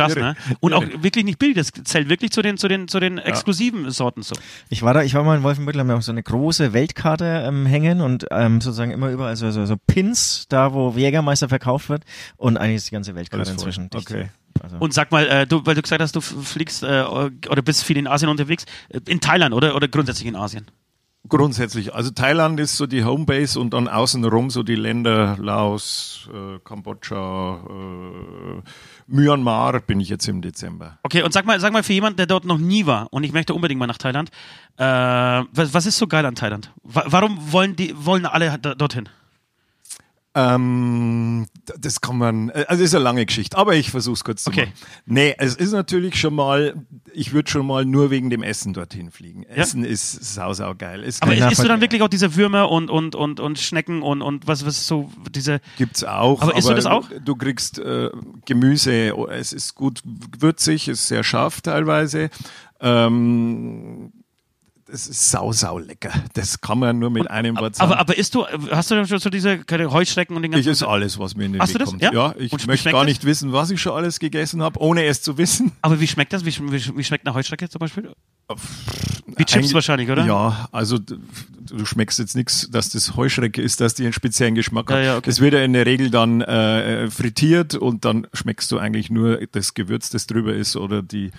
[0.00, 0.34] krass, ne?
[0.60, 3.90] Und auch wirklich nicht billig, das zählt wirklich zu den, zu den, zu den exklusiven
[3.90, 4.34] Sorten so.
[4.68, 7.44] Ich war da, ich war mal in Wolfenbüttel, haben wir auch so eine große Weltkarte
[7.46, 11.88] ähm, hängen und ähm, sozusagen immer überall so, so, so Pins, da wo Jägermeister verkauft
[11.88, 12.04] wird
[12.36, 13.48] und eigentlich ist die ganze Alles voll.
[13.48, 13.90] inzwischen.
[13.90, 14.10] dicht.
[14.10, 14.28] Okay.
[14.62, 14.76] Also.
[14.78, 17.96] Und sag mal, äh, du, weil du gesagt hast, du fliegst äh, oder bist viel
[17.96, 20.66] in Asien unterwegs, äh, in Thailand oder, oder grundsätzlich in Asien?
[21.28, 21.94] Grundsätzlich.
[21.94, 27.60] Also Thailand ist so die Homebase und dann außenrum so die Länder Laos, äh, Kambodscha,
[27.68, 28.62] äh,
[29.06, 30.98] Myanmar bin ich jetzt im Dezember.
[31.02, 33.32] Okay, und sag mal, sag mal für jemanden, der dort noch nie war und ich
[33.32, 34.30] möchte unbedingt mal nach Thailand,
[34.78, 36.72] äh, was, was ist so geil an Thailand?
[36.82, 39.08] Wa warum wollen die, wollen alle dorthin?
[40.32, 41.46] Ähm,
[41.78, 44.50] das kann man, äh, also ist eine lange Geschichte, aber ich versuche es kurz zu
[44.50, 44.66] Okay.
[44.66, 44.72] machen.
[45.06, 46.74] Nee, es ist natürlich schon mal,
[47.12, 49.42] ich würde schon mal nur wegen dem Essen dorthin fliegen.
[49.42, 51.02] Essen ist sau, sau geil.
[51.02, 54.22] Es Aber isst du dann wirklich auch diese Würmer und, und, und, und Schnecken und,
[54.22, 55.60] und was, was so diese.
[55.78, 56.40] Gibt's auch.
[56.42, 57.08] Aber isst du das auch?
[57.24, 58.10] Du kriegst äh,
[58.44, 62.30] Gemüse, es ist gut würzig, ist sehr scharf teilweise.
[62.80, 64.12] Ähm,
[64.92, 66.10] es ist sau, sau lecker.
[66.34, 67.90] Das kann man nur mit einem Wort sagen.
[67.92, 70.70] Aber, aber isst du, hast du schon so diese Heuschrecken und den ich ganzen.
[70.70, 71.90] esse alles, was mir in den Hast du Weg das?
[71.90, 72.02] kommt.
[72.02, 72.12] Ja?
[72.12, 73.08] Ja, ich Und möchte gar das?
[73.08, 75.72] nicht wissen, was ich schon alles gegessen habe, ohne es zu wissen.
[75.82, 76.44] aber wie schmeckt das?
[76.44, 78.10] Wie, wie, wie schmeckt eine Heuschrecke zum Beispiel?
[79.36, 80.26] Wie Chips wahrscheinlich, oder?
[80.26, 84.90] Ja, also du schmeckst jetzt nichts, dass das Heuschrecke ist, dass die einen speziellen Geschmack
[84.90, 85.04] Ja, hat.
[85.04, 85.30] ja, okay.
[85.30, 89.38] Das wird ja in der Regel dann äh, frittiert und dann schmeckst du eigentlich nur
[89.52, 91.30] das Gewürz, das drüber ist oder die,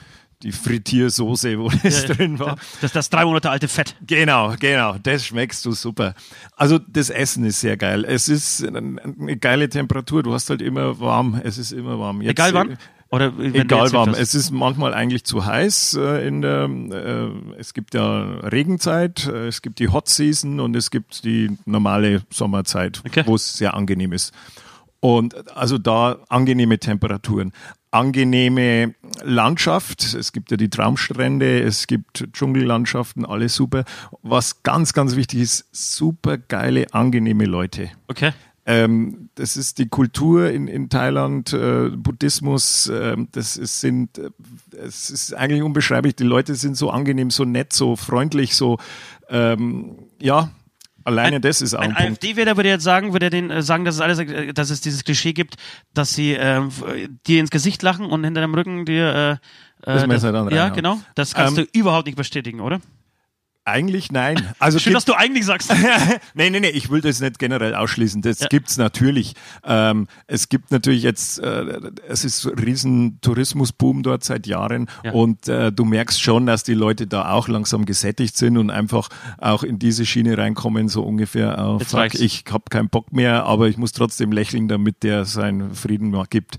[0.44, 2.58] die Frittiersoße, wo das Ja, drin war.
[2.82, 3.96] Das, das drei Monate alte Fett.
[4.06, 6.14] Genau, genau, das schmeckst du super.
[6.56, 8.06] Also das Essen ist sehr geil.
[8.06, 12.22] Es ist eine geile Temperatur, du hast halt immer warm, es ist immer warm.
[12.22, 12.72] Jetzt, Egal wann?
[12.72, 12.76] äh,
[13.10, 14.10] Oder Egal warm.
[14.14, 15.96] Es ist manchmal eigentlich zu heiß.
[16.00, 20.76] Äh, in der, äh, es gibt ja Regenzeit, äh, es gibt die Hot Season und
[20.76, 23.24] es gibt die normale Sommerzeit, Okay.
[23.26, 24.34] wo es sehr angenehm ist.
[25.02, 27.52] Und also da angenehme Temperaturen,
[27.92, 30.14] angenehme Landschaft.
[30.14, 33.84] Es gibt ja die Traumstrände, es gibt Dschungellandschaften, alles super.
[34.22, 37.92] Was ganz, ganz wichtig ist, super geile, angenehme Leute.
[38.08, 38.32] Okay.
[38.66, 44.30] Ähm, das ist die Kultur in, in Thailand, äh, Buddhismus, ähm, das ist, sind, äh,
[44.78, 46.16] es ist eigentlich unbeschreiblich.
[46.16, 48.78] Die Leute sind so angenehm, so nett, so freundlich, so,
[49.30, 50.52] ähm, ja,
[51.04, 52.12] alleine Ein- das ist auch Ein ein.
[52.14, 54.82] AfD-Wähler würde jetzt sagen, würde er den äh, sagen, dass es alles, äh, dass es
[54.82, 55.56] dieses Klischee gibt,
[55.94, 56.62] dass sie äh,
[57.28, 59.40] dir ins Gesicht lachen und hinter deinem Rücken dir
[59.84, 60.74] äh, äh, Das Messer dann Ja, reinhauen.
[60.76, 61.00] genau.
[61.16, 62.80] Das kannst Ähm, du überhaupt nicht bestätigen, oder?
[63.64, 64.54] Eigentlich nein.
[64.58, 65.72] Also Schön, dass du eigentlich sagst.
[66.34, 68.24] nee, nee, nee, ich will das nicht generell ausschließen.
[68.24, 68.48] Das Ja.
[68.48, 69.36] gibt's natürlich.
[69.64, 75.12] Ähm, es gibt natürlich jetzt, äh, es ist ein riesen Tourismusboom dort seit Jahren Ja.
[75.12, 79.10] und äh, du merkst schon, dass die Leute da auch langsam gesättigt sind und einfach
[79.38, 83.46] auch in diese Schiene reinkommen, so ungefähr, oh, Jetzt fuck, ich habe keinen Bock mehr,
[83.46, 86.58] aber ich muss trotzdem lächeln, damit der seinen Frieden mal gibt.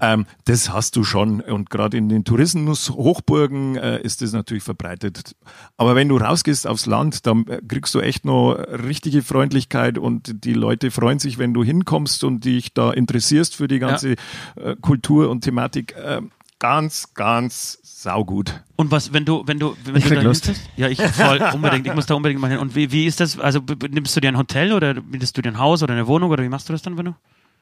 [0.00, 5.36] Ähm, das hast du schon und gerade in den Tourismus-Hochburgen äh, ist das natürlich verbreitet.
[5.76, 10.44] Aber wenn du rausgehst aufs Land, dann äh, kriegst du echt noch richtige Freundlichkeit und
[10.44, 14.12] die Leute freuen sich, wenn du hinkommst und dich da interessierst für die ganze
[14.56, 15.94] äh, Kultur und Thematik.
[15.96, 16.22] Äh,
[16.58, 18.62] ganz, ganz saugut.
[18.76, 20.52] Und was, wenn du, wenn du, wenn Ich du da Lust.
[20.76, 21.86] Ja, ich voll unbedingt.
[21.86, 22.58] Ich muss da unbedingt mal hin.
[22.58, 23.38] Und wie, wie ist das?
[23.38, 23.60] Also
[23.90, 26.42] nimmst du dir ein Hotel oder mietest du dir ein Haus oder eine Wohnung oder
[26.42, 27.14] wie machst du das dann, wenn du?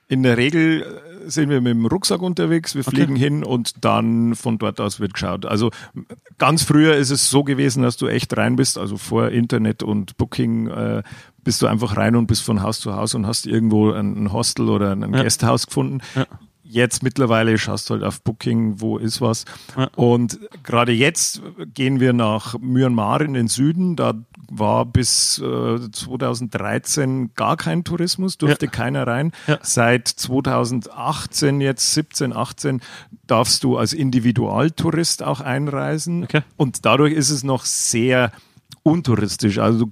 [0.09, 0.83] In der Regel
[1.27, 5.01] äh, sind wir mit dem Rucksack unterwegs, wir fliegen hin und dann von dort aus
[5.01, 5.45] wird geschaut.
[5.45, 5.71] Also
[6.39, 10.17] ganz früher ist es so gewesen, dass du echt rein bist, also vor Internet und
[10.17, 11.03] Booking äh,
[11.45, 14.33] bist du einfach rein und bist von Haus zu Haus und hast irgendwo ein ein
[14.33, 15.23] Hostel oder ein Ja.
[15.23, 16.01] Gasthaus gefunden.
[16.15, 16.27] Ja.
[16.71, 19.47] Jetzt mittlerweile schaust du halt auf Booking, wo ist was.
[19.77, 19.89] Ja.
[19.97, 21.41] Und gerade jetzt
[21.73, 23.97] gehen wir nach Myanmar in den Süden.
[23.97, 24.13] Da
[24.51, 28.71] war bis äh, 2013 gar kein Tourismus, durfte Ja.
[28.71, 29.33] keiner rein.
[29.47, 29.59] Ja.
[29.63, 32.81] Seit 2018, jetzt 17, 18,
[33.27, 36.25] darfst du als Individualtourist auch einreisen.
[36.25, 36.43] Okay.
[36.57, 38.31] Und dadurch ist es noch sehr
[38.83, 39.87] untouristisch, also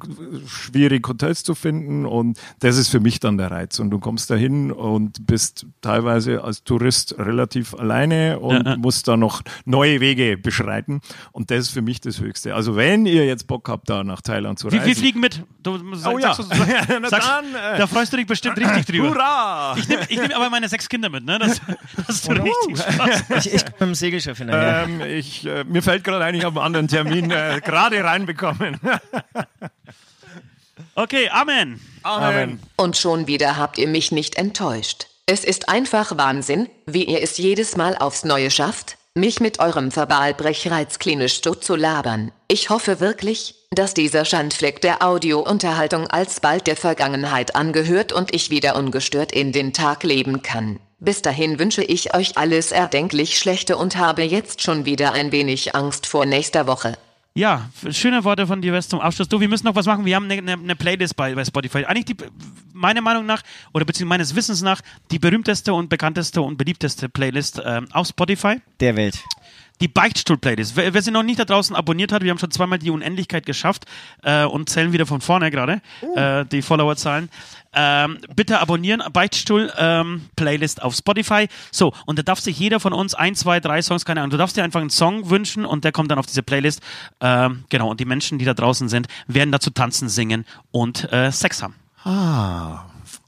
[0.46, 3.78] schwierig Hotels zu finden und das ist für mich dann der Reiz.
[3.78, 8.76] Und du kommst dahin und bist teilweise als Tourist relativ alleine und Ja, ja.
[8.78, 11.00] musst da noch neue Wege beschreiten
[11.32, 12.54] und das ist für mich das Höchste.
[12.54, 14.88] Also wenn ihr jetzt Bock habt, da nach Thailand zu Wir, reisen.
[14.88, 15.42] wir fliegen mit.
[15.62, 16.32] Du, sag, Oh ja.
[16.34, 16.56] sagst, du-
[17.08, 19.10] sagst, dann, äh, da freust du dich bestimmt richtig drüber.
[19.10, 19.74] Hurra!
[19.76, 21.38] Ich nehme ich nehm aber meine sechs Kinder mit, ne?
[21.38, 21.60] Das,
[22.06, 23.24] das tut richtig Spaß.
[23.36, 24.84] Ich, ich komme mit dem Segelschiff hinterher.
[24.84, 28.65] Ähm, ich, äh, mir fällt gerade ein, ich habe einen anderen Termin äh, gerade reinbekommen.
[30.94, 31.80] Okay, Amen.
[32.02, 32.60] Amen.
[32.76, 35.08] Und schon wieder habt ihr mich nicht enttäuscht.
[35.26, 39.94] Es ist einfach Wahnsinn, wie ihr es jedes Mal aufs Neue schafft, mich mit eurem
[39.94, 42.32] Verbalbrechreiz klinisch tot zu labern.
[42.48, 48.76] Ich hoffe wirklich, dass dieser Schandfleck der Audiounterhaltung alsbald der Vergangenheit angehört und ich wieder
[48.76, 50.78] ungestört in den Tag leben kann.
[50.98, 55.74] Bis dahin wünsche ich euch alles erdenklich Schlechte und habe jetzt schon wieder ein wenig
[55.74, 56.96] Angst vor nächster Woche.
[57.36, 59.28] Ja, schöne Worte von dir West zum Abschluss.
[59.28, 60.06] Du, wir müssen noch was machen.
[60.06, 61.84] Wir haben eine, eine, Playlist bei, bei Spotify.
[61.84, 62.16] Eigentlich die,
[62.72, 63.42] meiner Meinung nach,
[63.74, 64.80] oder beziehungsweise meines Wissens nach,
[65.10, 68.62] die berühmteste und bekannteste und beliebteste Playlist ähm, auf Spotify.
[68.80, 69.22] Der Welt.
[69.80, 70.76] Die Beichtstuhl-Playlist.
[70.76, 73.44] Wer, wer sie noch nicht da draußen abonniert hat, wir haben schon zweimal die Unendlichkeit
[73.44, 73.84] geschafft
[74.22, 75.82] äh, und zählen wieder von vorne gerade,
[76.14, 77.28] äh, die Followerzahlen.
[77.74, 81.48] Ähm, bitte abonnieren, Beichtstuhl-Playlist auf Spotify.
[81.70, 84.38] So, und da darf sich jeder von uns ein, zwei, drei Songs, keine Ahnung, du
[84.38, 86.80] darfst dir einfach einen Song wünschen und der kommt dann auf diese Playlist.
[87.20, 91.30] Ähm, genau, und die Menschen, die da draußen sind, werden dazu tanzen, singen und äh,
[91.30, 91.74] Sex haben.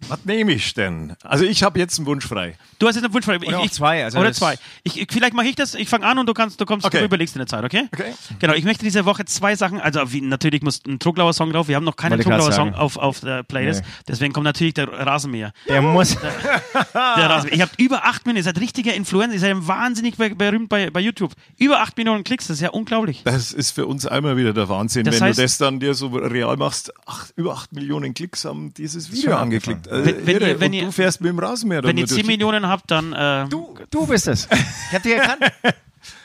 [0.09, 1.14] Was nehme ich denn?
[1.22, 2.57] Also ich habe jetzt einen Wunsch frei.
[2.79, 3.37] Du hast jetzt einen Wunsch frei.
[3.41, 4.57] Ich, Oder ich, zwei, also oder zwei.
[4.85, 5.74] Ich, ich, vielleicht mache ich das.
[5.74, 6.99] Ich fange an und du kannst, du kommst, Okay.
[7.01, 7.89] du überlegst in der Zeit, okay?
[7.93, 8.12] Okay.
[8.39, 8.55] Genau.
[8.55, 9.81] Ich möchte diese Woche zwei Sachen.
[9.81, 11.68] Also wie, natürlich muss ein Truglauer Song drauf.
[11.68, 13.83] Wir haben noch keinen Truglauer Song auf, auf der Playlist.
[13.83, 13.91] Nee.
[14.09, 15.53] Deswegen kommt natürlich der Rasenmäher.
[15.68, 16.16] Der muss.
[16.18, 17.55] Der Rasenmäher.
[17.57, 18.39] Ich habe über acht Millionen.
[18.39, 19.35] Ihr seid richtiger Influencer.
[19.35, 21.33] Ihr seid wahnsinnig be berühmt bei, bei YouTube.
[21.57, 22.47] Über acht Millionen Klicks.
[22.47, 23.22] Das ist ja unglaublich.
[23.24, 25.95] Das ist für uns einmal wieder der Wahnsinn, Das wenn heißt- du das dann dir
[25.95, 26.93] so real machst.
[27.07, 29.87] Ach, über 8 Millionen Klicks haben dieses Video schon angeklickt.
[29.87, 30.49] Äh, Wenn- wenn irre.
[30.51, 32.66] ihr- wenn Und ihr- du fährst mit dem Rasenmäher Wenn ihr nur 10 durch- Millionen
[32.69, 33.12] habt, dann.
[33.12, 34.49] Äh, Du, du bist es.
[34.91, 35.43] Ich hab dich erkannt.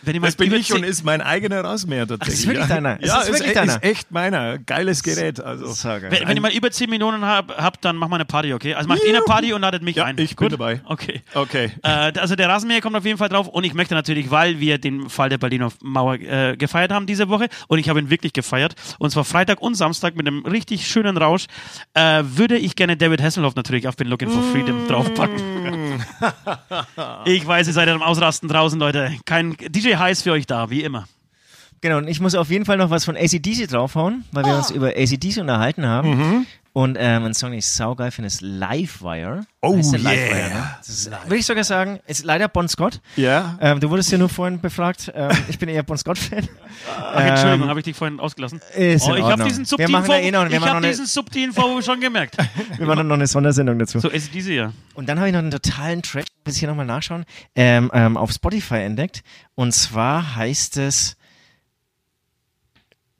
[0.05, 2.39] wenn Das bin ich und 10 ist mein eigener Rasenmäher tatsächlich.
[2.41, 2.75] ist wirklich ja.
[2.75, 2.97] deiner?
[3.01, 3.73] Es Ja, ist wirklich deiner?
[3.75, 4.57] ist echt meiner.
[4.59, 5.39] Geiles Gerät.
[5.39, 5.65] Also.
[5.89, 8.73] Wenn, wenn ihr mal über 10 Millionen hab, habt, dann macht mal eine Party, okay?
[8.75, 10.17] Also macht ihr eine Party und ladet mich Ja, ein.
[10.17, 10.53] ich bin Gut?
[10.53, 10.81] dabei.
[10.85, 11.21] Okay.
[11.33, 11.71] Okay.
[11.83, 14.77] Äh, also der Rasenmäher kommt auf jeden Fall drauf und ich möchte natürlich, weil wir
[14.77, 18.33] den Fall der Berliner Mauer äh, gefeiert haben diese Woche und ich habe ihn wirklich
[18.33, 21.45] gefeiert und zwar Freitag und Samstag mit einem richtig schönen Rausch,
[21.93, 26.03] äh, würde ich gerne David Hasselhoff natürlich auf Been Looking for Freedom draufpacken.
[27.25, 29.11] ich weiß, ihr seid am Ausrasten draußen, Leute.
[29.25, 31.07] Kein DJ Heiß für euch da, wie immer.
[31.83, 34.71] Genau, und ich muss auf jeden Fall noch was von ACDC draufhauen, weil wir uns
[34.71, 36.47] über ACDC unterhalten haben.
[36.71, 39.45] Und ähm, ein Song, den ich saugeil finde, ist Livewire.
[39.61, 40.11] Oh, Heißt der yeah.
[40.11, 40.75] Livewire, ne?
[40.79, 42.99] das ist, Würde ich sogar sagen, ist leider Bon Scott.
[43.15, 43.59] Ja.
[43.61, 45.11] Ähm, du wurdest ja nur vorhin befragt.
[45.13, 46.47] Ähm, ich bin eher Bon Scott-Fan.
[46.97, 48.59] Ach, Entschuldigung, Ähm, habe ich dich vorhin ausgelassen?
[48.75, 51.85] ist oh, ich habe diesen subtilen Vorwurf, eh noch- ich noch eine- diesen subtilen Vorwurf
[51.85, 52.37] schon gemerkt.
[52.77, 53.99] Wir machen noch eine Sondersendung dazu.
[53.99, 54.71] So ist diese ja.
[54.95, 57.25] Und dann habe ich noch einen totalen Track, muss ich hier nochmal nachschauen,
[57.55, 59.21] ähm, ähm, auf Spotify entdeckt.
[59.53, 61.17] Und zwar heißt es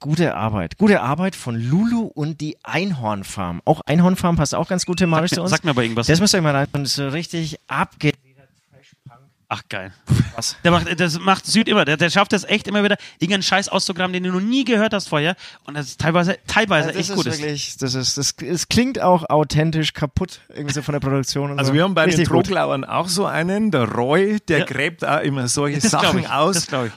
[0.04, 0.76] Gute Arbeit.
[0.76, 3.62] Gute Arbeit von Lulu und die Einhornfarm.
[3.64, 5.50] Auch Einhornfarm passt auch ganz gut thematisch Sag zu mir- uns.
[5.52, 6.06] sag mir aber irgendwas.
[6.08, 6.66] Das müsst ihr mal rein.
[6.72, 8.16] Und so richtig abgeht.
[9.48, 9.92] Ach geil.
[10.34, 10.56] Was?
[10.64, 11.84] Der macht, das macht Süd immer.
[11.84, 14.92] Der, der schafft es echt immer wieder, irgendeinen Scheiß auszugraben, den du noch nie gehört
[14.94, 15.36] hast vorher.
[15.64, 17.38] Und das ist teilweise, teilweise das echt ist gut ist.
[17.40, 21.58] wirklich, das ist, das, es klingt auch authentisch kaputt, irgendwie so von der Produktion und
[21.58, 21.74] Also so.
[21.74, 22.46] wir haben bei den Richtig gut.
[22.46, 24.64] Troglauern auch so einen, der Roy, der Ja.
[24.64, 26.66] gräbt auch immer solche Das Sachen ich, aus.
[26.66, 26.92] das ich.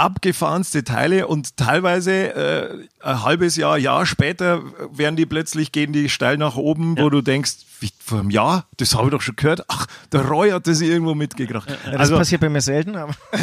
[0.00, 6.08] Abgefahrenste Teile und teilweise äh, ein halbes Jahr, Jahr später werden die plötzlich, gehen die
[6.08, 9.36] steil nach oben, wo du denkst, wie, vor einem Jahr, das habe ich doch schon
[9.36, 9.64] gehört.
[9.68, 11.68] Ach, der Roy hat das irgendwo mitgebracht.
[11.70, 13.14] Ja, das also, passiert bei mir selten, aber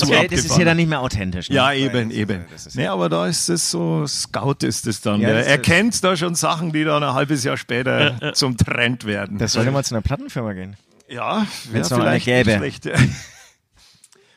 [0.00, 1.48] okay, das ist ja dann nicht mehr authentisch.
[1.48, 1.56] Ne?
[1.56, 2.46] Ja, eben, eben.
[2.50, 5.20] das ist- Nee, aber da ist es so, Scout ist es dann.
[5.20, 9.04] Ja, das ist- erkennt da schon Sachen, die dann ein halbes Jahr später zum Trend
[9.04, 9.38] werden.
[9.38, 10.76] Das sollte mal zu einer Plattenfirma gehen.
[11.08, 12.58] Ja, wäre noch eine vielleicht gäbe.
[12.60, 12.88] nicht schlecht.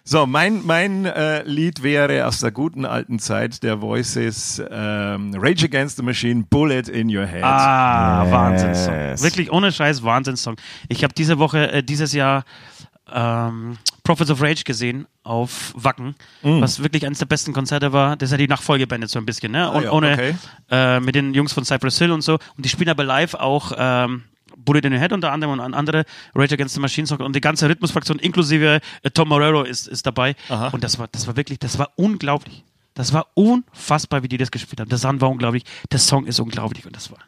[0.06, 5.64] So, mein, mein äh, Lied wäre aus der guten alten Zeit der Voices ähm, Rage
[5.66, 7.44] Against the Machine, Bullet in Your Head.
[7.44, 8.32] Ah, Yes.
[8.34, 8.94] Wahnsinnssong.
[9.24, 10.58] Wirklich ohne Scheiß Wahnsinnssong.
[10.90, 12.44] Ich habe diese Woche, äh, dieses Jahr
[13.14, 16.60] ähm, Prophets of Rage gesehen auf Wacken, Mm.
[16.60, 18.18] was wirklich eines der besten Konzerte war.
[18.18, 19.70] Das ist ja die Nachfolgeband jetzt so ein bisschen, ne?
[19.72, 20.36] Und Ah ja, ohne okay.
[20.70, 22.34] äh, mit den Jungs von Cypress Hill und so.
[22.58, 24.24] Und die spielen aber live auch ähm,
[24.58, 27.36] Bullet in Your Head unter anderem und an andere Rage Against the Machine Song und
[27.36, 30.36] die ganze Rhythmusfraktion inklusive äh, Tom Morello ist, ist dabei.
[30.50, 30.70] Aha.
[30.70, 32.64] Und das war, das war wirklich, das war unglaublich.
[32.94, 34.90] Das war unfassbar, wie die das gespielt haben.
[34.90, 37.20] Der Sound war unglaublich, der Song ist unglaublich und das war.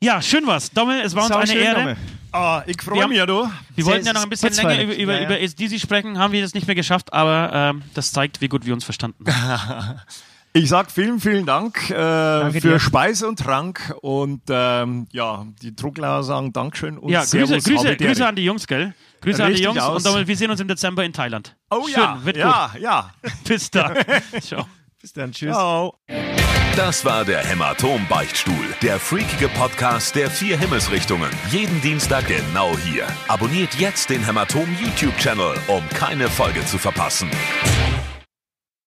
[0.00, 0.70] Ja, schön was.
[0.70, 1.96] Dommel, es war uns Sau eine schön, Ehre.
[2.32, 3.48] Ah, ich Wir freue mich ja, du.
[3.74, 5.26] Wir wollten ja noch ein bisschen länger über, über, Ja, ja.
[5.26, 8.66] über ACDC sprechen, haben wir das nicht mehr geschafft, aber ähm, das zeigt, wie gut
[8.66, 10.00] wir uns verstanden haben.
[10.56, 12.78] Ich sag vielen, vielen Dank äh, für dir.
[12.78, 17.96] Speise und Trank und ähm, ja, die Druckler sagen Dankeschön und Ja, Grüße, Servus, Grüße,
[17.96, 18.28] Grüße Dere.
[18.28, 18.94] an die Jungs, gell?
[19.20, 19.96] Grüße an die Richtig Jungs aus.
[19.96, 21.56] und damit, wir sehen uns im Dezember in Thailand.
[21.70, 23.10] Oh Schön, ja, wird ja, ja.
[23.20, 23.32] gut.
[23.44, 23.96] Bis dann.
[24.40, 24.64] Ciao.
[25.00, 25.50] Bis dann, tschüss.
[25.50, 25.98] Ciao.
[26.76, 31.30] Das war der Hämatom-Beichtstuhl, der freakige Podcast der vier Himmelsrichtungen.
[31.50, 33.08] Jeden Dienstag genau hier.
[33.26, 37.28] Abonniert jetzt den Hämatom YouTube-Channel, um keine Folge zu verpassen.